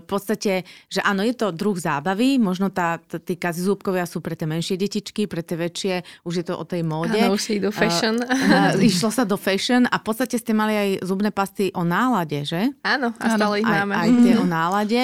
v 0.00 0.06
podstate, 0.06 0.64
že 0.88 1.04
áno, 1.04 1.20
je 1.20 1.34
to 1.36 1.52
druh 1.52 1.76
zábavy, 1.76 2.40
možno 2.40 2.72
tá, 2.72 2.96
tá, 3.02 3.20
tí 3.20 3.36
zúbkovia 3.36 4.08
sú 4.08 4.24
pre 4.24 4.38
tie 4.38 4.48
menšie 4.48 4.78
detičky, 4.80 5.28
pre 5.28 5.44
tie 5.44 5.58
väčšie, 5.58 6.24
už 6.24 6.34
je 6.40 6.44
to 6.46 6.54
o 6.56 6.64
tej 6.64 6.80
móde. 6.80 7.18
Áno, 7.18 7.36
už 7.36 7.60
do 7.60 7.72
fashion. 7.74 8.16
Uh, 8.22 8.72
uh, 8.72 8.88
išlo 8.88 9.12
sa 9.12 9.28
do 9.28 9.36
fashion 9.36 9.84
a 9.90 10.00
v 10.00 10.04
podstate 10.04 10.40
ste 10.40 10.56
mali 10.56 10.75
aj 10.76 10.90
zubné 11.02 11.32
pasty 11.32 11.72
o 11.72 11.82
nálade, 11.82 12.44
že? 12.44 12.70
Áno, 12.84 13.16
a 13.16 13.26
stále 13.34 13.64
ich 13.64 13.68
máme. 13.68 13.96
Aj, 13.96 14.06
aj 14.06 14.10
tie 14.20 14.34
o 14.36 14.46
nálade. 14.46 15.02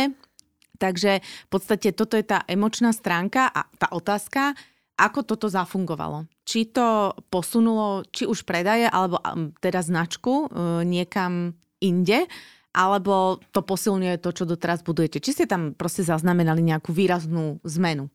Takže 0.76 1.22
v 1.22 1.48
podstate 1.48 1.88
toto 1.94 2.18
je 2.18 2.26
tá 2.26 2.42
emočná 2.50 2.90
stránka 2.90 3.46
a 3.48 3.64
tá 3.78 3.88
otázka, 3.94 4.52
ako 4.98 5.24
toto 5.24 5.46
zafungovalo. 5.48 6.26
Či 6.42 6.74
to 6.74 7.14
posunulo, 7.30 8.02
či 8.11 8.26
už 8.26 8.42
predaje, 8.42 8.90
alebo 8.90 9.22
teda 9.62 9.80
značku 9.82 10.46
e, 10.46 10.85
niekam 10.87 11.54
inde, 11.78 12.26
alebo 12.72 13.38
to 13.52 13.61
posilňuje 13.62 14.16
to, 14.18 14.30
čo 14.32 14.44
doteraz 14.48 14.82
budujete. 14.82 15.20
Či 15.20 15.30
ste 15.42 15.44
tam 15.46 15.76
proste 15.76 16.02
zaznamenali 16.02 16.64
nejakú 16.64 16.90
výraznú 16.90 17.62
zmenu? 17.62 18.08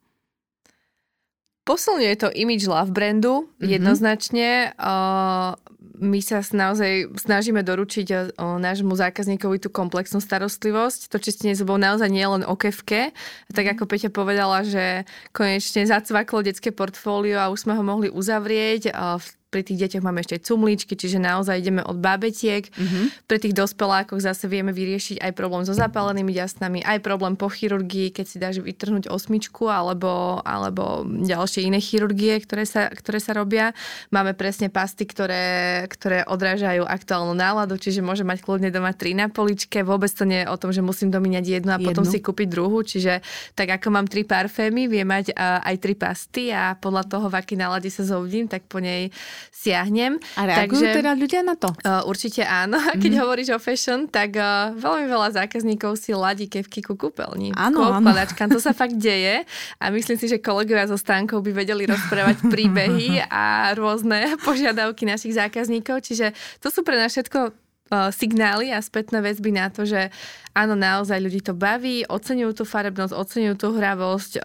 Posilňuje 1.68 2.16
to 2.16 2.32
image 2.32 2.64
love 2.64 2.96
brandu 2.96 3.44
mm-hmm. 3.44 3.68
jednoznačne. 3.68 4.72
Uh, 4.80 5.60
my 5.98 6.20
sa 6.22 6.46
naozaj 6.46 7.18
snažíme 7.18 7.66
doručiť 7.66 8.38
nášmu 8.38 8.94
zákazníkovi 8.94 9.58
tú 9.58 9.70
komplexnú 9.74 10.22
starostlivosť. 10.22 11.10
To 11.10 11.18
čistenie 11.18 11.58
zubov 11.58 11.82
naozaj 11.82 12.10
nie 12.14 12.22
je 12.22 12.34
len 12.40 12.44
o 12.46 12.54
kevke. 12.54 13.12
Tak 13.52 13.66
mhm. 13.66 13.72
ako 13.76 13.84
Peťa 13.90 14.10
povedala, 14.14 14.62
že 14.64 15.10
konečne 15.34 15.90
zacvaklo 15.90 16.46
detské 16.46 16.70
portfólio 16.70 17.42
a 17.42 17.50
už 17.52 17.68
sme 17.68 17.74
ho 17.76 17.84
mohli 17.84 18.08
uzavrieť. 18.14 18.94
Uh, 18.94 19.18
pri 19.48 19.64
tých 19.64 19.80
deťoch 19.88 20.04
máme 20.04 20.20
ešte 20.20 20.44
cumličky, 20.44 21.00
čiže 21.00 21.24
naozaj 21.24 21.64
ideme 21.64 21.80
od 21.80 21.96
bábetiek. 22.04 22.68
Mm-hmm. 22.68 23.06
Pri 23.32 23.38
tých 23.40 23.56
dospelákoch 23.56 24.20
zase 24.20 24.52
vieme 24.52 24.76
vyriešiť 24.76 25.24
aj 25.24 25.32
problém 25.32 25.64
so 25.64 25.72
zapálenými 25.72 26.36
ďasnami, 26.36 26.84
aj 26.84 27.00
problém 27.00 27.40
po 27.40 27.48
chirurgii, 27.48 28.12
keď 28.12 28.26
si 28.28 28.38
dáš 28.44 28.60
vytrhnúť 28.60 29.08
osmičku 29.08 29.72
alebo, 29.72 30.44
alebo 30.44 31.08
ďalšie 31.08 31.64
iné 31.64 31.80
chirurgie, 31.80 32.44
ktoré 32.44 32.68
sa, 32.68 32.92
ktoré 32.92 33.24
sa 33.24 33.32
robia. 33.32 33.72
Máme 34.12 34.36
presne 34.36 34.68
pasty, 34.68 35.08
ktoré, 35.08 35.88
ktoré 35.88 36.28
odrážajú 36.28 36.84
aktuálnu 36.84 37.32
náladu, 37.32 37.80
čiže 37.80 38.04
môže 38.04 38.28
mať 38.28 38.44
kľudne 38.44 38.68
doma 38.68 38.92
tri 38.92 39.16
na 39.16 39.32
poličke. 39.32 39.80
Vôbec 39.80 40.12
to 40.12 40.28
nie 40.28 40.44
je 40.44 40.52
o 40.52 40.60
tom, 40.60 40.76
že 40.76 40.84
musím 40.84 41.08
domíňať 41.08 41.64
jednu 41.64 41.72
a 41.72 41.80
jednu. 41.80 41.88
potom 41.88 42.04
si 42.04 42.20
kúpiť 42.20 42.48
druhú. 42.52 42.84
Čiže 42.84 43.24
tak 43.56 43.72
ako 43.72 43.96
mám 43.96 44.12
tri 44.12 44.28
parfémy, 44.28 44.92
viem 44.92 45.08
mať 45.08 45.32
aj 45.40 45.76
tri 45.80 45.96
pasty 45.96 46.52
a 46.52 46.76
podľa 46.76 47.08
toho, 47.08 47.32
v 47.32 47.40
aký 47.40 47.56
nálade 47.56 47.88
sa 47.88 48.04
zobudím, 48.04 48.52
tak 48.52 48.68
po 48.68 48.84
nej 48.84 49.08
siahnem. 49.50 50.22
A 50.38 50.42
reagujú 50.48 50.84
Takže, 50.86 50.98
teda 51.02 51.12
ľudia 51.18 51.42
na 51.44 51.56
to? 51.58 51.70
Uh, 51.82 52.06
určite 52.08 52.46
áno. 52.46 52.78
A 52.90 52.96
keď 52.96 53.12
mm. 53.18 53.20
hovoríš 53.22 53.50
o 53.56 53.60
fashion, 53.60 54.08
tak 54.08 54.38
uh, 54.38 54.74
veľmi 54.76 55.06
veľa 55.10 55.44
zákazníkov 55.44 56.00
si 56.00 56.16
ladí 56.16 56.48
kevky 56.48 56.86
ku 56.86 56.96
kúpeľni. 56.96 57.54
Áno, 57.58 57.84
áno. 57.92 58.12
To 58.48 58.60
sa 58.64 58.72
fakt 58.72 58.96
deje 58.96 59.44
a 59.78 59.86
myslím 59.92 60.18
si, 60.18 60.32
že 60.32 60.42
kolegovia 60.42 60.88
zo 60.88 60.96
stánkov 60.96 61.44
by 61.44 61.52
vedeli 61.52 61.84
rozprávať 61.86 62.48
príbehy 62.48 63.22
a 63.30 63.76
rôzne 63.76 64.40
požiadavky 64.42 65.04
našich 65.04 65.36
zákazníkov. 65.36 66.06
Čiže 66.06 66.32
to 66.64 66.72
sú 66.72 66.82
pre 66.82 66.96
nás 66.96 67.14
všetko 67.14 67.68
signály 68.12 68.72
a 68.76 68.84
spätné 68.84 69.24
väzby 69.24 69.56
na 69.56 69.72
to, 69.72 69.88
že 69.88 70.12
áno, 70.52 70.76
naozaj 70.76 71.24
ľudí 71.24 71.40
to 71.40 71.56
baví, 71.56 72.04
oceňujú 72.04 72.64
tú 72.64 72.64
farebnosť, 72.68 73.16
oceňujú 73.16 73.56
tú 73.56 73.68
hravosť, 73.72 74.44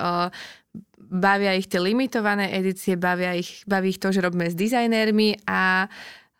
bavia 1.12 1.52
ich 1.52 1.68
tie 1.68 1.76
limitované 1.76 2.56
edície, 2.56 2.96
bavia 2.96 3.36
ich, 3.36 3.68
baví 3.68 3.92
ich 3.92 4.00
to, 4.00 4.08
že 4.08 4.24
robíme 4.24 4.48
s 4.48 4.56
dizajnérmi 4.56 5.44
a 5.44 5.92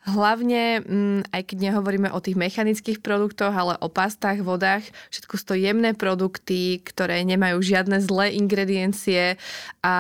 Hlavne, 0.02 0.82
mm, 0.82 1.30
aj 1.30 1.42
keď 1.46 1.58
nehovoríme 1.70 2.11
o 2.11 2.18
tých 2.18 2.35
mechanických 2.35 2.98
produktoch, 3.06 3.54
ale 3.54 3.78
o 3.78 3.87
pastách, 3.87 4.42
vodách, 4.42 4.82
všetko 5.14 5.32
sú 5.38 5.44
to 5.46 5.54
jemné 5.54 5.94
produkty, 5.94 6.82
ktoré 6.82 7.22
nemajú 7.22 7.62
žiadne 7.62 8.02
zlé 8.02 8.35
ingrediencie 8.35 9.38
a 9.78 9.96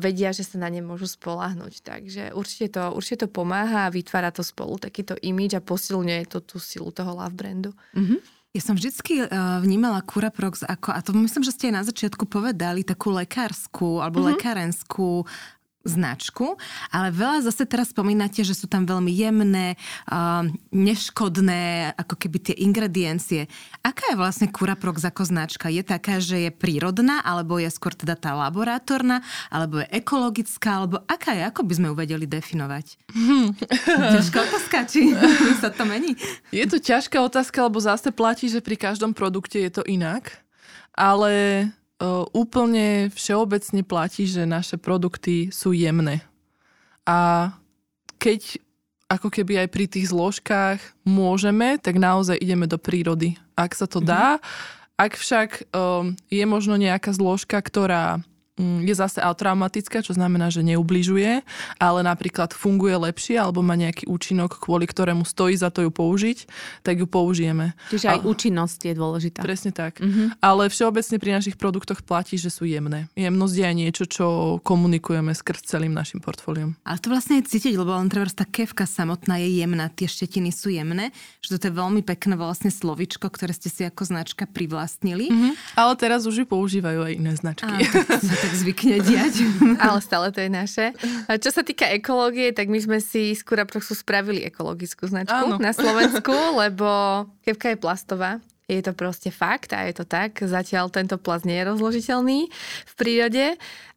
vedia, 0.00 0.32
že 0.32 0.48
sa 0.48 0.56
na 0.56 0.72
ne 0.72 0.80
môžu 0.80 1.12
spolahnuť. 1.12 1.84
Takže 1.84 2.22
určite 2.32 2.80
to, 2.80 2.96
určite 2.96 3.28
to 3.28 3.36
pomáha 3.36 3.84
a 3.84 3.92
vytvára 3.92 4.32
to 4.32 4.40
spolu 4.40 4.80
takýto 4.80 5.12
image 5.20 5.52
a 5.52 5.60
posilňuje 5.60 6.32
to 6.32 6.40
tú 6.40 6.56
silu 6.56 6.88
toho 6.88 7.20
love 7.20 7.36
brandu. 7.36 7.76
Mm-hmm. 7.92 8.35
Ja 8.56 8.64
som 8.64 8.72
vždycky 8.72 9.20
uh, 9.20 9.60
vnímala 9.60 10.00
Curaprox 10.00 10.64
ako, 10.64 10.88
a 10.96 11.04
to 11.04 11.12
myslím, 11.12 11.44
že 11.44 11.52
ste 11.52 11.68
aj 11.68 11.74
na 11.76 11.84
začiatku 11.84 12.24
povedali, 12.24 12.88
takú 12.88 13.12
lekárskú 13.12 14.00
alebo 14.00 14.24
mm-hmm. 14.24 14.32
lekárenskú 14.32 15.28
značku, 15.86 16.58
ale 16.90 17.14
veľa 17.14 17.46
zase 17.46 17.64
teraz 17.64 17.94
spomínate, 17.94 18.42
že 18.42 18.52
sú 18.52 18.66
tam 18.66 18.84
veľmi 18.84 19.08
jemné, 19.14 19.78
neškodné, 20.74 21.94
ako 21.94 22.14
keby 22.18 22.38
tie 22.42 22.54
ingrediencie. 22.58 23.46
Aká 23.86 24.12
je 24.12 24.20
vlastne 24.20 24.50
Curaprox 24.50 25.06
ako 25.06 25.22
značka? 25.24 25.70
Je 25.70 25.86
taká, 25.86 26.18
že 26.18 26.48
je 26.48 26.50
prírodná, 26.50 27.22
alebo 27.22 27.62
je 27.62 27.70
skôr 27.70 27.94
teda 27.94 28.18
tá 28.18 28.34
laboratórna, 28.34 29.22
alebo 29.48 29.80
je 29.80 29.88
ekologická, 29.94 30.82
alebo 30.82 31.00
aká 31.06 31.32
je? 31.38 31.42
Ako 31.46 31.62
by 31.62 31.72
sme 31.78 31.86
ju 31.90 31.94
vedeli 31.94 32.26
definovať? 32.26 32.86
Hmm. 33.14 33.54
Ťažká 34.18 34.38
otázka, 34.42 34.76
či 34.90 35.14
sa 35.62 35.70
to 35.70 35.86
mení? 35.86 36.18
Je 36.50 36.66
to 36.66 36.82
ťažká 36.82 37.22
otázka, 37.22 37.62
lebo 37.62 37.78
zase 37.78 38.10
platí, 38.10 38.50
že 38.50 38.58
pri 38.58 38.74
každom 38.74 39.14
produkte 39.14 39.62
je 39.62 39.70
to 39.70 39.82
inak, 39.86 40.42
ale 40.98 41.64
úplne 42.36 43.08
všeobecne 43.08 43.80
platí, 43.80 44.28
že 44.28 44.44
naše 44.44 44.76
produkty 44.76 45.48
sú 45.48 45.72
jemné. 45.72 46.20
A 47.08 47.50
keď 48.20 48.60
ako 49.06 49.30
keby 49.30 49.64
aj 49.64 49.68
pri 49.70 49.86
tých 49.86 50.10
zložkách 50.10 50.82
môžeme, 51.06 51.78
tak 51.78 51.96
naozaj 51.96 52.36
ideme 52.42 52.66
do 52.66 52.76
prírody, 52.76 53.38
ak 53.54 53.72
sa 53.72 53.86
to 53.86 54.02
dá. 54.02 54.42
Ak 54.98 55.14
však 55.14 55.70
um, 55.70 56.16
je 56.26 56.44
možno 56.48 56.74
nejaká 56.74 57.14
zložka, 57.14 57.60
ktorá 57.60 58.18
je 58.56 58.94
zase 58.96 59.20
traumatická, 59.20 60.00
čo 60.00 60.16
znamená, 60.16 60.48
že 60.48 60.64
neubližuje, 60.64 61.44
ale 61.76 62.00
napríklad 62.00 62.56
funguje 62.56 62.96
lepšie 62.96 63.36
alebo 63.36 63.60
má 63.60 63.76
nejaký 63.76 64.08
účinok, 64.08 64.56
kvôli 64.56 64.88
ktorému 64.88 65.28
stojí 65.28 65.52
za 65.60 65.68
to 65.68 65.84
ju 65.84 65.90
použiť, 65.92 66.48
tak 66.80 66.96
ju 66.96 67.04
použijeme. 67.04 67.76
Čiže 67.92 68.16
aj 68.16 68.18
ale, 68.24 68.28
účinnosť 68.32 68.80
je 68.88 68.94
dôležitá. 68.96 69.40
Presne 69.44 69.76
tak. 69.76 70.00
Mm-hmm. 70.00 70.40
Ale 70.40 70.72
všeobecne 70.72 71.16
pri 71.20 71.30
našich 71.36 71.56
produktoch 71.60 72.00
platí, 72.00 72.40
že 72.40 72.48
sú 72.48 72.64
jemné. 72.64 73.12
Jemnosť 73.12 73.54
je 73.60 73.64
aj 73.68 73.76
niečo, 73.76 74.04
čo 74.08 74.26
komunikujeme 74.64 75.36
skrz 75.36 75.76
celým 75.76 75.92
našim 75.92 76.24
portfóliom. 76.24 76.80
Ale 76.88 76.96
to 76.96 77.12
vlastne 77.12 77.44
je 77.44 77.52
cítiť, 77.52 77.76
lebo 77.76 77.92
len 77.92 78.08
treba 78.08 78.24
tá 78.32 78.48
kevka 78.48 78.88
samotná 78.88 79.36
je 79.36 79.60
jemná, 79.60 79.92
tie 79.92 80.08
štetiny 80.08 80.48
sú 80.48 80.72
jemné, 80.72 81.12
že 81.44 81.60
to 81.60 81.68
je 81.68 81.74
veľmi 81.76 82.00
pekné 82.00 82.40
vlastne 82.40 82.72
slovičko, 82.72 83.28
ktoré 83.28 83.52
ste 83.52 83.68
si 83.68 83.84
ako 83.84 84.08
značka 84.08 84.48
privlastnili. 84.48 85.28
Mm-hmm. 85.28 85.52
Ale 85.76 85.92
teraz 86.00 86.24
už 86.24 86.42
ju 86.42 86.46
používajú 86.48 87.04
aj 87.04 87.12
iné 87.12 87.32
značky. 87.36 87.68
A, 87.68 87.84
tak 88.46 88.54
zvykne 88.54 89.02
diať. 89.10 89.42
Ale 89.82 89.98
stále 89.98 90.30
to 90.30 90.38
je 90.38 90.50
naše. 90.50 90.86
A 91.26 91.34
čo 91.34 91.50
sa 91.50 91.66
týka 91.66 91.90
ekológie, 91.90 92.54
tak 92.54 92.70
my 92.70 92.78
sme 92.78 92.98
si 93.02 93.34
z 93.34 93.42
Curaproxu 93.42 93.98
spravili 93.98 94.46
ekologickú 94.46 95.10
značku 95.10 95.34
Áno. 95.34 95.58
na 95.58 95.74
Slovensku, 95.76 96.32
lebo 96.54 96.86
kevka 97.42 97.74
je 97.74 97.78
plastová. 97.78 98.38
Je 98.66 98.82
to 98.82 98.94
proste 98.94 99.30
fakt 99.30 99.74
a 99.74 99.86
je 99.86 99.94
to 99.94 100.04
tak. 100.06 100.42
Zatiaľ 100.42 100.90
tento 100.90 101.18
plast 101.18 101.46
nie 101.46 101.54
je 101.58 101.70
rozložiteľný 101.70 102.50
v 102.86 102.92
prírode 102.98 103.54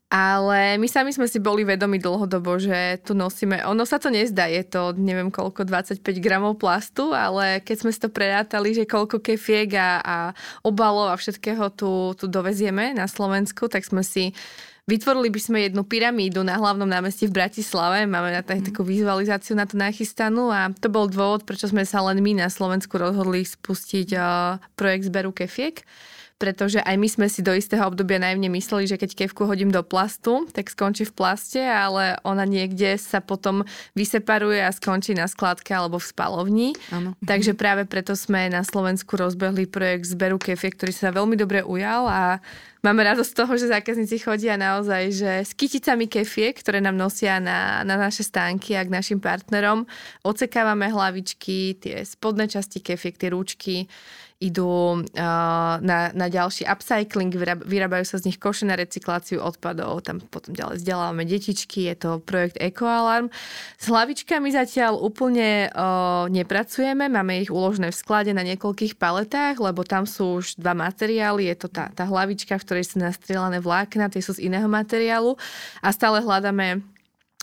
ale 0.09 0.81
my 0.81 0.89
sami 0.89 1.13
sme 1.13 1.29
si 1.29 1.37
boli 1.37 1.61
vedomi 1.61 2.01
dlhodobo, 2.01 2.57
že 2.57 2.97
tu 3.05 3.13
nosíme, 3.13 3.61
ono 3.61 3.85
sa 3.85 4.01
to 4.01 4.09
nezdá, 4.09 4.49
je 4.49 4.65
to 4.65 4.97
neviem 4.97 5.29
koľko, 5.29 5.69
25 5.69 6.01
gramov 6.17 6.57
plastu, 6.57 7.13
ale 7.13 7.61
keď 7.61 7.75
sme 7.77 7.91
si 7.93 8.01
to 8.01 8.09
prerátali, 8.09 8.73
že 8.73 8.89
koľko 8.89 9.21
kefiek 9.21 9.69
a, 9.77 10.01
a 10.01 10.17
obalov 10.65 11.13
a 11.13 11.15
všetkého 11.15 11.69
tu, 11.77 12.17
tu 12.17 12.25
dovezieme 12.25 12.97
na 12.97 13.05
Slovensku, 13.05 13.69
tak 13.69 13.85
sme 13.85 14.01
si 14.01 14.33
Vytvorili 14.89 15.29
by 15.29 15.37
sme 15.37 15.57
jednu 15.69 15.85
pyramídu 15.85 16.41
na 16.41 16.57
hlavnom 16.57 16.89
námestí 16.89 17.29
v 17.29 17.37
Bratislave. 17.37 18.09
Máme 18.09 18.33
na 18.33 18.41
mm. 18.41 18.73
takú 18.73 18.81
vizualizáciu 18.81 19.53
na 19.53 19.69
to 19.69 19.77
nachystanú 19.77 20.49
a 20.49 20.73
to 20.73 20.89
bol 20.89 21.05
dôvod, 21.05 21.45
prečo 21.45 21.69
sme 21.69 21.85
sa 21.85 22.01
len 22.09 22.17
my 22.17 22.41
na 22.41 22.49
Slovensku 22.49 22.97
rozhodli 22.97 23.45
spustiť 23.45 24.17
uh, 24.17 24.57
projekt 24.73 25.13
zberu 25.13 25.29
kefiek 25.29 25.85
pretože 26.39 26.79
aj 26.79 26.95
my 26.95 27.07
sme 27.11 27.27
si 27.27 27.43
do 27.43 27.51
istého 27.51 27.83
obdobia 27.83 28.15
najmne 28.15 28.47
mysleli, 28.55 28.87
že 28.87 28.95
keď 28.95 29.27
kevku 29.27 29.43
hodím 29.43 29.75
do 29.75 29.83
plastu, 29.83 30.47
tak 30.55 30.71
skončí 30.71 31.03
v 31.03 31.11
plaste, 31.11 31.59
ale 31.59 32.15
ona 32.23 32.47
niekde 32.47 32.95
sa 32.95 33.19
potom 33.19 33.67
vyseparuje 33.91 34.63
a 34.63 34.71
skončí 34.71 35.11
na 35.11 35.27
skladke 35.27 35.75
alebo 35.75 35.99
v 35.99 36.07
spalovni. 36.07 36.69
Ano. 36.95 37.19
Takže 37.19 37.59
práve 37.59 37.83
preto 37.83 38.15
sme 38.15 38.47
na 38.47 38.63
Slovensku 38.63 39.19
rozbehli 39.19 39.67
projekt 39.67 40.07
zberu 40.07 40.39
kefiek, 40.39 40.79
ktorý 40.79 40.95
sa 40.95 41.11
veľmi 41.11 41.35
dobre 41.35 41.59
ujal 41.59 42.07
a 42.07 42.39
máme 42.87 43.03
radosť 43.03 43.29
z 43.29 43.35
toho, 43.35 43.53
že 43.59 43.75
zákazníci 43.75 44.23
chodia 44.23 44.55
naozaj 44.55 45.03
že 45.11 45.31
s 45.43 45.51
kyticami 45.51 46.07
kefiek, 46.07 46.55
ktoré 46.55 46.79
nám 46.79 46.95
nosia 46.95 47.43
na, 47.43 47.83
na 47.83 47.99
naše 47.99 48.23
stánky 48.23 48.79
a 48.79 48.87
k 48.87 48.95
našim 48.95 49.19
partnerom. 49.19 49.83
Ocekávame 50.23 50.87
hlavičky, 50.87 51.75
tie 51.83 52.07
spodné 52.07 52.47
časti 52.47 52.79
kefiek, 52.79 53.19
tie 53.19 53.35
rúčky 53.35 53.91
idú 54.39 55.03
na, 55.83 55.99
na 56.15 56.27
ďalší 56.31 56.63
upcycling, 56.63 57.35
vyrábajú 57.67 58.07
sa 58.07 58.23
z 58.23 58.31
nich 58.31 58.39
koše 58.39 58.63
na 58.63 58.79
recykláciu 58.79 59.43
odpadov, 59.43 59.99
tam 60.07 60.23
potom 60.23 60.55
ďalej 60.55 60.79
vzdelávame 60.79 61.27
detičky, 61.27 61.91
je 61.91 61.95
to 61.99 62.09
projekt 62.23 62.55
EcoAlarm. 62.55 63.27
S 63.75 63.91
hlavičkami 63.91 64.47
zatiaľ 64.55 64.95
úplne 64.95 65.67
nepracujeme, 66.31 67.11
máme 67.11 67.43
ich 67.43 67.51
uložené 67.51 67.91
v 67.91 67.99
sklade 67.99 68.31
na 68.31 68.47
niekoľkých 68.47 68.95
paletách, 68.95 69.59
lebo 69.59 69.83
tam 69.83 70.07
sú 70.07 70.39
už 70.39 70.55
dva 70.55 70.71
materiály, 70.71 71.51
je 71.51 71.55
to 71.59 71.67
tá, 71.67 71.91
tá 71.91 72.07
hlavička, 72.07 72.55
v 72.55 72.63
ktorej 72.63 72.95
sú 72.95 73.03
nastrelané 73.03 73.59
vlákna, 73.59 74.07
tie 74.07 74.23
sú 74.23 74.39
z 74.39 74.47
iného 74.47 74.71
materiálu. 74.71 75.35
A 75.83 75.91
stále 75.91 76.23
hľadáme 76.23 76.79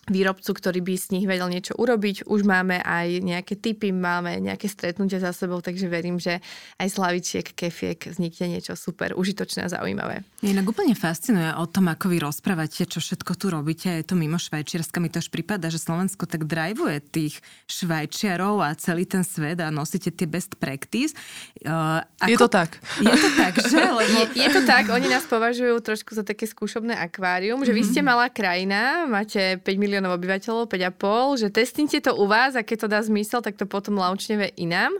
výrobcu, 0.06 0.50
ktorý 0.54 0.80
by 0.80 0.94
z 0.96 1.06
nich 1.18 1.26
vedel 1.26 1.50
niečo 1.50 1.74
urobiť. 1.76 2.30
Už 2.30 2.46
máme 2.46 2.80
aj 2.80 3.20
nejaké 3.20 3.58
typy, 3.58 3.90
máme 3.90 4.38
nejaké 4.38 4.70
stretnutia 4.70 5.18
za 5.18 5.34
sebou, 5.34 5.60
takže 5.60 5.90
verím, 5.90 6.16
že 6.16 6.40
aj 6.80 6.88
z 6.88 6.94
hlavičiek, 6.96 7.46
kefiek 7.52 7.98
vznikne 8.10 8.56
niečo 8.58 8.72
super, 8.78 9.12
užitočné 9.18 9.66
a 9.66 9.72
zaujímavé. 9.72 10.22
Inak 10.46 10.66
úplne 10.66 10.94
fascinuje 10.94 11.50
o 11.58 11.66
tom, 11.66 11.90
ako 11.90 12.06
vy 12.08 12.18
rozprávate, 12.22 12.86
čo 12.86 13.02
všetko 13.02 13.32
tu 13.34 13.46
robíte. 13.50 13.90
Je 13.90 14.06
to 14.06 14.14
mimo 14.14 14.38
Švajčiarska. 14.40 15.02
Mi 15.02 15.10
to 15.10 15.18
už 15.20 15.28
prípada, 15.28 15.68
že 15.68 15.82
Slovensko 15.82 16.24
tak 16.24 16.46
drivuje 16.48 17.02
tých 17.02 17.34
Švajčiarov 17.66 18.62
a 18.62 18.72
celý 18.78 19.04
ten 19.04 19.26
svet 19.26 19.58
a 19.58 19.74
nosíte 19.74 20.14
tie 20.14 20.24
best 20.24 20.54
practice. 20.56 21.18
Uh, 21.66 22.00
ako... 22.22 22.30
Je 22.30 22.36
to 22.38 22.48
tak. 22.48 22.70
Je 23.02 23.10
to 23.10 23.30
tak, 23.34 23.54
že? 23.58 23.80
Lebo... 23.98 24.06
Je, 24.06 24.24
je 24.38 24.48
to 24.54 24.62
tak. 24.62 24.88
Oni 24.88 25.10
nás 25.10 25.26
považujú 25.26 25.82
trošku 25.82 26.14
za 26.14 26.22
také 26.22 26.46
skúšobné 26.46 26.94
akvárium, 26.94 27.60
že 27.66 27.74
vy 27.74 27.82
ste 27.82 28.00
mhm. 28.00 28.06
malá 28.06 28.26
krajina, 28.30 29.04
máte 29.10 29.58
5 29.60 29.66
miliónov 29.76 29.95
miliónov 29.96 30.20
obyvateľov, 30.20 30.68
5,5, 30.68 31.40
že 31.40 31.48
testnite 31.48 31.98
to 32.04 32.12
u 32.12 32.28
vás 32.28 32.52
a 32.52 32.60
keď 32.60 32.76
to 32.84 32.88
dá 32.92 33.00
zmysel, 33.00 33.40
tak 33.40 33.56
to 33.56 33.64
potom 33.64 33.96
laučneve 33.96 34.52
inám. 34.60 34.92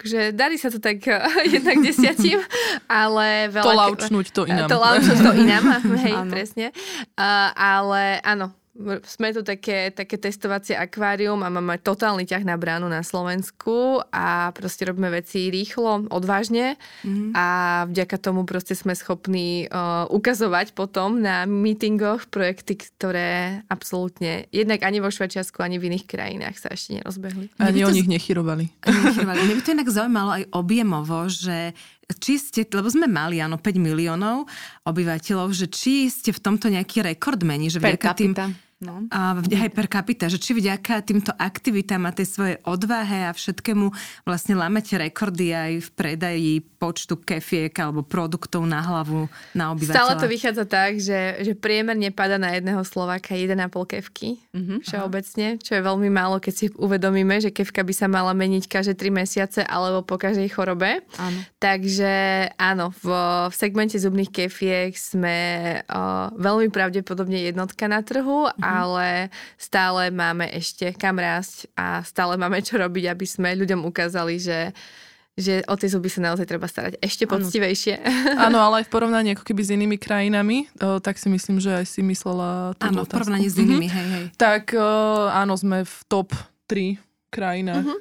Takže 0.00 0.32
darí 0.32 0.56
sa 0.56 0.72
to 0.72 0.80
tak 0.80 1.04
jednak 1.54 1.84
desiatim, 1.84 2.40
ale 2.88 3.52
veľa... 3.52 3.66
To 3.68 3.76
laučnúť 3.76 4.26
to 4.32 4.42
inám. 4.48 4.68
To 4.72 4.80
laučnúť 4.80 5.18
to 5.20 5.32
inám, 5.36 5.64
hej, 6.08 6.16
presne. 6.32 6.66
Uh, 7.12 7.52
ale 7.52 8.24
áno, 8.24 8.56
sme 9.02 9.34
tu 9.34 9.42
také, 9.42 9.90
také 9.90 10.14
testovacie 10.22 10.78
akvárium 10.78 11.42
a 11.42 11.50
máme 11.50 11.82
totálny 11.82 12.22
ťah 12.22 12.46
na 12.46 12.54
bránu 12.54 12.86
na 12.86 13.02
Slovensku 13.02 13.98
a 14.14 14.54
proste 14.54 14.86
robíme 14.86 15.10
veci 15.10 15.50
rýchlo, 15.50 16.06
odvážne 16.14 16.78
mm-hmm. 17.02 17.34
a 17.34 17.46
vďaka 17.90 18.16
tomu 18.22 18.46
proste 18.46 18.78
sme 18.78 18.94
schopní 18.94 19.66
uh, 19.66 20.06
ukazovať 20.14 20.78
potom 20.78 21.18
na 21.18 21.42
meetingoch 21.42 22.30
projekty, 22.30 22.78
ktoré 22.78 23.62
absolútne 23.66 24.46
jednak 24.54 24.86
ani 24.86 25.02
vo 25.02 25.10
Švajčiarsku, 25.10 25.58
ani 25.58 25.82
v 25.82 25.90
iných 25.90 26.06
krajinách 26.06 26.56
sa 26.62 26.70
ešte 26.70 27.02
nerozbehli. 27.02 27.58
Ani 27.58 27.82
o 27.82 27.90
nich 27.90 28.06
nechyrovali. 28.06 28.70
Mne 29.18 29.54
by 29.58 29.62
to 29.66 29.74
inak 29.74 29.90
zaujímalo 29.90 30.30
aj 30.38 30.44
objemovo, 30.54 31.26
že 31.26 31.74
či 32.08 32.40
ste, 32.40 32.64
lebo 32.64 32.88
sme 32.88 33.04
mali, 33.04 33.36
áno, 33.42 33.60
5 33.60 33.76
miliónov 33.76 34.48
obyvateľov, 34.88 35.52
že 35.52 35.66
či 35.68 36.08
ste 36.08 36.32
v 36.32 36.40
tomto 36.40 36.72
nejaký 36.72 37.04
rekordmeni, 37.04 37.68
že 37.68 37.84
per 37.84 38.00
capita. 38.00 38.48
No. 38.78 39.10
A 39.10 39.34
aj 39.34 39.70
per 39.74 39.90
capita, 39.90 40.30
že 40.30 40.38
či 40.38 40.54
vďaka 40.54 41.02
týmto 41.02 41.34
aktivitám 41.34 42.06
a 42.06 42.14
tej 42.14 42.26
svojej 42.30 42.56
odvahe 42.62 43.26
a 43.26 43.34
všetkému 43.34 43.90
vlastne 44.22 44.54
lámete 44.54 44.94
rekordy 44.94 45.50
aj 45.50 45.72
v 45.82 45.88
predaji 45.98 46.52
počtu 46.78 47.18
kefiek 47.18 47.74
alebo 47.74 48.06
produktov 48.06 48.62
na 48.62 48.78
hlavu 48.78 49.26
na 49.50 49.74
obyvateľa. 49.74 49.98
Stále 49.98 50.12
to 50.22 50.30
vychádza 50.30 50.64
tak, 50.70 51.02
že, 51.02 51.42
že 51.42 51.58
priemerne 51.58 52.14
pada 52.14 52.38
na 52.38 52.54
jedného 52.54 52.78
Slováka 52.86 53.34
1,5 53.34 53.58
kevky 53.66 54.38
mm-hmm. 54.54 54.78
všeobecne, 54.86 55.58
čo 55.58 55.74
je 55.74 55.82
veľmi 55.82 56.06
málo, 56.06 56.38
keď 56.38 56.54
si 56.54 56.66
uvedomíme, 56.78 57.42
že 57.42 57.50
kevka 57.50 57.82
by 57.82 57.90
sa 57.90 58.06
mala 58.06 58.30
meniť 58.30 58.70
každé 58.70 58.94
3 58.94 59.10
mesiace 59.10 59.60
alebo 59.66 60.06
po 60.06 60.22
každej 60.22 60.46
chorobe. 60.54 61.02
Áno. 61.18 61.40
Takže 61.58 62.46
áno, 62.54 62.94
v, 63.02 63.06
v 63.50 63.54
segmente 63.58 63.98
zubných 63.98 64.30
kefiek 64.30 64.94
sme 64.94 65.36
o, 65.90 66.30
veľmi 66.38 66.70
pravdepodobne 66.70 67.42
jednotka 67.42 67.90
na 67.90 68.06
trhu 68.06 68.46
Mhm. 68.67 68.67
Ale 68.68 69.32
stále 69.56 70.12
máme 70.12 70.44
ešte 70.52 70.92
kam 70.92 71.16
rásť 71.16 71.70
a 71.72 72.04
stále 72.04 72.36
máme 72.36 72.60
čo 72.60 72.76
robiť, 72.76 73.04
aby 73.08 73.26
sme 73.26 73.56
ľuďom 73.56 73.88
ukázali, 73.88 74.36
že 74.36 74.76
že 75.38 75.62
o 75.70 75.78
tie 75.78 75.86
zuby 75.86 76.10
sa 76.10 76.18
naozaj 76.18 76.50
treba 76.50 76.66
starať 76.66 76.98
ešte 76.98 77.30
poctivejšie. 77.30 78.02
Áno, 78.50 78.58
ale 78.58 78.82
aj 78.82 78.90
v 78.90 78.92
porovnaní 78.98 79.38
ako 79.38 79.46
keby 79.46 79.62
s 79.62 79.70
inými 79.70 79.94
krajinami, 79.94 80.66
o, 80.82 80.98
tak 80.98 81.14
si 81.14 81.30
myslím, 81.30 81.62
že 81.62 81.78
aj 81.78 81.86
si 81.86 82.02
myslela 82.02 82.74
Áno, 82.82 83.06
v 83.06 83.08
porovnaní 83.08 83.46
s 83.46 83.54
inými, 83.54 83.86
mm-hmm. 83.86 84.02
hej, 84.02 84.06
hej. 84.18 84.24
Tak 84.34 84.74
o, 84.74 85.30
áno, 85.30 85.54
sme 85.54 85.86
v 85.86 85.96
top 86.10 86.34
3 86.66 86.98
krajinách. 87.30 87.86
Mm-hmm. 87.86 88.00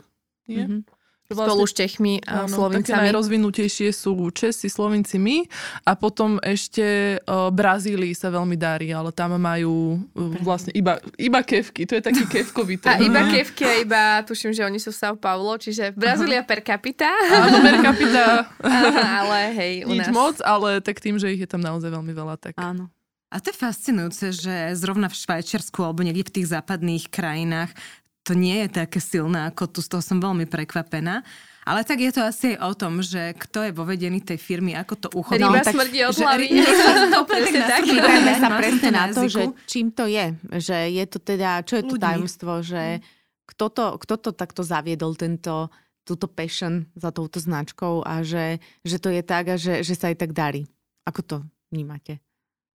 Nie? 0.50 0.66
Mm-hmm. 0.66 0.97
Vlastne, 1.28 1.52
Spolu 1.52 1.66
s 1.68 1.74
Čechmi 1.76 2.14
a 2.24 2.48
áno, 2.48 2.56
Slovincami. 2.56 2.88
Také 2.88 3.04
najrozvinutejšie 3.12 3.92
sú 3.92 4.16
Česi, 4.32 4.72
Slovinci, 4.72 5.20
my 5.20 5.44
a 5.84 5.92
potom 6.00 6.40
ešte 6.40 7.20
uh, 7.20 7.52
Brazílii 7.52 8.16
sa 8.16 8.32
veľmi 8.32 8.56
darí, 8.56 8.96
ale 8.96 9.12
tam 9.12 9.36
majú 9.36 10.00
uh, 10.00 10.40
vlastne 10.40 10.72
iba, 10.72 10.96
iba 11.20 11.44
kevky, 11.44 11.84
to 11.84 12.00
je 12.00 12.04
taký 12.08 12.24
kevkový 12.32 12.80
trh. 12.80 12.96
A 12.96 13.04
iba 13.04 13.28
kevky 13.28 13.68
a 13.68 13.74
iba, 13.76 14.24
tuším, 14.24 14.56
že 14.56 14.64
oni 14.64 14.80
sú 14.80 14.96
v 14.96 15.00
São 15.04 15.20
Paulo, 15.20 15.60
čiže 15.60 15.92
Brazília 16.00 16.48
per 16.48 16.64
capita. 16.64 17.12
Áno, 17.12 17.60
per 17.60 17.76
capita. 17.84 18.24
Aha, 18.64 19.28
ale 19.28 19.40
hej, 19.52 19.74
u 19.84 19.92
Nič 20.00 20.08
nás. 20.08 20.16
moc, 20.16 20.36
ale 20.48 20.80
tak 20.80 21.04
tým, 21.04 21.20
že 21.20 21.28
ich 21.36 21.44
je 21.44 21.50
tam 21.52 21.60
naozaj 21.60 21.92
veľmi 21.92 22.16
veľa, 22.16 22.40
tak... 22.40 22.56
Áno. 22.56 22.88
A 23.28 23.44
to 23.44 23.52
je 23.52 23.60
fascinujúce, 23.60 24.32
že 24.32 24.72
zrovna 24.80 25.12
v 25.12 25.20
Švajčiarsku 25.20 25.84
alebo 25.84 26.00
niekde 26.08 26.24
v 26.24 26.36
tých 26.40 26.48
západných 26.56 27.12
krajinách 27.12 27.76
to 28.28 28.36
nie 28.36 28.68
je 28.68 28.84
také 28.84 29.00
silné 29.00 29.48
ako 29.48 29.72
tu, 29.72 29.80
z 29.80 29.88
toho 29.88 30.04
som 30.04 30.20
veľmi 30.20 30.44
prekvapená. 30.52 31.24
Ale 31.68 31.84
tak 31.84 32.00
je 32.00 32.12
to 32.16 32.24
asi 32.24 32.56
aj 32.56 32.64
o 32.64 32.74
tom, 32.80 33.04
že 33.04 33.36
kto 33.36 33.68
je 33.68 33.72
vo 33.76 33.84
vedení 33.84 34.24
tej 34.24 34.40
firmy, 34.40 34.72
ako 34.72 34.94
to 34.96 35.08
uchodí. 35.12 35.44
Ryba 35.44 35.64
no, 35.64 35.72
smrdí 35.76 36.00
od 36.08 36.16
hlavy. 36.16 36.48
sa 38.44 38.50
presne 38.56 38.90
na 38.96 39.06
to, 39.12 39.28
že 39.28 39.52
čím 39.68 39.92
to 39.92 40.08
je. 40.08 40.32
Že 40.48 40.78
je 40.96 41.06
to 41.12 41.20
teda, 41.20 41.68
čo 41.68 41.80
je 41.80 41.84
to 41.84 42.00
tajomstvo, 42.00 42.64
že 42.64 43.04
kto 43.48 43.68
to, 43.68 43.86
kto 44.00 44.16
to 44.16 44.30
takto 44.32 44.64
zaviedol, 44.64 45.16
tento, 45.20 45.68
túto 46.08 46.32
passion 46.32 46.88
za 46.96 47.12
touto 47.12 47.40
značkou 47.44 48.00
a 48.04 48.24
že, 48.24 48.64
že 48.88 48.96
to 49.00 49.12
je 49.12 49.20
tak 49.24 49.52
a 49.52 49.56
že, 49.60 49.84
že 49.84 49.96
sa 49.96 50.08
aj 50.08 50.24
tak 50.24 50.32
darí. 50.32 50.68
Ako 51.04 51.20
to 51.20 51.36
vnímate? 51.68 52.24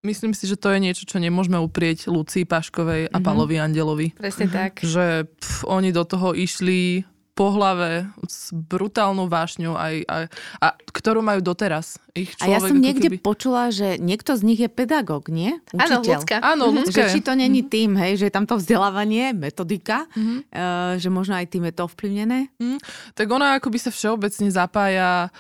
Myslím 0.03 0.35
si, 0.35 0.51
že 0.51 0.59
to 0.59 0.75
je 0.75 0.83
niečo, 0.83 1.07
čo 1.07 1.23
nemôžeme 1.23 1.63
uprieť 1.63 2.11
Lucii 2.11 2.43
Paškovej 2.43 3.07
a 3.07 3.15
mm-hmm. 3.15 3.23
Palovi 3.23 3.57
Andelovi. 3.63 4.09
Presne 4.19 4.51
mm-hmm. 4.51 4.59
tak. 4.59 4.73
Že 4.83 5.31
pf, 5.31 5.63
oni 5.71 5.95
do 5.95 6.03
toho 6.03 6.35
išli 6.35 7.07
po 7.33 7.49
hlave 7.49 8.13
s 8.29 8.53
brutálnou 8.53 9.25
vášňou, 9.25 9.73
aj, 9.73 10.05
aj, 10.05 10.25
a, 10.61 10.69
ktorú 10.93 11.25
majú 11.25 11.41
doteraz. 11.41 11.97
Ich 12.13 12.37
človek, 12.37 12.45
a 12.45 12.53
ja 12.53 12.59
som 12.61 12.77
niekde 12.77 13.09
keby... 13.09 13.25
počula, 13.25 13.73
že 13.73 13.97
niekto 13.97 14.37
z 14.37 14.43
nich 14.45 14.61
je 14.61 14.69
pedagóg, 14.69 15.33
nie? 15.33 15.57
Áno, 15.73 16.05
ľudská. 16.05 16.45
Áno, 16.45 16.69
ľudská. 16.69 17.09
Že 17.09 17.15
či 17.17 17.21
to 17.25 17.33
není 17.33 17.65
mm-hmm. 17.65 17.73
tým, 17.73 17.91
hej, 17.97 18.13
že 18.21 18.25
je 18.29 18.35
tam 18.37 18.45
to 18.45 18.61
vzdelávanie, 18.61 19.33
metodika, 19.33 20.05
mm-hmm. 20.13 20.39
uh, 20.53 20.93
že 21.01 21.09
možno 21.09 21.41
aj 21.41 21.47
tým 21.49 21.65
je 21.71 21.75
to 21.79 21.89
ovplyvnené? 21.89 22.53
Mm. 22.61 22.79
Tak 23.17 23.27
ona 23.33 23.57
akoby 23.57 23.81
sa 23.81 23.89
všeobecne 23.89 24.53
zapája 24.53 25.33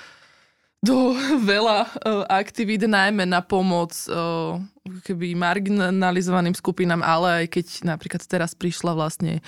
do 0.82 1.14
veľa 1.54 1.78
uh, 1.86 2.26
aktivít, 2.26 2.84
najmä 2.84 3.24
na 3.24 3.40
pomoc 3.40 3.94
uh, 4.10 4.58
keby 5.06 5.38
marginalizovaným 5.38 6.58
skupinám, 6.58 7.06
ale 7.06 7.46
aj 7.46 7.46
keď 7.54 7.66
napríklad 7.86 8.22
teraz 8.26 8.52
prišla 8.58 8.98
vlastne 8.98 9.38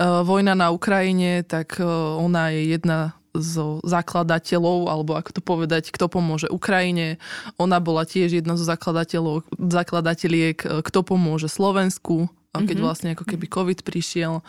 uh, 0.00 0.24
vojna 0.24 0.56
na 0.56 0.72
Ukrajine, 0.72 1.44
tak 1.44 1.76
ona 2.16 2.48
je 2.50 2.74
jedna 2.74 3.12
zo 3.30 3.78
zakladateľov, 3.86 4.90
alebo 4.90 5.14
ako 5.14 5.38
to 5.38 5.42
povedať, 5.44 5.94
kto 5.94 6.10
pomôže 6.10 6.50
Ukrajine. 6.50 7.22
Ona 7.62 7.78
bola 7.78 8.02
tiež 8.02 8.42
jedna 8.42 8.58
zo 8.58 8.66
zakladateľov, 8.66 9.46
zakladateľiek, 9.54 10.82
kto 10.82 10.98
pomôže 11.06 11.46
Slovensku, 11.46 12.26
keď 12.50 12.66
mm-hmm. 12.66 12.82
vlastne 12.82 13.14
ako 13.14 13.22
keby 13.30 13.46
COVID 13.46 13.86
prišiel. 13.86 14.42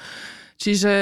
Čiže 0.57 0.93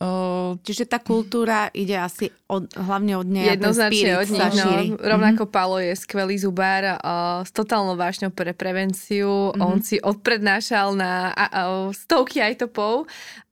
Uh, 0.00 0.56
Čiže 0.64 0.88
tá 0.88 0.96
kultúra 0.96 1.68
ide 1.76 1.92
asi 1.92 2.32
od, 2.48 2.72
hlavne 2.72 3.20
od 3.20 3.28
nej 3.28 3.52
Jednoznačne 3.52 4.16
od 4.16 4.28
nich. 4.32 4.96
No. 4.96 4.96
Rovnako 4.96 5.44
mm-hmm. 5.44 5.54
Palo 5.60 5.76
je 5.76 5.92
skvelý 5.92 6.40
zubár 6.40 6.96
uh, 6.96 7.44
s 7.44 7.52
totálnou 7.52 8.00
vášňou 8.00 8.32
pre 8.32 8.56
prevenciu. 8.56 9.52
Mm-hmm. 9.52 9.60
On 9.60 9.76
si 9.84 10.00
odprednášal 10.00 10.96
na 10.96 11.36
uh, 11.36 11.36
uh, 11.36 11.86
stovky 11.92 12.40
aj 12.40 12.64
topov 12.64 13.04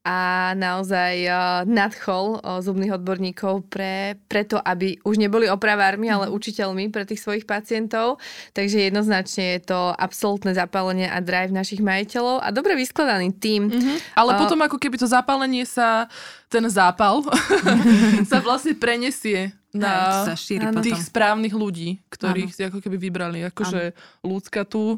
a 0.08 0.50
naozaj 0.56 1.14
uh, 1.28 1.36
nadchol 1.68 2.40
uh, 2.40 2.64
zubných 2.64 2.96
odborníkov 2.96 3.68
pre, 3.68 4.16
preto, 4.24 4.56
aby 4.56 4.96
už 5.04 5.20
neboli 5.20 5.52
opravármi, 5.52 6.08
ale 6.08 6.30
mhm. 6.30 6.32
učiteľmi 6.32 6.88
pre 6.88 7.04
tých 7.04 7.20
svojich 7.20 7.44
pacientov. 7.44 8.16
Takže 8.56 8.88
jednoznačne 8.88 9.60
je 9.60 9.68
to 9.68 9.92
absolútne 9.92 10.56
zapálenie 10.56 11.04
a 11.04 11.20
drive 11.20 11.52
našich 11.52 11.84
majiteľov 11.84 12.40
a 12.40 12.48
dobre 12.48 12.72
vyskladaný 12.80 13.36
tým. 13.36 13.68
Mm-hmm. 13.68 14.16
Ale 14.16 14.32
uh, 14.32 14.38
potom 14.40 14.64
ako 14.64 14.80
keby 14.80 14.96
to 14.96 15.04
zapálenie 15.04 15.68
sa, 15.68 16.08
ten 16.48 16.64
zápal 16.72 17.22
sa 18.30 18.40
vlastne 18.40 18.72
prenesie 18.72 19.52
na 19.68 20.24
sa 20.24 20.34
šíri 20.34 20.64
tých 20.80 20.96
potom. 20.96 21.08
správnych 21.12 21.54
ľudí, 21.54 22.00
ktorých 22.08 22.50
ano. 22.50 22.56
si 22.56 22.62
ako 22.64 22.78
keby 22.80 22.96
vybrali. 22.96 23.38
Akože 23.52 23.92
ľudská 24.24 24.64
tu 24.64 24.96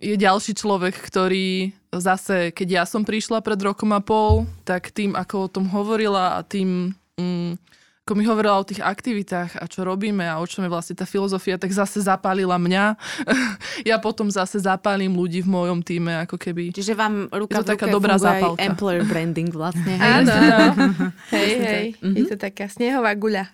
je 0.00 0.16
ďalší 0.16 0.56
človek, 0.56 0.96
ktorý 0.96 1.72
zase, 1.92 2.52
keď 2.52 2.68
ja 2.68 2.84
som 2.88 3.04
prišla 3.04 3.44
pred 3.44 3.60
rokom 3.60 3.92
a 3.92 4.00
pol, 4.00 4.48
tak 4.64 4.92
tým, 4.92 5.12
ako 5.12 5.48
o 5.48 5.52
tom 5.52 5.68
hovorila 5.68 6.40
a 6.40 6.44
tým, 6.44 6.96
mm, 7.20 7.52
ako 8.10 8.18
mi 8.18 8.26
hovorila 8.26 8.58
o 8.58 8.66
tých 8.66 8.82
aktivitách 8.82 9.62
a 9.62 9.70
čo 9.70 9.86
robíme 9.86 10.26
a 10.26 10.42
o 10.42 10.46
čom 10.50 10.66
je 10.66 10.70
vlastne 10.74 10.98
tá 10.98 11.06
filozofia, 11.06 11.62
tak 11.62 11.70
zase 11.70 12.02
zapálila 12.02 12.58
mňa. 12.58 12.98
ja 13.90 14.02
potom 14.02 14.26
zase 14.26 14.58
zapálim 14.58 15.14
ľudí 15.14 15.46
v 15.46 15.54
mojom 15.54 15.78
týme, 15.78 16.26
ako 16.26 16.34
keby. 16.34 16.74
Čiže 16.74 16.98
vám 16.98 17.30
ruka 17.30 17.62
v 17.62 17.70
taká 17.70 17.86
dobrá 17.86 18.18
zápalka. 18.18 18.66
employer 18.66 19.06
branding 19.06 19.54
vlastne. 19.54 19.94
Hej? 19.94 20.26
Áno, 20.26 20.34
hej, 21.38 21.50
hej. 21.62 21.86
Mm-hmm. 22.02 22.16
Je 22.18 22.22
to 22.26 22.34
taká 22.34 22.66
snehová 22.66 23.14
guľa. 23.14 23.46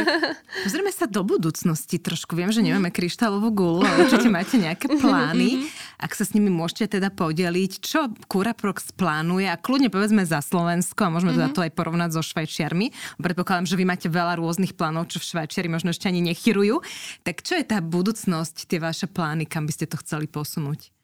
Pozrieme 0.64 0.88
sa 0.88 1.04
do 1.04 1.20
budúcnosti 1.20 2.00
trošku. 2.00 2.32
Viem, 2.32 2.48
že 2.48 2.64
nemáme 2.64 2.88
kryštálovú 2.88 3.52
guľu, 3.52 3.84
ale 3.84 4.08
určite 4.08 4.32
máte 4.32 4.56
nejaké 4.56 4.88
plány. 4.88 5.68
Ak 6.00 6.16
sa 6.16 6.24
s 6.24 6.32
nimi 6.32 6.48
môžete 6.48 6.98
teda 6.98 7.12
podeliť, 7.12 7.72
čo 7.84 8.10
Curaprox 8.26 8.96
plánuje 8.96 9.46
a 9.46 9.60
kľudne 9.60 9.92
povedzme 9.92 10.24
za 10.24 10.40
Slovensko 10.40 11.06
a 11.06 11.12
môžeme 11.12 11.36
mm-hmm. 11.36 11.52
teda 11.52 11.54
to 11.54 11.64
aj 11.68 11.72
porovnať 11.76 12.10
so 12.16 12.22
Švajčiarmi. 12.24 12.90
Predpokladám, 13.20 13.68
že 13.68 13.76
vy 13.76 13.84
máte 13.84 13.98
máte 13.98 14.06
veľa 14.14 14.38
rôznych 14.38 14.78
plánov, 14.78 15.10
čo 15.10 15.18
v 15.18 15.26
Švajčiari 15.26 15.68
možno 15.68 15.90
ešte 15.90 16.06
ani 16.06 16.22
nechyrujú. 16.22 16.78
Tak 17.26 17.42
čo 17.42 17.58
je 17.58 17.66
tá 17.66 17.82
budúcnosť, 17.82 18.70
tie 18.70 18.78
vaše 18.80 19.10
plány, 19.10 19.44
kam 19.44 19.66
by 19.66 19.72
ste 19.74 19.90
to 19.90 20.00
chceli 20.00 20.30
posunúť? 20.30 20.94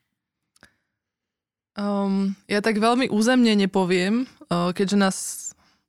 Um, 1.74 2.38
ja 2.47 2.62
tak 2.62 2.78
veľmi 2.78 3.11
územne 3.11 3.51
nepoviem, 3.59 4.30
uh, 4.47 4.70
keďže 4.70 4.95
nás 4.97 5.16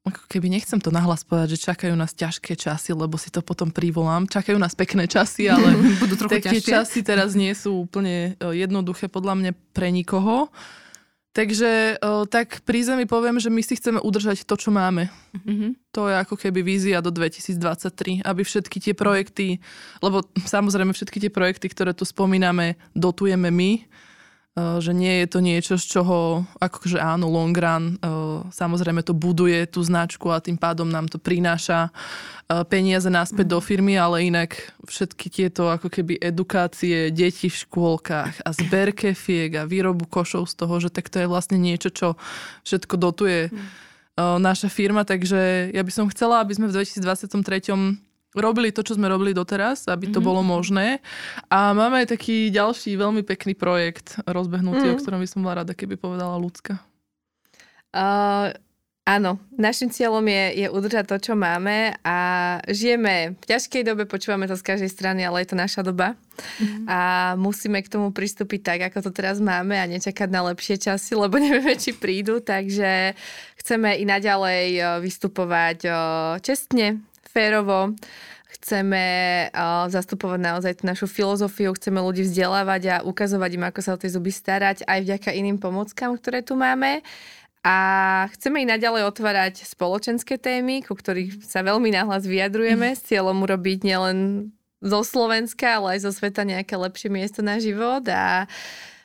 ako 0.06 0.30
keby 0.30 0.54
nechcem 0.54 0.78
to 0.78 0.94
nahlas 0.94 1.26
povedať, 1.26 1.58
že 1.58 1.66
čakajú 1.66 1.98
nás 1.98 2.14
ťažké 2.14 2.54
časy, 2.54 2.94
lebo 2.94 3.18
si 3.18 3.34
to 3.34 3.42
potom 3.42 3.74
privolám. 3.74 4.30
Čakajú 4.30 4.62
nás 4.62 4.78
pekné 4.78 5.10
časy, 5.10 5.50
ale 5.50 5.74
Budú 6.02 6.14
trochu 6.14 6.46
tie 6.46 6.62
časy 6.62 7.02
teraz 7.02 7.34
nie 7.34 7.50
sú 7.58 7.90
úplne 7.90 8.38
uh, 8.38 8.54
jednoduché 8.54 9.10
podľa 9.10 9.34
mňa 9.42 9.52
pre 9.74 9.90
nikoho. 9.90 10.54
Takže 11.36 12.00
o, 12.00 12.24
tak 12.24 12.64
pri 12.64 12.88
zemi 12.88 13.04
poviem, 13.04 13.36
že 13.44 13.52
my 13.52 13.60
si 13.60 13.76
chceme 13.76 14.00
udržať 14.00 14.48
to, 14.48 14.56
čo 14.56 14.72
máme. 14.72 15.12
Mm-hmm. 15.36 15.92
To 15.92 16.08
je 16.08 16.16
ako 16.16 16.40
keby 16.40 16.64
vízia 16.64 17.04
do 17.04 17.12
2023, 17.12 18.24
aby 18.24 18.42
všetky 18.48 18.80
tie 18.80 18.96
projekty, 18.96 19.60
lebo 20.00 20.24
samozrejme 20.48 20.96
všetky 20.96 21.28
tie 21.28 21.28
projekty, 21.28 21.68
ktoré 21.68 21.92
tu 21.92 22.08
spomíname, 22.08 22.80
dotujeme 22.96 23.52
my, 23.52 23.84
že 24.56 24.96
nie 24.96 25.20
je 25.24 25.28
to 25.28 25.40
niečo, 25.44 25.76
z 25.76 26.00
čoho, 26.00 26.48
akože 26.64 26.96
áno, 26.96 27.28
long 27.28 27.52
run, 27.52 28.00
eh, 28.00 28.08
samozrejme 28.56 29.04
to 29.04 29.12
buduje 29.12 29.68
tú 29.68 29.84
značku 29.84 30.32
a 30.32 30.40
tým 30.40 30.56
pádom 30.56 30.88
nám 30.88 31.12
to 31.12 31.20
prináša 31.20 31.92
eh, 31.92 32.64
peniaze 32.64 33.12
naspäť 33.12 33.52
do 33.52 33.60
firmy, 33.60 34.00
ale 34.00 34.32
inak 34.32 34.56
všetky 34.88 35.28
tieto 35.28 35.68
ako 35.68 35.92
keby 35.92 36.16
edukácie 36.24 37.12
detí 37.12 37.52
v 37.52 37.62
škôlkach 37.68 38.48
a 38.48 38.50
zber 38.56 38.96
kefiek 38.96 39.60
a 39.60 39.68
výrobu 39.68 40.08
košov 40.08 40.48
z 40.48 40.56
toho, 40.56 40.80
že 40.80 40.88
tak 40.88 41.12
to 41.12 41.20
je 41.20 41.28
vlastne 41.28 41.60
niečo, 41.60 41.92
čo 41.92 42.16
všetko 42.64 42.96
dotuje 42.96 43.52
naša 44.16 44.72
firma, 44.72 45.04
takže 45.04 45.76
ja 45.76 45.84
by 45.84 45.92
som 45.92 46.08
chcela, 46.08 46.40
aby 46.40 46.56
sme 46.56 46.72
v 46.72 46.80
2023 46.80 48.05
robili 48.36 48.70
to, 48.70 48.84
čo 48.84 49.00
sme 49.00 49.08
robili 49.08 49.32
doteraz, 49.32 49.88
aby 49.88 50.12
to 50.12 50.20
mm-hmm. 50.20 50.28
bolo 50.28 50.42
možné. 50.44 51.00
A 51.48 51.72
máme 51.72 52.04
aj 52.04 52.16
taký 52.16 52.52
ďalší 52.52 53.00
veľmi 53.00 53.24
pekný 53.24 53.56
projekt 53.56 54.20
rozbehnutý, 54.28 54.92
mm. 54.92 54.94
o 54.96 55.00
ktorom 55.00 55.20
by 55.24 55.30
som 55.30 55.40
bola 55.42 55.64
rada, 55.64 55.74
keby 55.74 55.96
povedala 55.96 56.36
ľudská. 56.36 56.78
Uh, 57.96 58.52
áno, 59.08 59.40
našim 59.56 59.88
cieľom 59.88 60.28
je, 60.28 60.66
je 60.66 60.68
udržať 60.68 61.08
to, 61.08 61.18
čo 61.32 61.34
máme 61.40 61.96
a 62.04 62.18
žijeme 62.68 63.40
v 63.40 63.46
ťažkej 63.48 63.88
dobe, 63.88 64.04
počúvame 64.04 64.52
to 64.52 64.60
z 64.60 64.68
každej 64.68 64.92
strany, 64.92 65.24
ale 65.24 65.48
je 65.48 65.56
to 65.56 65.58
naša 65.58 65.80
doba. 65.80 66.20
Mm. 66.60 66.84
A 66.92 67.00
musíme 67.40 67.80
k 67.80 67.88
tomu 67.88 68.12
pristúpiť 68.12 68.62
tak, 68.68 68.80
ako 68.92 69.08
to 69.08 69.12
teraz 69.16 69.40
máme 69.40 69.80
a 69.80 69.88
nečakať 69.88 70.28
na 70.28 70.52
lepšie 70.52 70.76
časy, 70.76 71.16
lebo 71.16 71.40
nevieme, 71.44 71.80
či 71.80 71.96
prídu. 71.96 72.44
Takže 72.44 73.16
chceme 73.64 73.96
i 73.96 74.04
naďalej 74.04 75.00
vystupovať 75.00 75.88
čestne, 76.44 77.00
férovo. 77.36 77.92
Chceme 78.56 79.04
uh, 79.52 79.92
zastupovať 79.92 80.40
naozaj 80.40 80.74
tú 80.80 80.84
našu 80.88 81.12
filozofiu, 81.12 81.76
chceme 81.76 82.00
ľudí 82.00 82.24
vzdelávať 82.24 82.82
a 82.88 82.96
ukazovať 83.04 83.52
im, 83.60 83.68
ako 83.68 83.80
sa 83.84 83.92
o 83.94 84.00
tie 84.00 84.08
zuby 84.08 84.32
starať, 84.32 84.88
aj 84.88 85.00
vďaka 85.04 85.30
iným 85.36 85.60
pomockám, 85.60 86.16
ktoré 86.16 86.40
tu 86.40 86.56
máme. 86.56 87.04
A 87.66 87.76
chceme 88.38 88.64
i 88.64 88.70
naďalej 88.70 89.10
otvárať 89.12 89.68
spoločenské 89.68 90.40
témy, 90.40 90.86
ku 90.86 90.96
ktorých 90.96 91.44
sa 91.44 91.66
veľmi 91.66 91.92
nahlas 91.92 92.24
vyjadrujeme 92.24 92.96
s 92.96 93.04
cieľom 93.10 93.44
urobiť 93.44 93.84
nielen 93.84 94.18
zo 94.86 95.02
Slovenska, 95.02 95.82
ale 95.82 95.98
aj 95.98 96.06
zo 96.06 96.12
sveta 96.14 96.46
nejaké 96.46 96.78
lepšie 96.78 97.10
miesto 97.10 97.42
na 97.42 97.58
život 97.58 98.06
a 98.06 98.46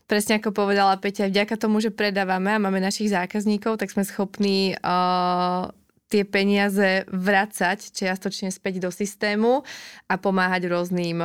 presne 0.05 0.37
ako 0.37 0.53
povedala 0.53 1.01
Peťa, 1.01 1.33
vďaka 1.33 1.57
tomu, 1.57 1.81
že 1.81 1.89
predávame 1.89 2.53
a 2.53 2.61
máme 2.61 2.85
našich 2.85 3.09
zákazníkov, 3.16 3.81
tak 3.81 3.89
sme 3.89 4.05
schopní 4.05 4.76
uh, 4.76 5.72
tie 6.11 6.26
peniaze 6.26 7.06
vracať 7.06 7.94
čiastočne 7.94 8.50
späť 8.50 8.82
do 8.82 8.90
systému 8.90 9.62
a 10.11 10.14
pomáhať 10.18 10.66
rôznym 10.66 11.22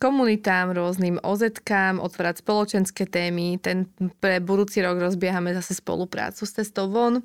komunitám, 0.00 0.72
rôznym 0.72 1.20
OZ-kám, 1.20 2.00
otvárať 2.00 2.40
spoločenské 2.40 3.04
témy. 3.04 3.60
Ten 3.60 3.84
pre 4.18 4.40
budúci 4.40 4.80
rok 4.80 4.96
rozbiehame 4.96 5.52
zase 5.52 5.76
spoluprácu 5.76 6.48
s 6.48 6.56
Cestou 6.56 6.88
von. 6.88 7.20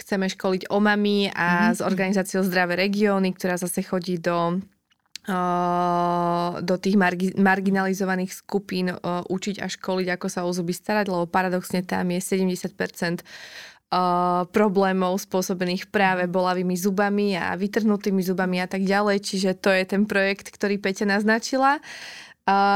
Chceme 0.00 0.26
školiť 0.32 0.72
o 0.72 0.80
mami 0.80 1.28
a 1.30 1.68
mm-hmm. 1.70 1.76
s 1.76 1.80
organizáciou 1.84 2.40
Zdravé 2.40 2.80
regióny, 2.80 3.36
ktorá 3.36 3.60
zase 3.60 3.84
chodí 3.84 4.16
do 4.16 4.64
do 6.60 6.76
tých 6.76 7.00
margi- 7.00 7.32
marginalizovaných 7.32 8.44
skupín 8.44 8.92
učiť 9.24 9.56
a 9.64 9.72
školiť, 9.72 10.20
ako 10.20 10.26
sa 10.28 10.44
o 10.44 10.52
zuby 10.52 10.76
starať, 10.76 11.08
lebo 11.08 11.24
paradoxne 11.24 11.80
tam 11.80 12.12
je 12.12 12.20
70% 12.20 13.24
problémov 14.50 15.22
spôsobených 15.22 15.88
práve 15.92 16.26
bolavými 16.26 16.74
zubami 16.74 17.38
a 17.38 17.54
vytrhnutými 17.54 18.22
zubami 18.24 18.58
a 18.58 18.66
tak 18.66 18.82
ďalej. 18.82 19.22
Čiže 19.22 19.50
to 19.60 19.70
je 19.70 19.84
ten 19.86 20.02
projekt, 20.08 20.50
ktorý 20.50 20.82
Peťa 20.82 21.06
naznačila. 21.06 21.78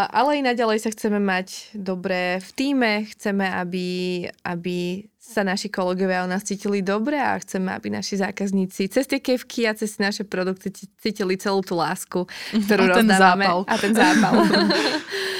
Ale 0.08 0.40
i 0.40 0.40
naďalej 0.40 0.80
sa 0.80 0.88
chceme 0.88 1.20
mať 1.20 1.76
dobre 1.76 2.40
v 2.40 2.50
týme, 2.56 2.92
chceme, 3.12 3.44
aby, 3.44 4.24
aby 4.40 5.04
sa 5.20 5.44
naši 5.44 5.68
kolegovia 5.68 6.24
o 6.24 6.30
nás 6.30 6.40
cítili 6.40 6.80
dobre 6.80 7.20
a 7.20 7.36
chceme, 7.36 7.68
aby 7.76 7.92
naši 7.92 8.16
zákazníci 8.16 8.88
cez 8.88 9.04
tie 9.04 9.20
kevky 9.20 9.68
a 9.68 9.76
cez 9.76 10.00
naše 10.00 10.24
produkty 10.24 10.72
cítili 10.72 11.36
celú 11.36 11.60
tú 11.60 11.76
lásku, 11.76 12.24
ktorú 12.64 12.84
a 12.88 12.90
rozdávame. 12.96 13.44
Zápal. 13.44 13.58
A 13.68 13.74
ten 13.76 13.92
zápal. 13.92 14.32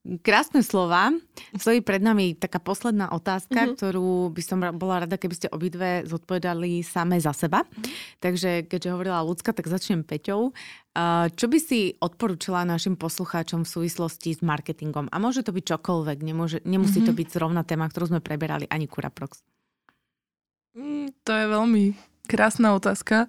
Krásne 0.00 0.64
slova. 0.64 1.12
Stojí 1.52 1.84
pred 1.84 2.00
nami 2.00 2.32
taká 2.32 2.56
posledná 2.56 3.12
otázka, 3.12 3.52
mm-hmm. 3.52 3.76
ktorú 3.76 4.32
by 4.32 4.42
som 4.42 4.58
bola 4.80 5.04
rada, 5.04 5.20
keby 5.20 5.36
ste 5.36 5.52
obidve 5.52 6.08
zodpovedali 6.08 6.80
same 6.80 7.20
za 7.20 7.36
seba. 7.36 7.68
Mm-hmm. 7.68 8.16
Takže 8.16 8.50
keďže 8.64 8.96
hovorila 8.96 9.20
ľudská, 9.20 9.52
tak 9.52 9.68
začnem 9.68 10.00
Peťou. 10.00 10.56
Čo 11.36 11.46
by 11.52 11.58
si 11.60 12.00
odporúčila 12.00 12.64
našim 12.64 12.96
poslucháčom 12.96 13.68
v 13.68 13.72
súvislosti 13.76 14.32
s 14.32 14.40
marketingom? 14.40 15.12
A 15.12 15.20
môže 15.20 15.44
to 15.44 15.52
byť 15.52 15.76
čokoľvek, 15.76 16.18
nemôže, 16.24 16.64
nemusí 16.64 17.04
mm-hmm. 17.04 17.12
to 17.12 17.18
byť 17.20 17.28
zrovna 17.36 17.60
téma, 17.60 17.84
ktorú 17.92 18.16
sme 18.16 18.24
preberali, 18.24 18.64
ani 18.72 18.88
Kuraprox. 18.88 19.44
Mm, 20.80 21.12
to 21.28 21.30
je 21.36 21.44
veľmi 21.44 21.84
krásna 22.24 22.72
otázka, 22.72 23.28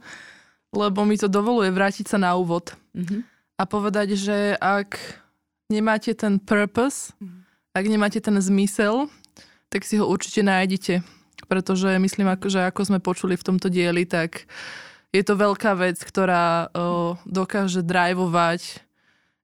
lebo 0.72 1.04
mi 1.04 1.20
to 1.20 1.28
dovoluje 1.28 1.68
vrátiť 1.68 2.16
sa 2.16 2.16
na 2.16 2.32
úvod 2.40 2.80
mm-hmm. 2.96 3.22
a 3.60 3.64
povedať, 3.68 4.16
že 4.16 4.56
ak 4.56 5.20
nemáte 5.72 6.12
ten 6.14 6.38
purpose, 6.38 7.16
mhm. 7.18 7.48
ak 7.72 7.86
nemáte 7.88 8.20
ten 8.20 8.36
zmysel, 8.38 9.08
tak 9.72 9.88
si 9.88 9.96
ho 9.96 10.06
určite 10.06 10.44
nájdete. 10.44 11.02
Pretože 11.48 11.98
myslím, 11.98 12.32
že 12.48 12.68
ako 12.68 12.82
sme 12.86 13.00
počuli 13.02 13.34
v 13.40 13.46
tomto 13.48 13.72
dieli, 13.72 14.06
tak 14.06 14.46
je 15.12 15.24
to 15.24 15.36
veľká 15.36 15.76
vec, 15.76 16.00
ktorá 16.00 16.72
o, 16.72 17.20
dokáže 17.28 17.84
drivovať 17.84 18.84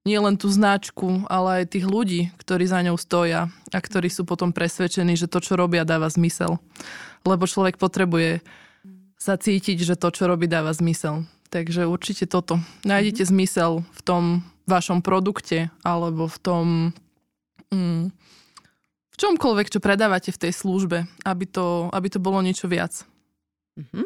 nielen 0.07 0.39
tú 0.39 0.47
značku, 0.47 1.27
ale 1.27 1.63
aj 1.63 1.75
tých 1.75 1.83
ľudí, 1.83 2.31
ktorí 2.39 2.63
za 2.63 2.79
ňou 2.79 2.95
stoja 2.95 3.51
a 3.75 3.79
ktorí 3.83 4.07
sú 4.07 4.23
potom 4.23 4.55
presvedčení, 4.55 5.19
že 5.19 5.27
to, 5.27 5.43
čo 5.43 5.59
robia, 5.59 5.83
dáva 5.83 6.07
zmysel. 6.07 6.63
Lebo 7.27 7.43
človek 7.43 7.75
potrebuje 7.75 8.39
sa 9.19 9.35
cítiť, 9.35 9.83
že 9.83 9.99
to, 9.99 10.07
čo 10.15 10.31
robí, 10.31 10.47
dáva 10.47 10.71
zmysel. 10.71 11.27
Takže 11.51 11.83
určite 11.83 12.23
toto. 12.23 12.63
Nájdete 12.87 13.27
mm-hmm. 13.27 13.35
zmysel 13.35 13.71
v 13.83 14.01
tom 14.07 14.23
vašom 14.67 14.99
produkte 15.01 15.71
alebo 15.81 16.27
v 16.27 16.37
tom, 16.43 16.65
mm, 17.71 18.11
v 19.09 19.15
čomkoľvek, 19.15 19.71
čo 19.71 19.79
predávate 19.79 20.29
v 20.29 20.41
tej 20.47 20.53
službe, 20.53 21.07
aby 21.25 21.45
to, 21.47 21.89
aby 21.95 22.07
to 22.11 22.19
bolo 22.19 22.43
niečo 22.43 22.69
viac. 22.69 23.07
Mm-hmm. 23.79 24.05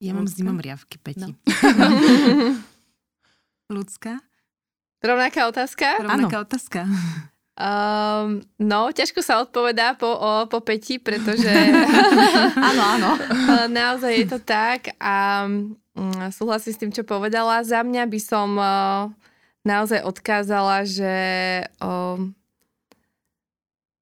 Ja 0.00 0.16
mám 0.16 0.24
zimom 0.24 0.56
riavky, 0.56 0.96
Peti. 0.96 1.20
No. 1.20 1.36
Ľudská? 3.76 4.16
Rovnaká 5.04 5.48
otázka? 5.48 6.00
Rovnaká 6.00 6.36
ano. 6.40 6.46
otázka. 6.48 6.80
Um, 7.60 8.40
no, 8.56 8.88
ťažko 8.88 9.20
sa 9.20 9.44
odpovedá 9.44 9.92
po, 10.00 10.08
o, 10.08 10.48
po 10.48 10.64
Peti, 10.64 10.96
pretože 10.96 11.52
áno, 12.72 12.82
áno. 12.96 13.10
naozaj 13.68 14.12
je 14.16 14.26
to 14.32 14.40
tak 14.40 14.96
a 14.96 15.44
um, 15.44 15.76
súhlasím 16.32 16.72
s 16.72 16.80
tým, 16.80 16.92
čo 16.96 17.04
povedala. 17.04 17.60
Za 17.60 17.84
mňa 17.84 18.08
by 18.08 18.20
som 18.20 18.56
uh, 18.56 19.12
naozaj 19.64 20.04
odkázala, 20.04 20.88
že 20.88 21.14
o, 21.80 22.16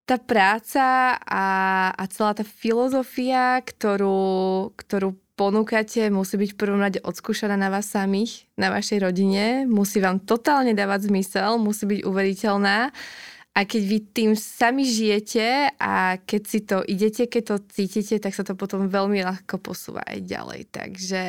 tá 0.09 0.17
práca 0.17 1.19
a, 1.21 1.47
a 1.93 2.03
celá 2.09 2.33
tá 2.33 2.45
filozofia, 2.47 3.61
ktorú, 3.61 4.73
ktorú 4.73 5.19
ponúkate, 5.39 6.11
musí 6.11 6.35
byť 6.35 6.51
v 6.55 6.59
prvom 6.59 6.83
rade 6.83 6.99
odskúšaná 6.99 7.55
na 7.55 7.71
vás 7.71 7.87
samých, 7.87 8.51
na 8.59 8.75
vašej 8.75 8.99
rodine, 9.07 9.69
musí 9.71 10.03
vám 10.03 10.19
totálne 10.19 10.75
dávať 10.75 11.13
zmysel, 11.13 11.63
musí 11.63 11.87
byť 11.87 12.01
uveriteľná 12.03 12.91
a 13.55 13.61
keď 13.67 13.83
vy 13.87 13.99
tým 14.15 14.33
sami 14.39 14.87
žijete 14.87 15.75
a 15.79 16.19
keď 16.23 16.43
si 16.47 16.59
to 16.63 16.83
idete, 16.87 17.27
keď 17.27 17.43
to 17.43 17.57
cítite, 17.71 18.23
tak 18.23 18.31
sa 18.35 18.47
to 18.47 18.55
potom 18.55 18.87
veľmi 18.87 19.23
ľahko 19.23 19.59
posúva 19.59 20.03
aj 20.07 20.19
ďalej. 20.27 20.61
Takže 20.71 21.25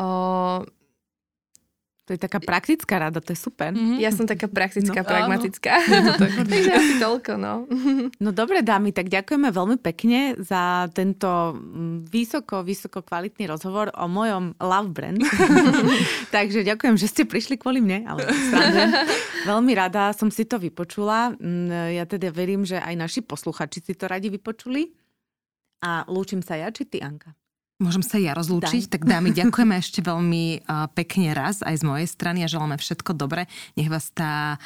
o, 0.00 0.08
to 2.06 2.14
je 2.14 2.22
taká 2.22 2.38
praktická 2.38 3.02
rada, 3.02 3.18
to 3.18 3.34
je 3.34 3.40
super. 3.42 3.74
Mm-hmm. 3.74 3.98
Ja 3.98 4.14
som 4.14 4.30
taká 4.30 4.46
praktická, 4.46 5.02
no, 5.02 5.10
pragmatická. 5.10 5.82
Takže 6.54 6.70
asi 6.70 6.94
toľko, 7.02 7.32
no. 7.34 7.66
No 8.24 8.30
dobre, 8.30 8.62
dámy, 8.62 8.94
tak 8.94 9.10
ďakujeme 9.10 9.50
veľmi 9.50 9.76
pekne 9.82 10.38
za 10.38 10.86
tento 10.94 11.58
mm, 11.58 12.06
vysoko, 12.06 12.62
vysoko 12.62 13.02
kvalitný 13.02 13.50
rozhovor 13.50 13.90
o 13.98 14.06
mojom 14.06 14.54
love 14.62 14.94
brand. 14.94 15.18
Takže 16.36 16.62
ďakujem, 16.62 16.94
že 16.94 17.10
ste 17.10 17.22
prišli 17.26 17.58
kvôli 17.58 17.82
mne, 17.82 18.06
ale 18.06 18.22
Veľmi 19.42 19.72
rada 19.74 20.14
som 20.14 20.30
si 20.30 20.46
to 20.46 20.62
vypočula. 20.62 21.34
Mm, 21.34 21.98
ja 21.98 22.06
teda 22.06 22.30
verím, 22.30 22.62
že 22.62 22.78
aj 22.78 22.94
naši 22.94 23.20
posluchači 23.26 23.82
si 23.82 23.98
to 23.98 24.06
radi 24.06 24.30
vypočuli. 24.30 24.94
A 25.82 26.06
lúčim 26.06 26.38
sa 26.38 26.54
ja, 26.54 26.70
či 26.70 26.86
ty, 26.86 27.02
Anka? 27.02 27.34
Môžem 27.76 28.00
sa 28.00 28.16
ja 28.16 28.32
rozlúčiť, 28.32 28.88
Daj. 28.88 28.92
tak 28.96 29.02
dámy, 29.04 29.36
ďakujeme 29.36 29.76
ešte 29.84 30.00
veľmi 30.00 30.64
pekne 30.96 31.36
raz 31.36 31.60
aj 31.60 31.80
z 31.80 31.84
mojej 31.84 32.08
strany 32.08 32.40
a 32.40 32.48
želáme 32.48 32.80
všetko 32.80 33.12
dobre. 33.12 33.44
Nech 33.76 33.92
vás 33.92 34.08
tá 34.16 34.56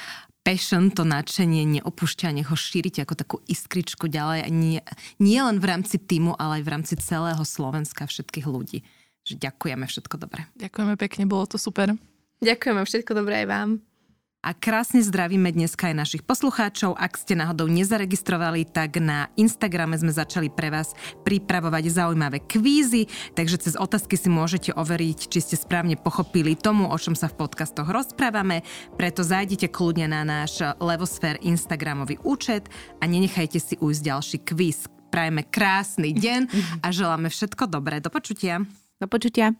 passion, 0.47 0.95
to 0.95 1.03
nadšenie 1.03 1.67
neopúšťa, 1.81 2.33
nech 2.33 2.49
ho 2.49 2.57
šírite 2.57 3.03
ako 3.03 3.15
takú 3.19 3.37
iskričku 3.51 4.07
ďalej. 4.07 4.49
Nie, 4.55 4.81
nie 5.19 5.41
len 5.43 5.59
v 5.59 5.67
rámci 5.69 5.99
týmu, 5.99 6.39
ale 6.39 6.63
aj 6.63 6.65
v 6.65 6.73
rámci 6.73 6.95
celého 7.03 7.43
Slovenska, 7.43 8.07
všetkých 8.07 8.47
ľudí. 8.47 8.87
Že 9.27 9.43
ďakujeme, 9.43 9.85
všetko 9.85 10.15
dobre. 10.17 10.49
Ďakujeme 10.57 10.95
pekne, 10.97 11.27
bolo 11.29 11.45
to 11.51 11.59
super. 11.61 11.93
Ďakujeme, 12.41 12.81
všetko 12.87 13.11
dobré 13.13 13.45
aj 13.45 13.49
vám. 13.51 13.71
A 14.41 14.57
krásne 14.57 15.05
zdravíme 15.05 15.53
dneska 15.53 15.93
aj 15.93 16.01
našich 16.01 16.23
poslucháčov. 16.25 16.97
Ak 16.97 17.21
ste 17.21 17.37
náhodou 17.37 17.69
nezaregistrovali, 17.69 18.65
tak 18.65 18.97
na 18.97 19.29
Instagrame 19.37 20.01
sme 20.01 20.17
začali 20.17 20.49
pre 20.49 20.73
vás 20.73 20.97
pripravovať 21.29 21.85
zaujímavé 21.93 22.41
kvízy, 22.49 23.05
takže 23.37 23.69
cez 23.69 23.75
otázky 23.77 24.17
si 24.17 24.33
môžete 24.33 24.73
overiť, 24.73 25.29
či 25.29 25.45
ste 25.45 25.61
správne 25.61 26.01
pochopili 26.01 26.57
tomu, 26.57 26.89
o 26.89 26.97
čom 26.97 27.13
sa 27.13 27.29
v 27.29 27.37
podcastoch 27.37 27.93
rozprávame. 27.93 28.65
Preto 28.97 29.21
zajdite 29.21 29.69
kľudne 29.69 30.09
na 30.09 30.25
náš 30.25 30.65
Levosfér 30.81 31.37
Instagramový 31.45 32.17
účet 32.25 32.73
a 32.97 33.05
nenechajte 33.05 33.61
si 33.61 33.77
ujsť 33.77 34.03
ďalší 34.09 34.39
kvíz. 34.41 34.89
Prajeme 35.13 35.45
krásny 35.45 36.17
deň 36.17 36.41
a 36.85 36.89
želáme 36.89 37.29
všetko 37.29 37.69
dobré. 37.69 38.01
Do 38.01 38.09
počutia. 38.09 38.65
Do 38.97 39.05
počutia. 39.05 39.53